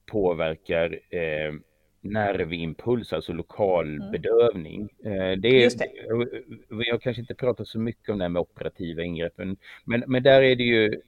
påverkar 0.06 1.00
eh, 1.10 1.54
nervimpuls, 2.02 3.14
alltså 3.14 3.34
lokal 3.34 3.96
mm. 3.96 4.12
bedövning. 4.12 4.90
Eh, 5.06 5.32
det 5.38 5.64
är, 5.64 5.78
det. 5.78 6.86
Jag 6.86 7.02
kanske 7.02 7.22
inte 7.22 7.36
pratar 7.36 7.64
så 7.64 7.80
mycket 7.80 8.10
om 8.10 8.18
det 8.18 8.24
här 8.24 8.30
med 8.30 8.40
operativa 8.40 9.04
ingreppen, 9.04 9.58
men, 9.86 10.04
men 10.08 10.24
där 10.24 10.42
är 10.42 10.56
det 10.56 10.64
ju 10.64 11.02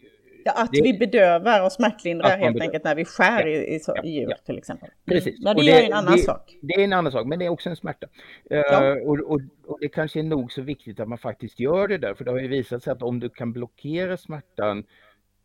Ja, 0.46 0.52
att 0.56 0.72
det, 0.72 0.82
vi 0.82 0.94
bedövar 0.94 1.66
och 1.66 1.72
smärtlindrar 1.72 2.38
helt 2.38 2.62
enkelt 2.62 2.84
när 2.84 2.96
vi 2.96 3.06
skär 3.06 3.46
ja, 3.46 3.48
i, 3.48 3.76
i, 3.76 3.80
ja, 3.88 4.04
djur 4.04 4.28
ja. 4.30 4.36
till 4.46 4.58
exempel. 4.58 4.90
Precis. 5.06 5.44
Men 5.44 5.56
det, 5.56 5.64
det 5.64 5.72
är 5.72 5.86
en 5.86 5.94
annan 5.94 6.18
det, 6.18 6.24
sak. 6.24 6.58
Det 6.62 6.74
är 6.74 6.84
en 6.84 6.94
annan 6.94 7.12
sak, 7.12 7.28
men 7.28 7.40
det 7.40 7.46
är 7.46 7.50
också 7.50 7.70
en 7.70 7.76
smärta. 7.76 8.08
Uh, 8.52 9.08
och, 9.08 9.20
och, 9.20 9.42
och, 9.66 9.78
det 9.82 9.90
kanske 9.90 10.20
är 10.20 10.24
nog 10.24 10.52
så 10.52 10.62
viktigt 10.62 11.00
att 11.00 11.08
man 11.08 11.18
faktiskt 11.18 11.60
gör 11.60 11.88
det 11.88 11.98
där, 11.98 12.14
för 12.14 12.26
det 12.26 12.32
har 12.32 12.40
ju 12.40 12.48
visat 12.48 12.84
sig 12.84 12.92
att 12.92 13.02
om 13.02 13.20
du 13.20 13.30
kan 13.30 13.54
blockera 13.54 14.18
smärtan 14.18 14.84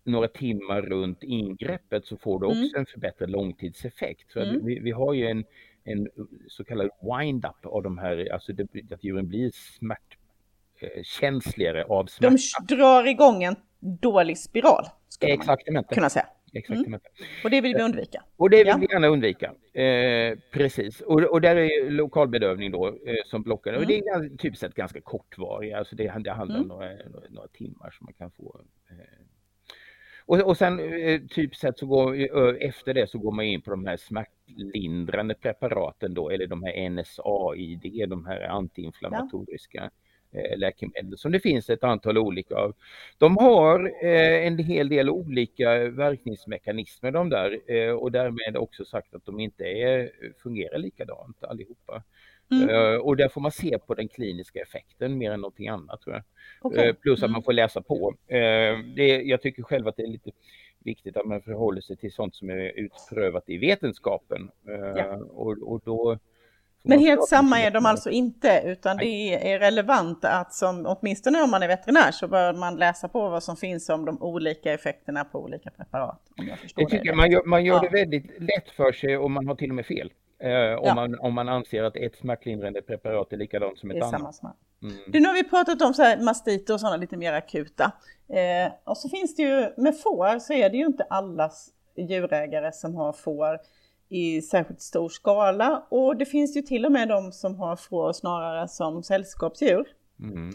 några 0.09 0.29
timmar 0.29 0.83
runt 0.83 1.23
ingreppet 1.23 2.07
så 2.07 2.16
får 2.16 2.40
du 2.40 2.47
mm. 2.47 2.59
också 2.59 2.77
mm. 2.77 2.81
en 2.81 2.87
förbättrad 2.87 3.31
långtidseffekt. 3.31 4.33
För 4.33 4.40
mm. 4.40 4.66
vi, 4.66 4.79
vi, 4.79 4.90
har 4.90 5.14
ju 5.14 5.27
en, 5.27 5.44
en 5.85 6.09
så 6.49 6.64
kallad 6.64 6.90
wind-up 7.01 7.66
av 7.66 7.83
de 7.83 7.99
här, 7.99 8.33
alltså 8.33 8.53
det, 8.53 8.92
att 8.92 9.05
djuren 9.05 9.29
blir 9.29 9.51
smärtkänsligare 10.81 11.85
av 11.85 12.07
smärta. 12.07 12.37
De 12.68 12.77
drar 12.77 13.07
igång 13.07 13.42
en 13.42 13.57
dålig 13.81 14.38
spiral, 14.38 14.85
skulle 15.09 15.33
Exakt, 15.33 15.73
man 15.73 15.85
kunna 15.85 16.11
säga. 16.11 16.27
Exakt. 16.53 16.87
Mm. 16.87 17.01
Och 17.44 17.51
det 17.51 17.61
vill 17.61 17.75
vi 17.75 17.83
undvika. 17.83 18.23
Och 18.37 18.51
det 18.51 18.57
vill 18.57 18.66
ja. 18.66 18.77
vi 18.77 18.87
gärna 18.90 19.07
undvika. 19.07 19.55
Eh, 19.81 20.38
precis. 20.53 21.01
Och, 21.01 21.23
och 21.23 21.40
där 21.40 21.57
är 21.57 21.90
lokalbedövning 21.90 22.73
då 22.73 22.87
eh, 22.87 23.14
som 23.27 23.42
blockar. 23.42 23.71
Mm. 23.71 23.83
Och 23.83 23.88
det 23.88 23.99
är 23.99 24.37
typiskt 24.37 24.61
sett 24.61 24.75
ganska 24.75 25.01
kortvarig. 25.01 25.73
Alltså 25.73 25.97
det, 25.97 26.03
det 26.18 26.31
handlar 26.31 26.57
mm. 26.57 26.62
om 26.62 26.68
några, 26.68 26.90
några, 27.29 27.49
timmar 27.49 27.90
som 27.90 28.05
man 28.05 28.14
kan 28.14 28.31
få 28.31 28.61
eh, 28.90 28.97
och, 30.29 30.41
och 30.41 30.57
sen 30.57 30.81
eh, 30.81 31.21
typ 31.21 31.57
sett 31.57 31.79
så 31.79 31.87
går, 31.87 32.17
efter 32.61 32.95
det 32.95 33.11
så 33.11 33.19
går 33.19 33.33
man 33.33 33.45
in 33.45 33.62
på 33.62 33.71
de 33.71 33.87
här 33.87 33.97
smärtlindrande 33.97 35.35
preparaten 35.35 36.14
då, 36.14 36.31
eller 36.31 36.47
de 36.47 36.62
här 36.62 36.91
NSAID, 36.91 38.09
de 38.09 38.27
här 38.27 38.41
antiinflammatoriska 38.41 39.79
ja. 39.83 40.41
Eh, 40.41 40.59
läkemedel 40.59 41.19
som 41.19 41.33
det 41.33 41.41
finns 41.41 41.71
ett 41.71 41.85
antal 41.85 42.19
olika 42.19 42.57
av. 42.57 42.75
De 43.19 43.37
har 43.37 43.93
eh, 44.05 44.47
en 44.47 44.59
hel 44.59 44.88
del 44.88 45.11
olika 45.11 45.79
verkningsmekanismer 45.88 47.11
de 47.11 47.31
där 47.31 47.61
och 47.95 48.12
därmed 48.12 48.57
också 48.57 48.85
sagt 48.85 49.14
att 49.14 49.27
de 49.27 49.41
inte 49.41 49.64
är, 49.64 50.11
fungerar 50.43 50.79
likadant 50.79 51.45
allihopa. 51.45 52.03
Mm. 52.51 52.69
Uh, 52.69 52.97
och 52.97 53.17
där 53.17 53.29
får 53.29 53.41
man 53.41 53.53
se 53.53 53.79
på 53.79 53.95
den 53.95 54.09
kliniska 54.09 54.61
effekten 54.61 55.19
mer 55.19 55.31
än 55.31 55.41
någonting 55.41 55.69
annat 55.69 56.01
tror 56.01 56.15
jag. 56.15 56.25
Okay. 56.73 56.89
Uh, 56.89 56.95
plus 56.95 57.19
att 57.19 57.23
mm. 57.23 57.33
man 57.33 57.43
får 57.43 57.53
läsa 57.53 57.83
på. 57.83 58.15
Uh, 58.33 58.79
det, 58.97 59.23
jag 59.23 59.43
tycker 59.43 59.63
själv 59.63 59.89
att 59.89 59.97
det 59.97 60.03
är 60.03 60.07
lite 60.07 60.31
viktigt 60.85 61.17
att 61.17 61.27
man 61.27 61.43
förhåller 61.43 61.81
sig 61.81 61.97
till 61.97 62.13
sånt 62.13 62.35
som 62.35 62.51
är 62.51 62.79
utprövat 62.79 63.49
i 63.49 63.59
vetenskapen. 63.59 64.51
Ja. 64.97 65.17
Och, 65.17 65.73
och, 65.73 65.81
då 65.85 66.19
men 66.83 66.99
helt 66.99 67.29
samma 67.29 67.61
är 67.61 67.71
de 67.71 67.87
alltså 67.87 68.11
inte, 68.11 68.63
utan 68.65 68.97
Nej. 68.97 69.07
det 69.07 69.53
är 69.53 69.59
relevant 69.59 70.25
att 70.25 70.55
som, 70.55 70.87
åtminstone 70.87 71.43
om 71.43 71.51
man 71.51 71.63
är 71.63 71.69
veterinär, 71.69 72.11
så 72.11 72.29
bör 72.29 72.53
man 72.53 72.77
läsa 72.77 73.09
på 73.09 73.29
vad 73.29 73.43
som 73.43 73.57
finns 73.57 73.89
om 73.89 74.05
de 74.05 74.23
olika 74.23 74.73
effekterna 74.73 75.25
på 75.25 75.43
olika 75.43 75.71
preparat. 75.71 76.21
Om 76.39 76.49
jag 76.49 76.59
förstår 76.59 76.83
jag 76.83 76.91
tycker 76.91 77.11
det. 77.11 77.17
Man 77.17 77.31
gör, 77.31 77.43
man 77.45 77.65
gör 77.65 77.75
ja. 77.75 77.81
det 77.81 77.89
väldigt 77.89 78.41
lätt 78.41 78.71
för 78.77 78.93
sig 78.93 79.17
och 79.17 79.31
man 79.31 79.47
har 79.47 79.55
till 79.55 79.71
och 79.71 79.77
med 79.77 79.87
fel. 79.87 80.13
Eh, 80.40 80.79
om, 80.79 80.87
ja. 80.87 80.94
man, 80.94 81.18
om 81.18 81.35
man 81.35 81.48
anser 81.48 81.83
att 81.83 81.96
ett 81.96 82.16
smärtlindrande 82.16 82.83
preparat 82.83 83.33
är 83.33 83.37
likadant 83.37 83.79
som 83.79 83.90
ett 83.90 84.03
annat. 84.03 84.40
Mm. 84.83 84.96
Du, 85.07 85.20
nu 85.20 85.27
har 85.27 85.35
vi 85.35 85.44
pratat 85.44 85.83
om 85.83 85.94
så 85.94 86.03
här 86.03 86.20
mastiter 86.20 86.74
och 86.74 86.81
sådana 86.81 86.96
lite 86.96 87.16
mer 87.16 87.33
akuta. 87.33 87.92
Eh, 88.29 88.72
och 88.85 88.96
så 88.96 89.09
finns 89.09 89.37
det 89.37 89.42
ju, 89.42 89.72
med 89.77 90.01
får 90.01 90.38
så 90.38 90.53
är 90.53 90.70
det 90.70 90.77
ju 90.77 90.87
inte 90.87 91.07
alla 91.11 91.51
djurägare 91.96 92.72
som 92.72 92.94
har 92.94 93.12
får 93.12 93.59
i 94.09 94.42
särskilt 94.42 94.81
stor 94.81 95.09
skala. 95.09 95.87
Och 95.88 96.16
det 96.16 96.27
finns 96.27 96.57
ju 96.57 96.62
till 96.62 96.87
och 96.87 96.92
med 96.92 97.09
de 97.09 97.33
som 97.33 97.57
har 97.57 97.77
får 97.77 98.12
snarare 98.12 98.68
som 98.68 99.03
sällskapsdjur. 99.03 99.87
Mm. 100.20 100.51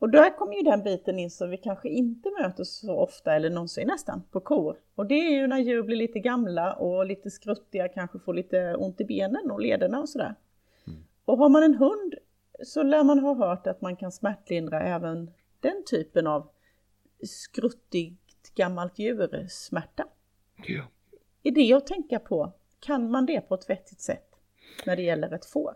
Och 0.00 0.10
där 0.10 0.36
kommer 0.36 0.54
ju 0.54 0.62
den 0.62 0.82
biten 0.82 1.18
in 1.18 1.30
som 1.30 1.50
vi 1.50 1.56
kanske 1.56 1.88
inte 1.88 2.30
möter 2.40 2.64
så 2.64 2.96
ofta 2.96 3.34
eller 3.34 3.50
någonsin 3.50 3.86
nästan 3.86 4.22
på 4.30 4.40
kor. 4.40 4.76
Och 4.94 5.06
det 5.06 5.14
är 5.14 5.30
ju 5.30 5.46
när 5.46 5.58
djur 5.58 5.82
blir 5.82 5.96
lite 5.96 6.18
gamla 6.18 6.74
och 6.74 7.06
lite 7.06 7.30
skruttiga, 7.30 7.88
kanske 7.88 8.18
får 8.18 8.34
lite 8.34 8.74
ont 8.74 9.00
i 9.00 9.04
benen 9.04 9.50
och 9.50 9.60
lederna 9.60 10.00
och 10.00 10.08
sådär. 10.08 10.34
Mm. 10.86 11.04
Och 11.24 11.38
har 11.38 11.48
man 11.48 11.62
en 11.62 11.74
hund 11.74 12.14
så 12.64 12.82
lär 12.82 13.04
man 13.04 13.18
ha 13.18 13.34
hört 13.34 13.66
att 13.66 13.80
man 13.80 13.96
kan 13.96 14.12
smärtlindra 14.12 14.80
även 14.80 15.30
den 15.60 15.84
typen 15.90 16.26
av 16.26 16.50
skruttigt 17.26 18.54
gammalt 18.54 18.98
djursmärta. 18.98 20.06
Ja. 20.66 20.82
Är 21.42 21.50
det 21.50 21.72
att 21.72 21.86
tänka 21.86 22.18
på? 22.18 22.52
Kan 22.80 23.10
man 23.10 23.26
det 23.26 23.40
på 23.40 23.54
ett 23.54 23.70
vettigt 23.70 24.00
sätt 24.00 24.28
när 24.86 24.96
det 24.96 25.02
gäller 25.02 25.34
ett 25.34 25.46
får? 25.46 25.74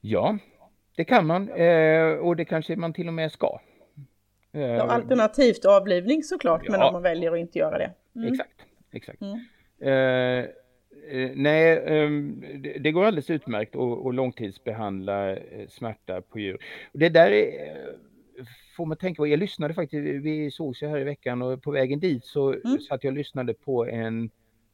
Ja, 0.00 0.38
det 0.96 1.04
kan 1.04 1.26
man 1.26 1.48
eh, 1.48 2.12
och 2.12 2.36
det 2.36 2.44
kanske 2.44 2.76
man 2.76 2.92
till 2.92 3.08
och 3.08 3.14
med 3.14 3.32
ska. 3.32 3.60
Eh, 4.52 4.60
ja, 4.60 4.82
alternativt 4.82 5.64
avlivning 5.64 6.22
såklart, 6.22 6.62
ja. 6.64 6.72
men 6.72 6.82
om 6.82 6.92
man 6.92 7.02
väljer 7.02 7.32
att 7.32 7.38
inte 7.38 7.58
göra 7.58 7.78
det. 7.78 7.92
Mm. 8.16 8.32
Exakt, 8.32 8.60
exakt. 8.92 9.20
Mm. 9.20 9.38
Eh, 9.80 10.44
eh, 11.10 11.30
nej, 11.34 11.82
ehm, 11.86 12.44
det, 12.80 12.92
går 12.92 13.04
alldeles 13.04 13.30
utmärkt 13.30 13.76
att, 13.76 14.06
att 14.06 14.14
långtidsbehandla 14.14 15.36
smärta 15.68 16.20
på 16.20 16.38
djur. 16.38 16.58
Det 16.92 17.08
där 17.08 17.30
är, 17.30 17.52
får 18.76 18.86
man 18.86 18.96
tänka 18.96 19.20
på. 19.20 19.26
Jag 19.26 19.38
lyssnade 19.38 19.74
faktiskt, 19.74 20.24
vi 20.24 20.50
sågs 20.50 20.82
ju 20.82 20.86
här 20.86 20.98
i 20.98 21.04
veckan 21.04 21.42
och 21.42 21.62
på 21.62 21.70
vägen 21.70 22.00
dit 22.00 22.24
så 22.24 22.52
mm. 22.52 22.78
satt 22.78 23.04
jag 23.04 23.10
och 23.10 23.16
lyssnade 23.16 23.54
på 23.54 23.86
en 23.86 24.30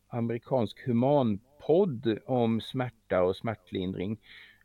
amerikansk 0.08 0.86
humanpodd 0.86 2.18
om 2.26 2.60
smärta 2.60 3.22
och 3.22 3.36
smärtlindring. 3.36 4.18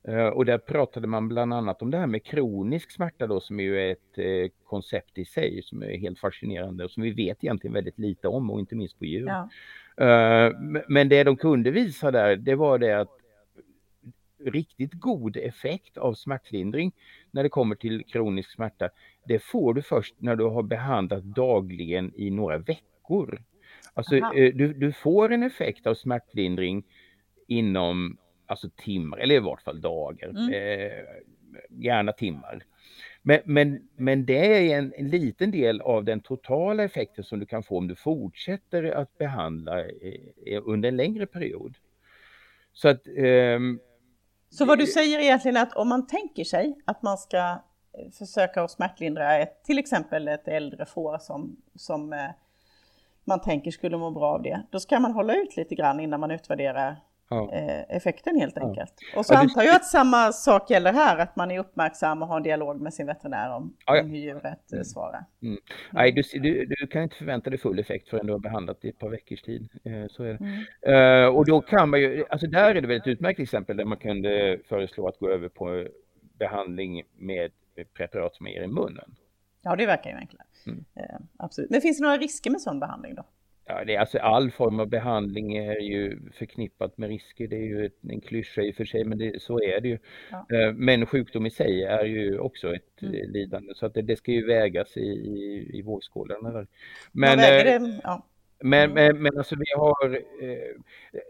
Eh, 0.08 0.28
och 0.28 0.46
där 0.46 0.58
pratade 0.58 1.08
man 1.08 1.28
bland 1.28 1.54
annat 1.54 1.82
om 1.82 1.92
det 1.92 1.98
här 1.98 2.08
med 2.08 2.24
kronisk 2.24 2.92
smärta 2.92 3.28
då 3.28 3.40
som 3.40 3.60
är 3.60 3.64
ju 3.64 3.92
ett 3.92 4.18
eh, 4.18 4.52
koncept 4.64 5.18
i 5.18 5.26
sig 5.26 5.62
som 5.64 5.84
är 5.84 5.98
helt 5.98 6.20
fascinerande 6.20 6.84
och 6.84 6.92
som 6.92 7.04
vi 7.04 7.12
vet 7.12 7.44
egentligen 7.44 7.74
väldigt 7.74 8.00
lite 8.00 8.28
om 8.28 8.52
och 8.52 8.60
inte 8.60 8.76
minst 8.76 9.00
på 9.00 9.06
djur. 9.06 9.28
Ja. 9.28 9.50
Eh, 10.06 10.52
men 10.88 11.10
det 11.10 11.24
de 11.24 11.38
kunde 11.38 11.72
visa 11.72 12.12
där 12.12 12.36
det 12.36 12.56
var 12.56 12.78
det 12.78 13.00
att 13.00 13.18
riktigt 14.46 14.94
god 14.94 15.38
effekt 15.38 15.98
av 15.98 16.14
smärtlindring 16.14 16.92
när 17.32 17.44
det 17.44 17.50
kommer 17.50 17.76
till 17.76 18.04
kronisk 18.06 18.52
smärta 18.52 18.90
det 19.26 19.40
får 19.40 19.74
du 19.74 19.82
först 19.82 20.16
när 20.18 20.36
du 20.36 20.44
har 20.44 20.64
behandlat 20.64 21.24
dagligen 21.24 22.12
i 22.16 22.30
några 22.30 22.58
veckor. 22.58 23.44
Alltså 23.94 24.16
du, 24.34 24.74
du 24.74 24.92
får 24.92 25.32
en 25.32 25.44
effekt 25.44 25.88
av 25.88 25.96
smärtlindring 25.96 26.84
inom 27.48 28.18
alltså 28.46 28.70
timmar, 28.76 29.18
eller 29.18 29.36
i 29.36 29.40
vart 29.40 29.62
fall 29.62 29.82
dagar, 29.82 30.30
mm. 30.30 30.54
eh, 30.54 31.06
gärna 31.70 32.12
timmar. 32.12 32.64
Men, 33.22 33.40
men, 33.46 33.88
men 33.96 34.26
det 34.26 34.72
är 34.72 34.78
en, 34.78 34.94
en, 34.98 35.10
liten 35.10 35.52
del 35.52 35.82
av 35.82 36.04
den 36.04 36.20
totala 36.20 36.84
effekten 36.84 37.24
som 37.24 37.40
du 37.40 37.46
kan 37.46 37.64
få 37.64 37.78
om 37.78 37.88
du 37.88 37.96
fortsätter 37.96 38.84
att 38.84 39.18
behandla 39.18 39.80
eh, 39.80 40.62
under 40.64 40.90
en 40.90 40.98
längre 40.98 41.26
period. 41.26 41.78
Så 42.74 42.90
att 42.90 43.08
ehm, 43.18 43.80
så 44.50 44.66
vad 44.66 44.80
du 44.80 44.88
säger 44.88 45.20
egentligen 45.20 45.58
är 45.58 45.62
att 45.62 45.74
om 45.74 45.90
man 45.90 46.08
tänker 46.08 46.44
sig 46.44 46.76
att 46.86 47.02
man 47.02 47.18
ska 47.18 47.38
eh, 47.38 48.12
försöka 48.20 48.64
att 48.64 48.72
smärtlindra 48.72 49.38
ett, 49.38 49.64
till 49.64 49.78
exempel 49.78 50.28
ett 50.28 50.48
äldre 50.48 50.86
får 50.86 51.18
som, 51.18 51.58
som 51.76 52.14
eh, 52.14 52.30
man 53.24 53.42
tänker 53.42 53.72
skulle 53.72 53.98
må 53.98 54.12
bra 54.12 54.34
av 54.34 54.42
det, 54.42 54.62
då 54.72 54.80
ska 54.80 55.00
man 55.00 55.12
hålla 55.12 55.36
ut 55.36 55.58
lite 55.58 55.76
grann 55.76 56.00
innan 56.00 56.20
man 56.20 56.32
utvärderar 56.32 56.96
ja. 57.30 57.54
Eh, 57.54 57.96
effekten 57.96 58.40
helt 58.40 58.58
enkelt. 58.58 58.94
Ja. 59.14 59.20
Och 59.20 59.26
så 59.26 59.34
ja, 59.34 59.38
antar 59.38 59.64
jag 59.64 59.76
att 59.76 59.86
samma 59.86 60.32
sak 60.32 60.70
gäller 60.70 60.94
här, 60.94 61.18
att 61.18 61.36
man 61.36 61.52
är 61.52 61.60
uppmärksam 61.60 62.22
och 62.22 62.28
har 62.28 62.38
en 62.38 62.44
dialog 62.44 62.82
med 62.82 62.94
sin 62.94 63.08
veterinär 63.08 63.56
om, 63.56 63.76
om 63.86 64.10
hur 64.10 64.18
djuret 64.18 64.72
mm. 64.72 64.84
svarar. 64.84 65.26
Mm. 65.42 65.54
Mm. 65.54 65.60
Nej, 65.92 66.12
du, 66.12 66.40
du, 66.40 66.66
du, 66.66 66.88
kan 66.88 67.04
inte 67.04 67.16
förvänta 67.16 67.50
dig 67.50 67.60
full 67.60 67.80
effekt 67.80 68.10
förrän 68.10 68.26
du 68.26 68.32
har 68.32 68.40
behandlat 68.40 68.86
i 68.86 68.90
ett 68.90 69.00
par 69.00 69.10
veckors 69.10 69.42
tid. 69.42 69.70
Eh, 69.84 70.08
så 70.10 70.24
är 70.24 70.34
det. 70.34 71.26
Uh, 71.26 71.36
och 71.36 71.46
då 71.46 71.62
kan 71.62 71.90
man 71.90 72.00
ju, 72.00 72.26
alltså 72.30 72.48
där 72.48 72.76
är 72.76 72.82
det 72.82 72.88
väl 72.88 72.98
ett 72.98 73.08
utmärkt 73.08 73.40
exempel 73.40 73.78
där 73.78 73.86
man 73.86 73.98
kunde 73.98 74.60
föreslå 74.70 75.08
att 75.08 75.20
gå 75.20 75.30
över 75.30 75.50
på 75.50 75.88
behandling 76.40 77.04
med 77.18 77.52
preparat 77.94 78.36
som 78.36 78.48
är 78.48 78.64
i 78.64 78.68
munnen. 78.68 79.16
Ja, 79.62 79.76
det 79.76 79.86
verkar 79.86 80.10
ju 80.10 80.16
enklare. 80.16 80.48
Mm. 80.66 80.80
Uh, 80.80 81.20
absolut. 81.38 81.70
Men 81.70 81.82
finns 81.82 81.98
det 81.98 82.04
några 82.04 82.18
risker 82.18 82.52
med 82.52 82.62
sån 82.62 82.80
behandling 82.80 83.16
då? 83.16 83.24
Ja, 83.66 83.84
det 83.86 83.96
är 83.96 84.00
alltså 84.00 84.20
all 84.20 84.52
form 84.52 84.80
av 84.80 84.88
behandling 84.88 85.58
är 85.58 85.80
ju 85.80 86.20
förknippat 86.32 86.98
med 86.98 87.10
risker. 87.10 87.48
Det 87.48 87.56
är 87.56 87.66
ju 87.66 87.90
en 88.10 88.22
klyscha 88.22 88.62
i 88.62 88.72
och 88.72 88.76
för 88.76 88.86
sig, 88.86 89.04
men 89.04 89.18
det, 89.18 89.42
så 89.42 89.62
är 89.62 89.82
det 89.82 89.88
ju. 89.88 89.98
Ja. 90.32 90.46
Eh, 90.58 90.74
men 90.74 91.06
sjukdom 91.06 91.46
i 91.46 91.52
sig 91.52 91.84
är 91.84 92.06
ju 92.06 92.40
också 92.40 92.76
ett 92.76 93.02
mm. 93.02 93.14
Eh, 93.14 93.30
lidande, 93.30 93.74
så 93.76 93.86
att 93.86 93.94
det, 93.94 94.02
det, 94.02 94.16
ska 94.16 94.32
ju 94.32 94.46
vägas 94.46 94.98
i, 94.98 95.02
i, 95.02 95.70
i 95.74 95.82
vågskålarna. 95.82 96.66
Men, 97.12 97.38
det, 97.38 98.00
ja. 98.04 98.26
men, 98.60 98.92
mm. 98.92 98.94
men, 98.94 99.24
men 99.24 99.38
alltså 99.38 99.56
vi 99.56 99.72
har, 99.76 100.16
eh, 100.42 100.76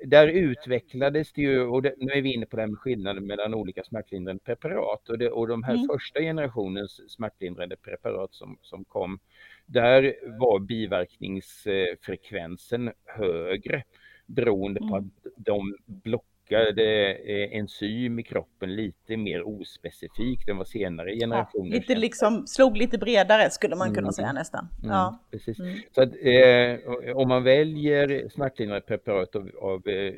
där 0.05 0.27
utvecklades 0.27 1.33
det 1.33 1.41
ju, 1.41 1.61
och 1.61 1.83
nu 1.83 2.11
är 2.13 2.21
vi 2.21 2.33
inne 2.33 2.45
på 2.45 2.57
här 2.57 2.67
med 2.67 2.79
skillnaden 2.79 3.27
mellan 3.27 3.53
olika 3.53 3.83
smärtlindrande 3.83 4.43
preparat 4.43 5.09
och, 5.09 5.21
och 5.21 5.47
de 5.47 5.63
här 5.63 5.73
mm. 5.73 5.87
första 5.87 6.19
generationens 6.19 7.11
smärtlindrande 7.11 7.75
preparat 7.75 8.33
som, 8.33 8.57
som 8.61 8.85
kom 8.85 9.19
där 9.65 10.15
var 10.39 10.59
biverkningsfrekvensen 10.59 12.91
högre 13.05 13.83
beroende 14.25 14.79
på 14.79 14.95
att 14.95 15.01
mm. 15.01 15.11
de 15.35 15.75
blockade 15.85 17.13
eh, 17.13 17.57
enzym 17.57 18.19
i 18.19 18.23
kroppen 18.23 18.75
lite 18.75 19.17
mer 19.17 19.47
ospecifikt 19.47 20.49
än 20.49 20.57
vad 20.57 20.67
senare 20.67 21.15
generationer 21.15 21.69
ja, 21.69 21.75
Lite 21.79 21.95
liksom 21.95 22.47
slog 22.47 22.77
lite 22.77 22.97
bredare 22.97 23.49
skulle 23.49 23.75
man 23.75 23.87
kunna 23.87 24.07
mm. 24.07 24.13
säga 24.13 24.33
nästan. 24.33 24.67
Mm, 24.83 24.95
ja. 24.95 25.19
Precis. 25.31 25.59
Mm. 25.59 25.79
Så 25.91 26.01
att, 26.01 26.09
eh, 26.21 26.79
om 27.15 27.27
man 27.27 27.43
väljer 27.43 28.29
smärtlindrande 28.29 28.87
preparat 28.87 29.35
av, 29.35 29.49
av 29.61 29.87
eh, 29.87 30.13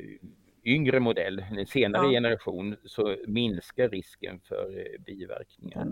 yngre 0.64 1.00
modell, 1.00 1.44
en 1.50 1.66
senare 1.66 2.06
ja. 2.06 2.10
generation, 2.10 2.76
så 2.84 3.16
minskar 3.26 3.88
risken 3.88 4.40
för 4.40 4.78
eh, 4.78 5.00
biverkningar. 5.06 5.86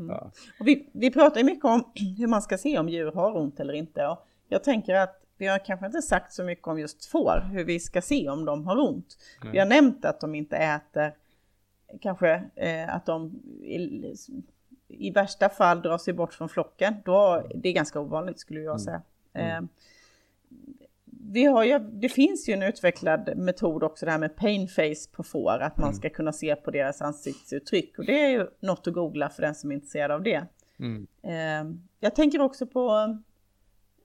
Mm. 0.00 0.16
Ja. 0.16 0.30
Och 0.60 0.68
vi, 0.68 0.88
vi 0.92 1.10
pratar 1.10 1.40
ju 1.40 1.44
mycket 1.44 1.64
om 1.64 1.84
hur 2.18 2.26
man 2.26 2.42
ska 2.42 2.58
se 2.58 2.78
om 2.78 2.88
djur 2.88 3.12
har 3.12 3.36
ont 3.36 3.60
eller 3.60 3.74
inte. 3.74 4.06
Och 4.06 4.26
jag 4.48 4.64
tänker 4.64 4.94
att 4.94 5.16
vi 5.36 5.46
har 5.46 5.58
kanske 5.58 5.86
inte 5.86 6.02
sagt 6.02 6.32
så 6.32 6.44
mycket 6.44 6.68
om 6.68 6.78
just 6.78 7.04
får, 7.04 7.48
hur 7.52 7.64
vi 7.64 7.80
ska 7.80 8.02
se 8.02 8.28
om 8.28 8.44
de 8.44 8.66
har 8.66 8.88
ont. 8.88 9.18
Mm. 9.40 9.52
Vi 9.52 9.58
har 9.58 9.66
nämnt 9.66 10.04
att 10.04 10.20
de 10.20 10.34
inte 10.34 10.56
äter, 10.56 11.14
kanske 12.00 12.44
eh, 12.54 12.94
att 12.94 13.06
de 13.06 13.42
i, 13.62 14.14
i, 14.88 15.10
värsta 15.10 15.48
fall 15.48 15.82
drar 15.82 15.98
sig 15.98 16.14
bort 16.14 16.34
från 16.34 16.48
flocken. 16.48 16.94
Då, 17.04 17.46
det 17.54 17.68
är 17.68 17.72
ganska 17.72 18.00
ovanligt 18.00 18.40
skulle 18.40 18.60
jag 18.60 18.70
mm. 18.70 18.78
säga. 18.78 19.02
Mm. 19.32 19.64
Eh, 19.64 19.70
vi 21.32 21.44
har 21.44 21.64
ju, 21.64 21.78
det 21.78 22.08
finns 22.08 22.48
ju 22.48 22.52
en 22.52 22.62
utvecklad 22.62 23.36
metod 23.36 23.82
också 23.82 24.06
det 24.06 24.12
här 24.12 24.18
med 24.18 24.36
pain 24.36 24.68
face 24.68 25.10
på 25.12 25.22
får, 25.22 25.58
att 25.58 25.76
man 25.76 25.88
mm. 25.88 25.96
ska 25.96 26.10
kunna 26.10 26.32
se 26.32 26.56
på 26.56 26.70
deras 26.70 27.02
ansiktsuttryck 27.02 27.98
och 27.98 28.04
det 28.04 28.24
är 28.24 28.28
ju 28.28 28.46
något 28.60 28.86
att 28.86 28.94
googla 28.94 29.30
för 29.30 29.42
den 29.42 29.54
som 29.54 29.70
är 29.70 29.74
intresserad 29.74 30.10
av 30.10 30.22
det. 30.22 30.46
Mm. 30.78 31.06
Eh, 31.22 31.76
jag 32.00 32.14
tänker 32.14 32.40
också 32.40 32.66
på 32.66 33.16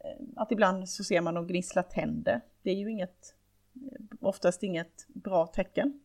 eh, 0.03 0.09
att 0.35 0.51
ibland 0.51 0.89
så 0.89 1.03
ser 1.03 1.21
man 1.21 1.33
dem 1.33 1.47
gnissla 1.47 1.83
tänder. 1.83 2.41
Det 2.63 2.69
är 2.69 2.75
ju 2.75 2.91
inget, 2.91 3.35
eh, 3.75 4.01
oftast 4.19 4.63
inget 4.63 5.07
bra 5.07 5.47
tecken 5.47 5.99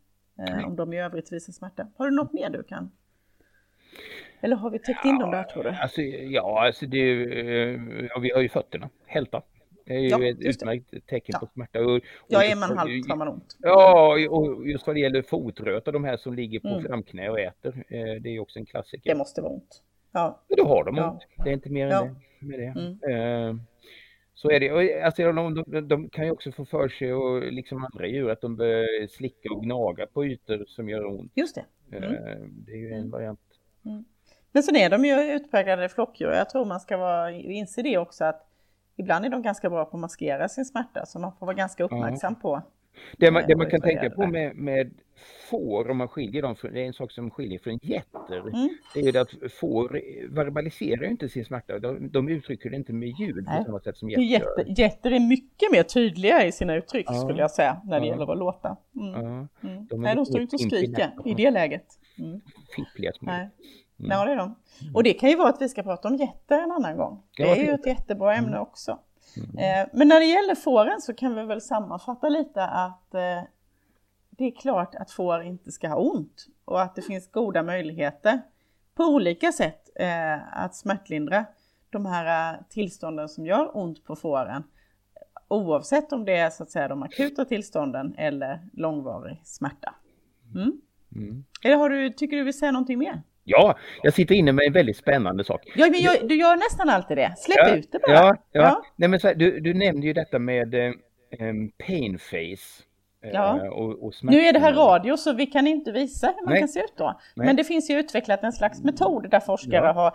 om 0.66 0.76
de 0.76 0.92
i 0.92 1.00
övrigt 1.00 1.32
visar 1.32 1.52
smärta. 1.52 1.86
Har 1.96 2.10
du 2.10 2.16
något 2.16 2.32
mer 2.32 2.50
du 2.50 2.62
kan? 2.62 2.90
Eller 4.40 4.56
har 4.56 4.70
vi 4.70 4.78
täckt 4.78 5.04
in 5.04 5.10
ja, 5.10 5.20
dem 5.20 5.30
där 5.30 5.44
tror 5.44 5.64
du? 5.64 5.70
Alltså, 5.70 6.00
ja, 6.02 6.66
alltså 6.66 6.86
det, 6.86 6.98
ja, 8.10 8.18
vi 8.18 8.30
har 8.30 8.40
ju 8.40 8.48
fötterna, 8.48 8.88
hälta. 9.06 9.42
Det 9.90 9.96
är 9.96 10.00
ju 10.00 10.08
ja, 10.08 10.24
ett 10.24 10.40
utmärkt 10.40 11.06
tecken 11.06 11.32
ja. 11.32 11.38
på 11.38 11.46
smärta. 11.46 11.80
Och, 11.80 11.94
och 11.94 12.02
ja, 12.28 12.44
är 12.44 12.56
man 12.56 12.78
halvt 12.78 13.08
har 13.08 13.16
man 13.16 13.28
ont. 13.28 13.56
Ja, 13.58 14.28
och 14.30 14.68
just 14.68 14.86
vad 14.86 14.96
det 14.96 15.00
gäller 15.00 15.22
fotröta, 15.22 15.92
de 15.92 16.04
här 16.04 16.16
som 16.16 16.34
ligger 16.34 16.60
på 16.60 16.68
mm. 16.68 16.82
framknä 16.82 17.30
och 17.30 17.40
äter, 17.40 17.84
eh, 17.88 18.22
det 18.22 18.28
är 18.28 18.32
ju 18.32 18.40
också 18.40 18.58
en 18.58 18.66
klassiker. 18.66 19.10
Det 19.10 19.18
måste 19.18 19.40
vara 19.40 19.52
ont. 19.52 19.82
Ja. 20.12 20.40
Då 20.56 20.64
har 20.64 20.84
de 20.84 20.98
ont. 20.98 21.22
Det 21.44 21.50
är 21.50 21.52
inte 21.52 21.70
mer 21.70 21.86
än 21.86 21.90
ja. 21.90 22.02
det. 22.40 22.46
Med 22.46 22.58
det. 22.58 22.80
Mm. 22.80 23.50
Eh, 23.50 23.62
så 24.34 24.50
är 24.50 24.60
det. 24.60 24.72
Och, 24.72 25.04
alltså, 25.04 25.32
de, 25.32 25.64
de, 25.66 25.88
de, 25.88 26.08
kan 26.08 26.24
ju 26.24 26.30
också 26.30 26.52
få 26.52 26.64
för 26.64 26.88
sig, 26.88 27.14
och 27.14 27.52
liksom 27.52 27.84
andra 27.84 28.06
djur, 28.06 28.30
att 28.30 28.40
de 28.40 28.56
börjar 28.56 29.06
slicka 29.06 29.52
och 29.52 29.62
gnaga 29.62 30.06
på 30.06 30.24
ytor 30.24 30.64
som 30.66 30.88
gör 30.88 31.06
ont. 31.06 31.32
Just 31.34 31.54
det. 31.54 31.96
Mm. 31.96 32.14
Eh, 32.14 32.38
det 32.50 32.72
är 32.72 32.76
ju 32.76 32.88
en 32.88 32.98
mm. 32.98 33.10
variant. 33.10 33.40
Mm. 33.84 34.04
Men 34.52 34.62
sen 34.62 34.76
är 34.76 34.90
de 34.90 35.04
ju 35.04 35.32
utpräglade 35.32 35.88
flockdjur. 35.88 36.30
Jag 36.30 36.50
tror 36.50 36.64
man 36.64 36.80
ska 36.80 36.96
vara, 36.96 37.32
inse 37.32 37.82
det 37.82 37.98
också 37.98 38.24
att 38.24 38.49
ibland 39.00 39.24
är 39.24 39.30
de 39.30 39.42
ganska 39.42 39.70
bra 39.70 39.84
på 39.84 39.96
att 39.96 40.00
maskera 40.00 40.48
sin 40.48 40.64
smärta 40.64 41.06
så 41.06 41.18
man 41.18 41.32
får 41.38 41.46
vara 41.46 41.56
ganska 41.56 41.84
uppmärksam 41.84 42.34
ja. 42.36 42.42
på. 42.42 42.62
Det 43.16 43.30
man, 43.30 43.42
det 43.48 43.56
man 43.56 43.70
kan 43.70 43.80
tänka 43.80 44.10
på 44.10 44.26
med, 44.26 44.56
med 44.56 44.90
får, 45.50 45.90
om 45.90 45.96
man 45.96 46.08
skiljer 46.08 46.42
dem, 46.42 46.56
från, 46.56 46.72
det 46.72 46.82
är 46.82 46.86
en 46.86 46.92
sak 46.92 47.12
som 47.12 47.30
skiljer 47.30 47.58
från 47.58 47.78
getter, 47.82 48.40
mm. 48.40 48.68
det 48.94 49.00
är 49.00 49.20
att 49.20 49.52
får 49.52 50.00
verbaliserar 50.34 51.04
inte 51.04 51.28
sin 51.28 51.44
smärta, 51.44 51.78
de, 51.78 52.10
de 52.10 52.28
uttrycker 52.28 52.70
det 52.70 52.76
inte 52.76 52.92
med 52.92 53.08
ljud 53.08 53.46
på 53.46 53.64
samma 53.66 53.80
sätt 53.80 53.96
som 53.96 54.10
getter 54.10 54.22
Jätter, 54.22 54.64
jätter 54.80 55.10
är 55.10 55.20
mycket 55.20 55.72
mer 55.72 55.82
tydliga 55.82 56.46
i 56.46 56.52
sina 56.52 56.76
uttryck 56.76 57.06
ja. 57.08 57.14
skulle 57.14 57.40
jag 57.40 57.50
säga, 57.50 57.80
när 57.84 58.00
det 58.00 58.06
ja. 58.06 58.12
gäller 58.12 58.32
att 58.32 58.38
låta. 58.38 58.76
Mm. 58.96 59.10
Ja. 59.12 59.48
Mm. 59.68 59.86
De, 59.86 60.00
Nej, 60.00 60.16
de 60.16 60.26
står 60.26 60.40
inte 60.40 60.56
och 60.56 60.60
skriker 60.60 61.12
i 61.24 61.34
det 61.34 61.50
läget. 61.50 61.86
Mm. 62.18 62.40
Fippliga 62.76 63.12
små. 63.12 63.30
Nej. 63.30 63.50
Mm. 64.00 64.10
Ja, 64.10 64.24
det 64.24 64.32
är 64.32 64.36
de. 64.36 64.54
Och 64.94 65.02
det 65.02 65.12
kan 65.12 65.30
ju 65.30 65.36
vara 65.36 65.48
att 65.48 65.62
vi 65.62 65.68
ska 65.68 65.82
prata 65.82 66.08
om 66.08 66.16
jätter 66.16 66.58
en 66.58 66.72
annan 66.72 66.96
gång. 66.96 67.22
Det 67.36 67.50
är 67.50 67.56
ju 67.56 67.70
ett 67.70 67.86
jättebra 67.86 68.34
ämne 68.34 68.48
mm. 68.48 68.62
också. 68.62 68.98
Mm. 69.36 69.58
Eh, 69.58 69.88
men 69.92 70.08
när 70.08 70.20
det 70.20 70.26
gäller 70.26 70.54
fåren 70.54 71.00
så 71.00 71.14
kan 71.14 71.34
vi 71.34 71.44
väl 71.44 71.60
sammanfatta 71.60 72.28
lite 72.28 72.64
att 72.64 73.14
eh, 73.14 73.42
det 74.30 74.44
är 74.44 74.50
klart 74.50 74.94
att 74.94 75.10
får 75.10 75.42
inte 75.42 75.72
ska 75.72 75.88
ha 75.88 75.96
ont 75.96 76.46
och 76.64 76.82
att 76.82 76.94
det 76.94 77.02
finns 77.02 77.30
goda 77.30 77.62
möjligheter 77.62 78.40
på 78.94 79.04
olika 79.04 79.52
sätt 79.52 79.90
eh, 79.94 80.62
att 80.64 80.74
smärtlindra 80.74 81.44
de 81.90 82.06
här 82.06 82.62
tillstånden 82.68 83.28
som 83.28 83.46
gör 83.46 83.76
ont 83.76 84.04
på 84.04 84.16
fåren. 84.16 84.62
Oavsett 85.48 86.12
om 86.12 86.24
det 86.24 86.36
är 86.36 86.50
så 86.50 86.62
att 86.62 86.70
säga 86.70 86.88
de 86.88 87.02
akuta 87.02 87.44
tillstånden 87.44 88.14
eller 88.18 88.60
långvarig 88.72 89.40
smärta. 89.44 89.94
Mm. 90.54 90.80
Mm. 91.16 91.44
Eller 91.64 91.76
har 91.76 91.90
du, 91.90 92.10
tycker 92.10 92.36
du 92.36 92.44
vill 92.44 92.58
säga 92.58 92.72
någonting 92.72 92.98
mer? 92.98 93.22
Ja, 93.44 93.78
jag 94.02 94.14
sitter 94.14 94.34
inne 94.34 94.52
med 94.52 94.66
en 94.66 94.72
väldigt 94.72 94.96
spännande 94.96 95.44
sak. 95.44 95.62
Ja, 95.74 95.86
men 95.90 96.00
jag, 96.00 96.28
du 96.28 96.34
gör 96.34 96.56
nästan 96.56 96.88
alltid 96.88 97.16
det. 97.16 97.34
Släpp 97.38 97.58
ja, 97.58 97.76
ut 97.76 97.92
det 97.92 97.98
bara. 97.98 98.12
Ja, 98.12 98.36
ja. 98.52 98.60
ja. 98.60 98.82
Nej, 98.96 99.08
men 99.08 99.20
här, 99.22 99.34
du, 99.34 99.60
du 99.60 99.74
nämnde 99.74 100.06
ju 100.06 100.12
detta 100.12 100.38
med, 100.38 100.74
en 101.38 101.70
pain 101.70 102.18
face. 102.18 102.84
Ja. 103.22 103.70
Och, 103.70 104.06
och 104.06 104.14
nu 104.22 104.40
är 104.40 104.52
det 104.52 104.58
här 104.58 104.72
radio 104.72 105.16
så 105.16 105.32
vi 105.32 105.46
kan 105.46 105.66
inte 105.66 105.92
visa 105.92 106.26
hur 106.26 106.44
man 106.44 106.52
Nej. 106.52 106.58
kan 106.58 106.68
se 106.68 106.80
ut 106.80 106.94
då. 106.96 107.20
Nej. 107.34 107.46
Men 107.46 107.56
det 107.56 107.64
finns 107.64 107.90
ju 107.90 107.98
utvecklat 107.98 108.42
en 108.42 108.52
slags 108.52 108.84
metod 108.84 109.30
där 109.30 109.40
forskare 109.40 109.86
ja. 109.86 109.92
har 109.92 110.14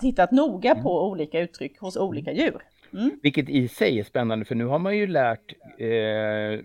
tittat 0.00 0.30
noga 0.30 0.70
mm. 0.70 0.82
på 0.82 1.08
olika 1.08 1.40
uttryck 1.40 1.80
hos 1.80 1.96
olika 1.96 2.32
djur. 2.32 2.62
Mm. 2.92 3.10
Vilket 3.22 3.48
i 3.48 3.68
sig 3.68 3.98
är 3.98 4.04
spännande 4.04 4.44
för 4.44 4.54
nu 4.54 4.64
har 4.64 4.78
man 4.78 4.96
ju 4.96 5.06
lärt 5.06 5.52
eh, 5.78 5.88
eh, 5.88 6.60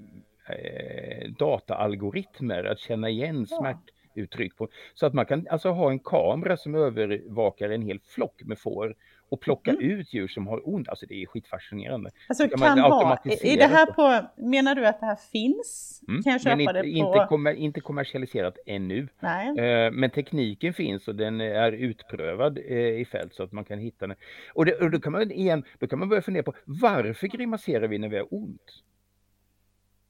dataalgoritmer 1.40 2.64
att 2.64 2.80
känna 2.80 3.10
igen 3.10 3.46
ja. 3.50 3.82
Smärtuttryck. 4.18 4.58
På, 4.58 4.68
så 4.94 5.06
att 5.06 5.14
man 5.14 5.26
kan 5.26 5.48
alltså 5.50 5.70
ha 5.70 5.92
en 5.92 6.00
kamera 6.00 6.58
som 6.58 6.76
övervakar 6.76 7.70
en 7.70 7.82
hel 7.82 8.00
flock 8.00 8.42
med 8.46 8.60
får 8.60 8.96
och 9.30 9.42
plocka 9.42 9.72
mm. 9.72 9.84
ut 9.84 10.14
djur 10.14 10.28
som 10.28 10.48
har 10.48 10.70
ont. 10.70 10.90
Alltså 10.90 11.06
det 11.06 11.22
är 11.22 11.26
skitfascinerande. 11.26 12.12
Alltså 12.30 12.48
kan, 12.48 12.60
kan 12.60 12.80
ha, 12.80 13.18
är 13.26 13.58
det 13.58 13.68
här 13.68 13.86
på, 13.86 14.28
menar 14.36 14.76
du 14.76 14.88
att 14.88 15.00
det 15.00 15.06
här 15.06 15.20
finns? 15.32 16.02
Mm. 16.08 16.24
Kan 16.24 16.32
jag 16.32 16.42
köpa 16.42 16.62
inte, 16.62 16.74
det 16.74 16.82
på? 16.82 16.88
Inte, 16.88 17.26
kommer, 17.30 17.54
inte 17.54 17.82
kommersialiserat 17.82 18.58
ännu. 18.66 19.08
Nej. 19.20 19.50
Uh, 19.50 19.92
men 19.92 20.10
tekniken 20.10 20.74
finns 20.74 21.08
och 21.08 21.16
den 21.16 21.42
är 21.42 21.72
utprövad 21.72 22.58
uh, 22.58 23.02
i 23.02 23.06
fält 23.12 23.34
så 23.34 23.44
att 23.44 23.52
man 23.52 23.66
kan 23.66 23.80
hitta 23.80 24.08
den. 24.08 24.16
Och, 24.54 24.66
det, 24.66 24.76
och 24.76 24.92
då, 24.92 25.00
kan 25.00 25.12
man 25.12 25.32
igen, 25.32 25.64
då 25.80 25.88
kan 25.88 26.00
man 26.00 26.10
börja 26.10 26.22
fundera 26.22 26.44
på 26.44 26.54
varför 26.66 27.28
grimaserar 27.28 27.88
vi 27.88 27.98
när 27.98 28.10
vi 28.10 28.18
har 28.18 28.34
ont? 28.34 28.84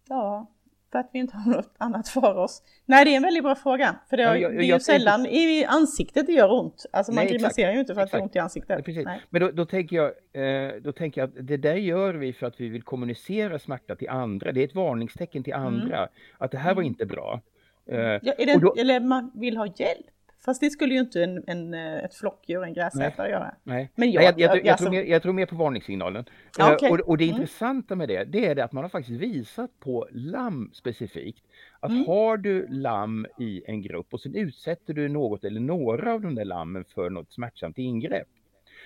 Ja, 0.10 0.48
för 0.92 1.00
att 1.00 1.10
vi 1.14 1.20
inte 1.20 1.38
har 1.38 1.52
något 1.52 1.76
annat 1.78 2.10
för 2.10 2.38
oss? 2.38 2.64
Nej, 2.86 3.06
det 3.06 3.12
är 3.12 3.16
en 3.18 3.24
väldigt 3.24 3.44
bra 3.44 3.56
fråga. 3.56 3.96
För 4.10 4.18
det, 4.18 4.24
har, 4.24 4.36
ja, 4.36 4.42
jag, 4.42 4.52
det 4.52 4.66
är 4.66 4.74
ju 4.74 4.80
sällan 4.80 5.26
i 5.26 5.66
ansiktet 5.66 6.26
det 6.26 6.32
gör 6.32 6.52
ont. 6.52 6.86
Alltså 6.92 7.12
man 7.12 7.28
grimaserar 7.28 7.74
ju 7.74 7.80
inte 7.80 7.96
för 7.96 8.02
att 8.02 8.12
det 8.12 8.18
får 8.18 8.24
ont 8.24 8.36
i 8.36 8.40
ansiktet. 8.40 8.86
Precis. 8.86 9.08
Men 9.30 9.42
då, 9.42 9.52
då, 9.52 9.66
tänker 9.66 9.96
jag, 9.96 10.12
eh, 10.34 10.82
då 10.82 10.92
tänker 10.92 11.22
jag 11.22 11.28
att 11.28 11.48
det 11.48 11.58
där 11.58 11.76
gör 11.76 12.14
vi 12.14 12.34
för 12.34 12.48
att 12.48 12.62
vi 12.62 12.70
vill 12.70 12.84
kommunicera 12.84 13.60
smärta 13.60 13.96
till 13.96 14.10
andra. 14.10 14.52
Det 14.52 14.62
är 14.62 14.66
ett 14.66 14.76
varningstecken 14.76 15.44
till 15.44 15.54
andra. 15.54 15.98
Mm. 15.98 16.10
Att 16.38 16.52
det 16.52 16.58
här 16.58 16.74
var 16.76 16.82
mm. 16.82 16.92
inte 16.92 17.06
bra. 17.06 17.42
Eh, 17.90 17.98
ja, 18.00 18.34
det, 18.38 18.58
då... 18.62 18.76
Eller 18.78 19.00
man 19.00 19.32
vill 19.36 19.58
ha 19.58 19.66
hjälp. 19.66 20.06
Fast 20.46 20.62
det 20.62 20.70
skulle 20.70 20.94
ju 20.94 21.00
inte 21.00 21.24
en, 21.24 21.44
en, 21.48 21.74
eh, 21.74 22.04
ett 22.04 22.16
flockdjur, 22.16 22.64
en 22.64 22.74
gräsätare 22.74 23.30
göra. 23.30 23.56
Nej. 23.64 23.92
Men 23.96 24.12
jag, 24.12 24.24
jag, 24.24 24.40
jag, 24.40 24.66
jag, 24.66 24.78
tror 24.78 24.90
mer, 24.90 25.04
jag 25.04 25.22
tror 25.22 25.34
mer 25.34 25.46
på 25.46 25.56
varningssignalen. 25.56 26.26
Ja, 26.58 26.76
okay. 26.76 26.90
och, 26.90 27.00
och, 27.00 27.18
det 27.18 27.24
mm. 27.24 27.36
intressanta 27.36 27.96
med 27.96 28.10
det, 28.10 28.24
det 28.24 28.46
är 28.46 28.56
det 28.56 28.64
att 28.64 28.72
man 28.72 28.84
har 28.84 28.90
faktiskt 28.90 29.22
visat 29.22 29.80
på 29.80 30.08
lamm 30.12 30.72
specifikt. 30.74 31.44
Att 31.80 31.92
mm. 31.92 32.06
har 32.06 32.38
du 32.38 32.68
lamm 32.68 33.28
i 33.40 33.64
en 33.68 33.82
grupp 33.82 34.14
och 34.14 34.22
sen 34.22 34.36
utsätter 34.36 34.94
du 34.94 35.08
något 35.08 35.44
eller 35.44 35.60
några 35.60 36.14
av 36.14 36.22
de 36.22 36.36
där 36.36 36.46
lammen 36.46 36.86
för 36.86 37.10
något 37.10 37.32
smärtsamt 37.32 37.78
ingrepp. 37.78 38.28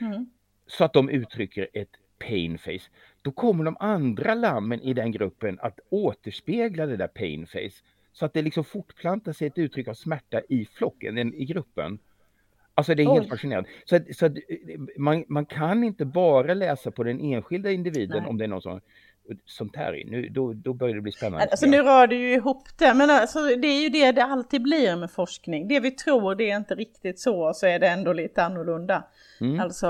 Mm. 0.01 0.29
Så 0.67 0.83
att 0.83 0.93
de 0.93 1.09
uttrycker 1.09 1.67
ett 1.73 1.89
pain 2.19 2.57
face. 2.57 2.89
Då 3.21 3.31
kommer 3.31 3.63
de 3.63 3.77
andra 3.79 4.35
lammen 4.35 4.81
i 4.81 4.93
den 4.93 5.11
gruppen 5.11 5.59
att 5.61 5.79
återspegla 5.89 6.85
det 6.85 6.97
där 6.97 7.07
pain 7.07 7.47
face 7.47 7.83
så 8.13 8.25
att 8.25 8.33
det 8.33 8.41
liksom 8.41 8.63
fortplantar 8.63 9.33
sig 9.33 9.47
ett 9.47 9.57
uttryck 9.57 9.87
av 9.87 9.93
smärta 9.93 10.41
i 10.49 10.65
flocken, 10.65 11.17
i 11.17 11.45
gruppen. 11.45 11.99
Alltså 12.75 12.95
det 12.95 13.03
är 13.03 13.13
helt 13.13 13.29
fascinerande. 13.29 13.69
Så, 13.85 13.99
så 14.13 14.29
man, 14.97 15.25
man 15.27 15.45
kan 15.45 15.83
inte 15.83 16.05
bara 16.05 16.53
läsa 16.53 16.91
på 16.91 17.03
den 17.03 17.19
enskilda 17.19 17.71
individen 17.71 18.21
Nej. 18.21 18.29
om 18.29 18.37
det 18.37 18.43
är 18.43 18.47
någon 18.47 18.61
som 18.61 18.81
sånt 19.45 19.75
här 19.75 20.03
nu, 20.05 20.29
då, 20.29 20.53
då 20.53 20.73
börjar 20.73 20.95
det 20.95 21.01
bli 21.01 21.11
spännande. 21.11 21.47
Alltså 21.51 21.65
nu 21.65 21.81
rör 21.81 22.07
du 22.07 22.15
ju 22.15 22.33
ihop 22.33 22.77
det, 22.77 22.93
men 22.93 23.09
alltså, 23.09 23.39
det 23.39 23.67
är 23.67 23.81
ju 23.81 23.89
det 23.89 24.11
det 24.11 24.23
alltid 24.23 24.61
blir 24.61 24.95
med 24.95 25.11
forskning. 25.11 25.67
Det 25.67 25.79
vi 25.79 25.91
tror 25.91 26.35
det 26.35 26.51
är 26.51 26.57
inte 26.57 26.75
riktigt 26.75 27.19
så, 27.19 27.53
så 27.53 27.67
är 27.67 27.79
det 27.79 27.87
ändå 27.87 28.13
lite 28.13 28.43
annorlunda. 28.43 29.03
Mm. 29.41 29.59
Alltså 29.59 29.87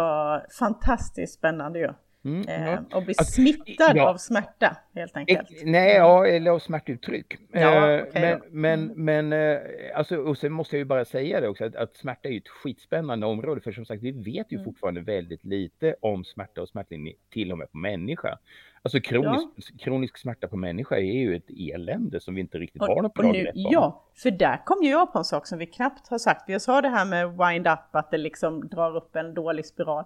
fantastiskt 0.59 1.33
spännande 1.33 1.79
ju. 1.79 1.93
Mm, 2.23 2.47
eh, 2.47 2.71
ja. 2.71 2.97
Och 2.97 3.03
bli 3.03 3.13
smittad 3.13 3.97
ja. 3.97 4.09
av 4.09 4.17
smärta 4.17 4.77
helt 4.95 5.17
enkelt. 5.17 5.49
Nej, 5.63 5.95
ja, 5.95 6.27
eller 6.27 6.51
av 6.51 6.59
smärtuttryck. 6.59 7.37
Ja, 7.51 7.91
eh, 7.91 8.03
okay 8.03 8.21
men, 8.21 8.41
men, 8.51 8.83
mm. 8.83 9.29
men 9.29 9.55
eh, 9.55 9.59
alltså, 9.95 10.17
och 10.17 10.37
sen 10.37 10.51
måste 10.51 10.75
jag 10.75 10.79
ju 10.79 10.85
bara 10.85 11.05
säga 11.05 11.41
det 11.41 11.47
också 11.47 11.65
att, 11.65 11.75
att 11.75 11.95
smärta 11.95 12.27
är 12.27 12.31
ju 12.31 12.37
ett 12.37 12.47
skitspännande 12.47 13.25
område. 13.25 13.61
För 13.61 13.71
som 13.71 13.85
sagt, 13.85 14.03
vi 14.03 14.11
vet 14.11 14.51
ju 14.51 14.55
mm. 14.55 14.65
fortfarande 14.65 15.01
väldigt 15.01 15.45
lite 15.45 15.95
om 15.99 16.23
smärta 16.23 16.61
och 16.61 16.69
smärtlindring 16.69 17.15
till 17.29 17.51
och 17.51 17.57
med 17.57 17.71
på 17.71 17.77
människa. 17.77 18.37
Alltså 18.83 18.99
kronisk, 18.99 19.47
ja. 19.55 19.77
kronisk 19.79 20.17
smärta 20.17 20.47
på 20.47 20.57
människa 20.57 20.95
är 20.95 21.01
ju 21.01 21.35
ett 21.35 21.49
elände 21.49 22.19
som 22.19 22.35
vi 22.35 22.41
inte 22.41 22.57
riktigt 22.57 22.81
och, 22.81 22.87
har 22.87 23.01
något 23.01 23.13
bra 23.13 23.31
grepp 23.31 23.55
om. 23.55 23.67
Ja, 23.71 24.03
för 24.15 24.31
där 24.31 24.65
kom 24.65 24.83
ju 24.83 24.89
jag 24.89 25.13
på 25.13 25.17
en 25.17 25.25
sak 25.25 25.47
som 25.47 25.59
vi 25.59 25.65
knappt 25.65 26.07
har 26.07 26.17
sagt. 26.17 26.43
Vi 26.47 26.59
sa 26.59 26.81
det 26.81 26.89
här 26.89 27.05
med 27.05 27.37
wind 27.37 27.67
up, 27.67 27.79
att 27.91 28.11
det 28.11 28.17
liksom 28.17 28.67
drar 28.67 28.95
upp 28.95 29.15
en 29.15 29.33
dålig 29.33 29.65
spiral 29.65 30.05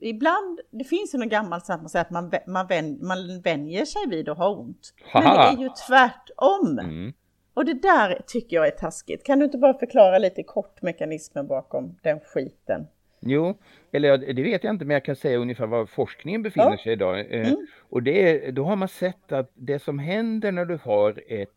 ibland, 0.00 0.60
det 0.70 0.84
finns 0.84 1.14
ju 1.14 1.18
något 1.18 1.28
gammalt 1.28 1.70
att 1.70 1.80
man 1.80 1.88
säger 1.88 2.04
att 2.04 2.10
man, 2.10 2.32
man, 2.46 2.66
vän, 2.66 2.98
man 3.06 3.40
vänjer 3.40 3.84
sig 3.84 4.02
vid 4.08 4.28
att 4.28 4.38
ha 4.38 4.48
ont. 4.48 4.94
Men 5.14 5.22
det 5.22 5.28
är 5.28 5.56
ju 5.56 5.68
tvärtom. 5.88 6.78
Mm. 6.78 7.12
Och 7.54 7.64
det 7.64 7.74
där 7.74 8.20
tycker 8.26 8.56
jag 8.56 8.66
är 8.66 8.70
taskigt. 8.70 9.24
Kan 9.24 9.38
du 9.38 9.44
inte 9.44 9.58
bara 9.58 9.78
förklara 9.78 10.18
lite 10.18 10.42
kort 10.42 10.82
mekanismen 10.82 11.46
bakom 11.46 11.98
den 12.02 12.20
skiten? 12.20 12.86
Jo, 13.20 13.58
eller 13.92 14.18
det 14.18 14.42
vet 14.42 14.64
jag 14.64 14.74
inte, 14.74 14.84
men 14.84 14.94
jag 14.94 15.04
kan 15.04 15.16
säga 15.16 15.38
ungefär 15.38 15.66
var 15.66 15.86
forskningen 15.86 16.42
befinner 16.42 16.70
ja. 16.70 16.78
sig 16.82 16.92
idag. 16.92 17.18
Eh, 17.20 17.48
mm. 17.48 17.66
Och 17.78 18.02
det 18.02 18.46
är, 18.46 18.52
då 18.52 18.64
har 18.64 18.76
man 18.76 18.88
sett 18.88 19.32
att 19.32 19.50
det 19.54 19.78
som 19.78 19.98
händer 19.98 20.52
när 20.52 20.64
du 20.64 20.78
har 20.82 21.22
ett 21.26 21.55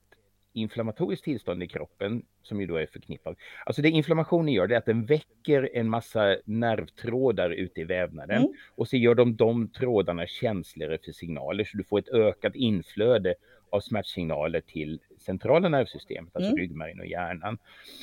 inflammatoriskt 0.53 1.25
tillstånd 1.25 1.63
i 1.63 1.67
kroppen 1.67 2.25
som 2.43 2.61
ju 2.61 2.67
då 2.67 2.75
är 2.75 2.85
förknippat. 2.85 3.37
Alltså 3.65 3.81
det 3.81 3.89
inflammationen 3.89 4.53
gör 4.53 4.67
det 4.67 4.75
är 4.75 4.79
att 4.79 4.85
den 4.85 5.05
väcker 5.05 5.69
en 5.73 5.89
massa 5.89 6.37
nervtrådar 6.45 7.49
ute 7.49 7.81
i 7.81 7.83
vävnaden 7.83 8.37
mm. 8.37 8.53
och 8.75 8.87
så 8.87 8.97
gör 8.97 9.15
de 9.15 9.35
de 9.35 9.67
trådarna 9.67 10.27
känsligare 10.27 10.97
för 11.05 11.11
signaler 11.11 11.63
så 11.63 11.77
du 11.77 11.83
får 11.83 11.99
ett 11.99 12.09
ökat 12.09 12.55
inflöde 12.55 13.35
av 13.69 13.79
smärtsignaler 13.79 14.61
till 14.61 14.99
centrala 15.19 15.69
nervsystemet, 15.69 16.35
alltså 16.35 16.51
mm. 16.51 16.59
ryggmärgen 16.59 16.99
och 16.99 17.05
hjärnan. 17.05 17.57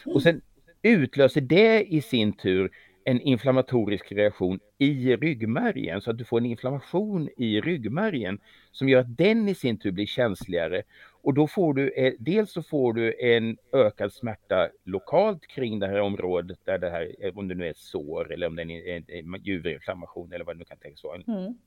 Och 0.04 0.22
sen 0.22 0.40
utlöser 0.82 1.40
det 1.40 1.85
i 1.85 2.02
sin 2.02 2.32
tur 2.32 2.70
en 3.04 3.20
inflammatorisk 3.20 4.12
reaktion 4.12 4.61
i 4.78 5.16
ryggmärgen 5.16 6.00
så 6.00 6.11
att 6.11 6.18
du 6.18 6.24
får 6.24 6.38
en 6.38 6.46
inflammation 6.46 7.28
i 7.37 7.61
ryggmärgen 7.61 8.38
som 8.72 8.88
gör 8.88 9.00
att 9.00 9.16
den 9.16 9.48
i 9.48 9.54
sin 9.54 9.78
tur 9.78 9.92
blir 9.92 10.06
känsligare 10.06 10.82
och 11.26 11.34
då 11.34 11.46
får 11.46 11.74
du, 11.74 11.90
eh, 11.90 12.12
dels 12.18 12.52
så 12.52 12.62
får 12.62 12.92
du 12.92 13.14
en 13.20 13.56
ökad 13.72 14.12
smärta 14.12 14.68
lokalt 14.84 15.46
kring 15.46 15.78
det 15.78 15.86
här 15.86 16.00
området 16.00 16.58
där 16.64 16.78
det 16.78 16.90
här, 16.90 17.14
eh, 17.20 17.38
om 17.38 17.48
det 17.48 17.54
nu 17.54 17.66
är 17.66 17.70
ett 17.70 17.76
sår 17.76 18.32
eller 18.32 18.46
om 18.46 18.56
det 18.56 18.62
är 18.62 18.96
en, 18.96 19.04
en 19.08 19.42
juverinflammation 19.42 20.32
eller 20.32 20.44
vad 20.44 20.54
det 20.54 20.58
nu 20.58 20.64
kan 20.64 20.78
tänkas 20.78 21.04
vara, 21.04 21.16
en 21.16 21.34
mm. 21.34 21.58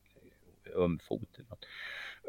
öm 0.75 0.99
fot. 0.99 1.29
Eller 1.37 1.49
något. 1.49 1.65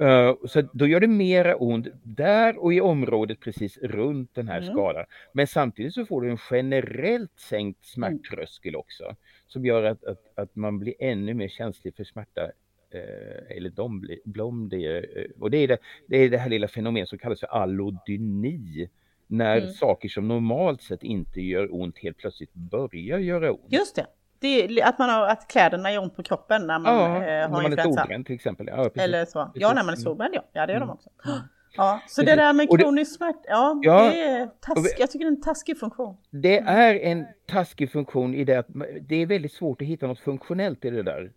Uh, 0.00 0.46
så 0.46 0.62
då 0.72 0.86
gör 0.86 1.00
det 1.00 1.06
mera 1.06 1.56
ont 1.56 1.86
där 2.02 2.58
och 2.58 2.74
i 2.74 2.80
området 2.80 3.40
precis 3.40 3.78
runt 3.78 4.34
den 4.34 4.48
här 4.48 4.62
mm. 4.62 4.74
skadan. 4.74 5.04
Men 5.32 5.46
samtidigt 5.46 5.94
så 5.94 6.06
får 6.06 6.22
du 6.22 6.30
en 6.30 6.38
generellt 6.50 7.40
sänkt 7.40 7.84
smärttröskel 7.84 8.76
också 8.76 9.16
som 9.46 9.64
gör 9.64 9.82
att, 9.82 10.04
att, 10.04 10.32
att 10.34 10.56
man 10.56 10.78
blir 10.78 10.94
ännu 10.98 11.34
mer 11.34 11.48
känslig 11.48 11.96
för 11.96 12.04
smärta 12.04 12.50
Eh, 12.90 13.56
eller 13.56 13.70
de 13.70 14.00
blir, 14.00 15.18
eh, 15.18 15.24
och 15.40 15.50
det 15.50 15.56
är 15.56 15.68
det, 15.68 15.78
det 16.06 16.16
är 16.16 16.30
det 16.30 16.38
här 16.38 16.50
lilla 16.50 16.68
fenomenet 16.68 17.08
som 17.08 17.18
kallas 17.18 17.40
för 17.40 17.46
allodyni. 17.46 18.88
När 19.26 19.56
mm. 19.56 19.70
saker 19.70 20.08
som 20.08 20.28
normalt 20.28 20.82
sett 20.82 21.02
inte 21.02 21.40
gör 21.40 21.74
ont 21.74 21.98
helt 21.98 22.16
plötsligt 22.16 22.54
börjar 22.54 23.18
göra 23.18 23.52
ont. 23.52 23.64
Just 23.68 23.96
det. 23.96 24.06
det 24.38 24.82
att, 24.82 24.98
man 24.98 25.10
har, 25.10 25.26
att 25.26 25.48
kläderna 25.48 25.92
gör 25.92 26.02
ont 26.02 26.16
på 26.16 26.22
kroppen 26.22 26.66
när 26.66 26.78
man 26.78 26.94
ja, 26.94 27.06
eh, 27.06 27.10
har 27.10 27.22
när 27.22 27.48
man 27.48 27.64
influensa. 27.64 27.90
är 27.90 27.94
solbränd 27.94 28.26
till 28.26 28.34
exempel. 28.34 28.66
Ja, 28.66 28.90
Eller 28.94 29.24
så. 29.24 29.44
Precis. 29.44 29.62
Ja, 29.62 29.68
när 29.68 29.74
man 29.74 29.88
är 29.88 29.92
mm. 29.92 30.02
solbränd 30.02 30.34
ja. 30.34 30.44
Ja, 30.52 30.66
det 30.66 30.72
gör 30.72 30.76
mm. 30.76 30.88
de 30.88 30.94
också. 30.94 31.10
Ja, 31.76 32.00
så 32.08 32.22
det 32.22 32.36
där 32.36 32.52
med 32.52 32.80
kronisk 32.80 33.16
smärta, 33.16 33.38
ja, 33.48 33.80
ja, 33.82 34.10
det 34.10 34.20
är 34.20 34.46
task, 34.46 34.96
jag 34.98 35.10
tycker 35.10 35.24
det 35.24 35.28
är 35.28 35.36
en 35.36 35.42
taskig 35.42 35.78
funktion. 35.78 36.16
Det 36.30 36.58
är 36.58 36.94
en 36.94 37.26
taskig 37.46 37.92
funktion 37.92 38.34
i 38.34 38.44
det 38.44 38.56
att 38.56 38.66
det 39.00 39.16
är 39.16 39.26
väldigt 39.26 39.52
svårt 39.52 39.82
att 39.82 39.88
hitta 39.88 40.06
något 40.06 40.18
funktionellt 40.20 40.84
i 40.84 40.90
det 40.90 41.02
där. 41.02 41.32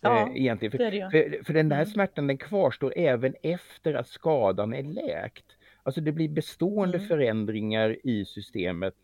Ja, 0.00 0.28
eh, 0.28 0.40
egentligen. 0.40 0.70
För, 0.70 0.78
det 0.78 0.90
det. 0.90 1.10
För, 1.10 1.44
för, 1.44 1.54
den 1.54 1.68
där 1.68 1.76
mm. 1.76 1.86
smärtan 1.86 2.26
den 2.26 2.38
kvarstår 2.38 2.92
även 2.96 3.34
efter 3.42 3.94
att 3.94 4.08
skadan 4.08 4.74
är 4.74 4.82
läkt. 4.82 5.44
Alltså 5.82 6.00
det 6.00 6.12
blir 6.12 6.28
bestående 6.28 6.96
mm. 6.96 7.08
förändringar 7.08 7.96
i 8.06 8.24
systemet 8.24 8.94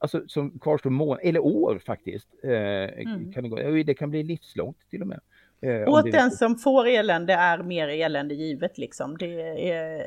alltså, 0.00 0.22
som 0.26 0.58
kvarstår 0.58 0.90
månader, 0.90 1.28
eller 1.28 1.40
år 1.40 1.80
faktiskt. 1.86 2.28
Eh, 2.42 2.50
mm. 2.50 3.32
kan 3.32 3.42
det, 3.42 3.48
gå, 3.48 3.82
det 3.82 3.94
kan 3.94 4.10
bli 4.10 4.22
livslångt 4.22 4.90
till 4.90 5.02
och 5.02 5.08
med. 5.08 5.20
Eh, 5.60 5.88
Åt 5.88 6.12
den 6.12 6.30
som 6.30 6.58
får 6.58 6.86
elände 6.86 7.32
är 7.32 7.62
mer 7.62 7.88
elände 7.88 8.34
givet 8.34 8.78
liksom. 8.78 9.16
Det 9.18 9.40
är, 9.70 10.02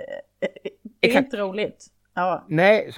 det 0.99 1.15
är 1.15 1.17
inte 1.17 1.37
roligt. 1.37 1.87
Ja. 2.19 2.45
Nej, 2.47 2.91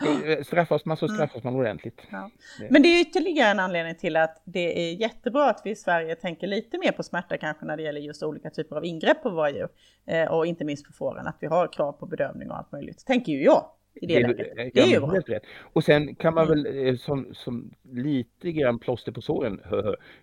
straffas 0.45 0.85
man 0.85 0.97
så 0.97 1.05
mm. 1.05 1.15
straffas 1.15 1.43
man 1.43 1.55
ordentligt. 1.55 2.01
Ja. 2.11 2.31
Men 2.69 2.81
det 2.81 2.87
är 2.87 3.01
ytterligare 3.01 3.51
en 3.51 3.59
anledning 3.59 3.95
till 3.95 4.17
att 4.17 4.41
det 4.45 4.89
är 4.89 4.93
jättebra 4.93 5.49
att 5.49 5.61
vi 5.63 5.69
i 5.69 5.75
Sverige 5.75 6.15
tänker 6.15 6.47
lite 6.47 6.77
mer 6.77 6.91
på 6.91 7.03
smärta 7.03 7.37
kanske 7.37 7.65
när 7.65 7.77
det 7.77 7.83
gäller 7.83 8.01
just 8.01 8.23
olika 8.23 8.49
typer 8.49 8.75
av 8.75 8.85
ingrepp 8.85 9.23
på 9.23 9.29
våra 9.29 9.49
djur. 9.49 9.67
Eh, 10.05 10.31
och 10.31 10.45
inte 10.45 10.65
minst 10.65 10.87
på 10.87 10.93
fåren, 10.93 11.27
att 11.27 11.37
vi 11.39 11.47
har 11.47 11.73
krav 11.73 11.91
på 11.91 12.05
bedömning 12.05 12.51
och 12.51 12.57
allt 12.57 12.71
möjligt. 12.71 13.05
Tänker 13.05 13.31
ju 13.31 13.43
jag. 13.43 13.65
I 13.93 14.05
det, 14.05 14.19
det, 14.19 14.33
det, 14.33 14.71
det 14.73 14.81
är 14.81 14.87
ju 14.87 14.99
bra. 14.99 15.19
Rätt. 15.27 15.43
Och 15.73 15.83
sen 15.83 16.15
kan 16.15 16.33
man 16.33 16.47
mm. 16.47 16.63
väl 16.63 16.87
eh, 16.87 16.95
som, 16.95 17.33
som 17.33 17.73
lite 17.91 18.51
grann 18.51 18.79
plåster 18.79 19.11
på 19.11 19.21
såren 19.21 19.61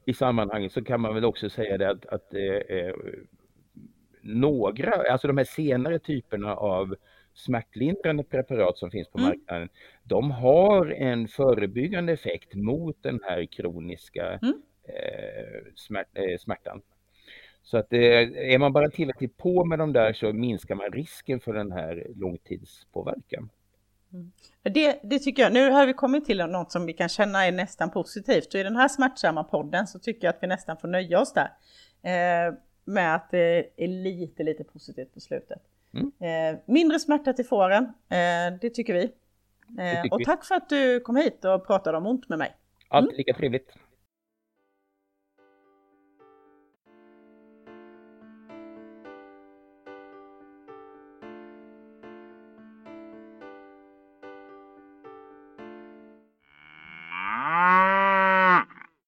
i 0.05 0.15
sammanhanget 0.15 0.73
så 0.73 0.85
kan 0.85 1.01
man 1.01 1.15
väl 1.15 1.25
också 1.25 1.51
säga 1.51 1.79
det 1.79 1.91
att, 1.91 2.07
att 2.07 2.35
eh, 2.35 2.95
några, 4.23 5.13
alltså 5.13 5.27
de 5.27 5.39
här 5.39 5.45
senare 5.45 5.99
typerna 5.99 6.55
av 6.55 6.95
smärtlindrande 7.39 8.25
preparat 8.25 8.79
som 8.79 8.91
finns 8.91 9.09
på 9.09 9.19
mm. 9.19 9.29
marknaden, 9.29 9.69
de 10.05 10.31
har 10.31 10.87
en 10.87 11.29
förebyggande 11.29 12.13
effekt 12.13 12.55
mot 12.55 13.03
den 13.03 13.21
här 13.23 13.47
kroniska 13.47 14.39
mm. 14.43 14.63
eh, 14.85 15.73
smärt, 15.77 16.09
eh, 16.13 16.39
smärtan. 16.39 16.83
Så 17.63 17.77
att 17.79 17.93
eh, 17.93 18.01
är 18.53 18.59
man 18.59 18.73
bara 18.73 18.91
tillräckligt 18.91 19.37
på 19.37 19.65
med 19.65 19.79
de 19.79 19.93
där 19.93 20.13
så 20.13 20.33
minskar 20.33 20.75
man 20.75 20.93
risken 20.93 21.41
för 21.41 21.53
den 21.53 21.73
här 21.73 22.07
långtidspåverkan. 22.17 23.51
Mm. 24.13 24.33
Det, 24.63 25.01
det, 25.03 25.19
tycker 25.19 25.43
jag, 25.43 25.53
nu 25.53 25.71
har 25.71 25.87
vi 25.87 25.93
kommit 25.93 26.25
till 26.25 26.39
något 26.39 26.73
som 26.73 26.87
vi 26.87 26.93
kan 26.93 27.09
känna 27.09 27.47
är 27.47 27.53
nästan 27.53 27.91
positivt 27.91 28.55
och 28.55 28.61
i 28.61 28.63
den 28.63 28.77
här 28.77 28.89
smärtsamma 28.89 29.45
podden 29.45 29.87
så 29.87 29.99
tycker 29.99 30.27
jag 30.27 30.35
att 30.35 30.43
vi 30.43 30.47
nästan 30.47 30.77
får 30.77 30.89
nöja 30.89 31.21
oss 31.21 31.33
där. 31.35 31.51
Eh, 32.03 32.55
med 32.85 33.15
att 33.15 33.31
det 33.31 33.71
är 33.77 33.89
lite, 33.89 34.43
lite 34.43 34.65
positivt 34.65 35.15
på 35.15 35.21
slutet. 35.21 35.63
Mm. 35.95 36.13
Eh, 36.21 36.61
mindre 36.67 36.99
smärta 36.99 37.33
till 37.33 37.47
fåren, 37.47 37.85
eh, 37.85 38.59
det 38.61 38.71
tycker 38.71 38.95
vi. 38.95 39.13
Eh, 39.79 40.13
och 40.13 40.25
tack 40.25 40.45
för 40.45 40.55
att 40.55 40.69
du 40.69 41.01
kom 41.01 41.17
hit 41.17 41.45
och 41.45 41.67
pratade 41.67 41.99
om 41.99 42.07
ont 42.07 42.29
med 42.29 42.39
mig. 42.39 42.57
Alltid 42.89 43.11
mm. 43.11 43.19
lika 43.19 43.33
trevligt. 43.33 43.73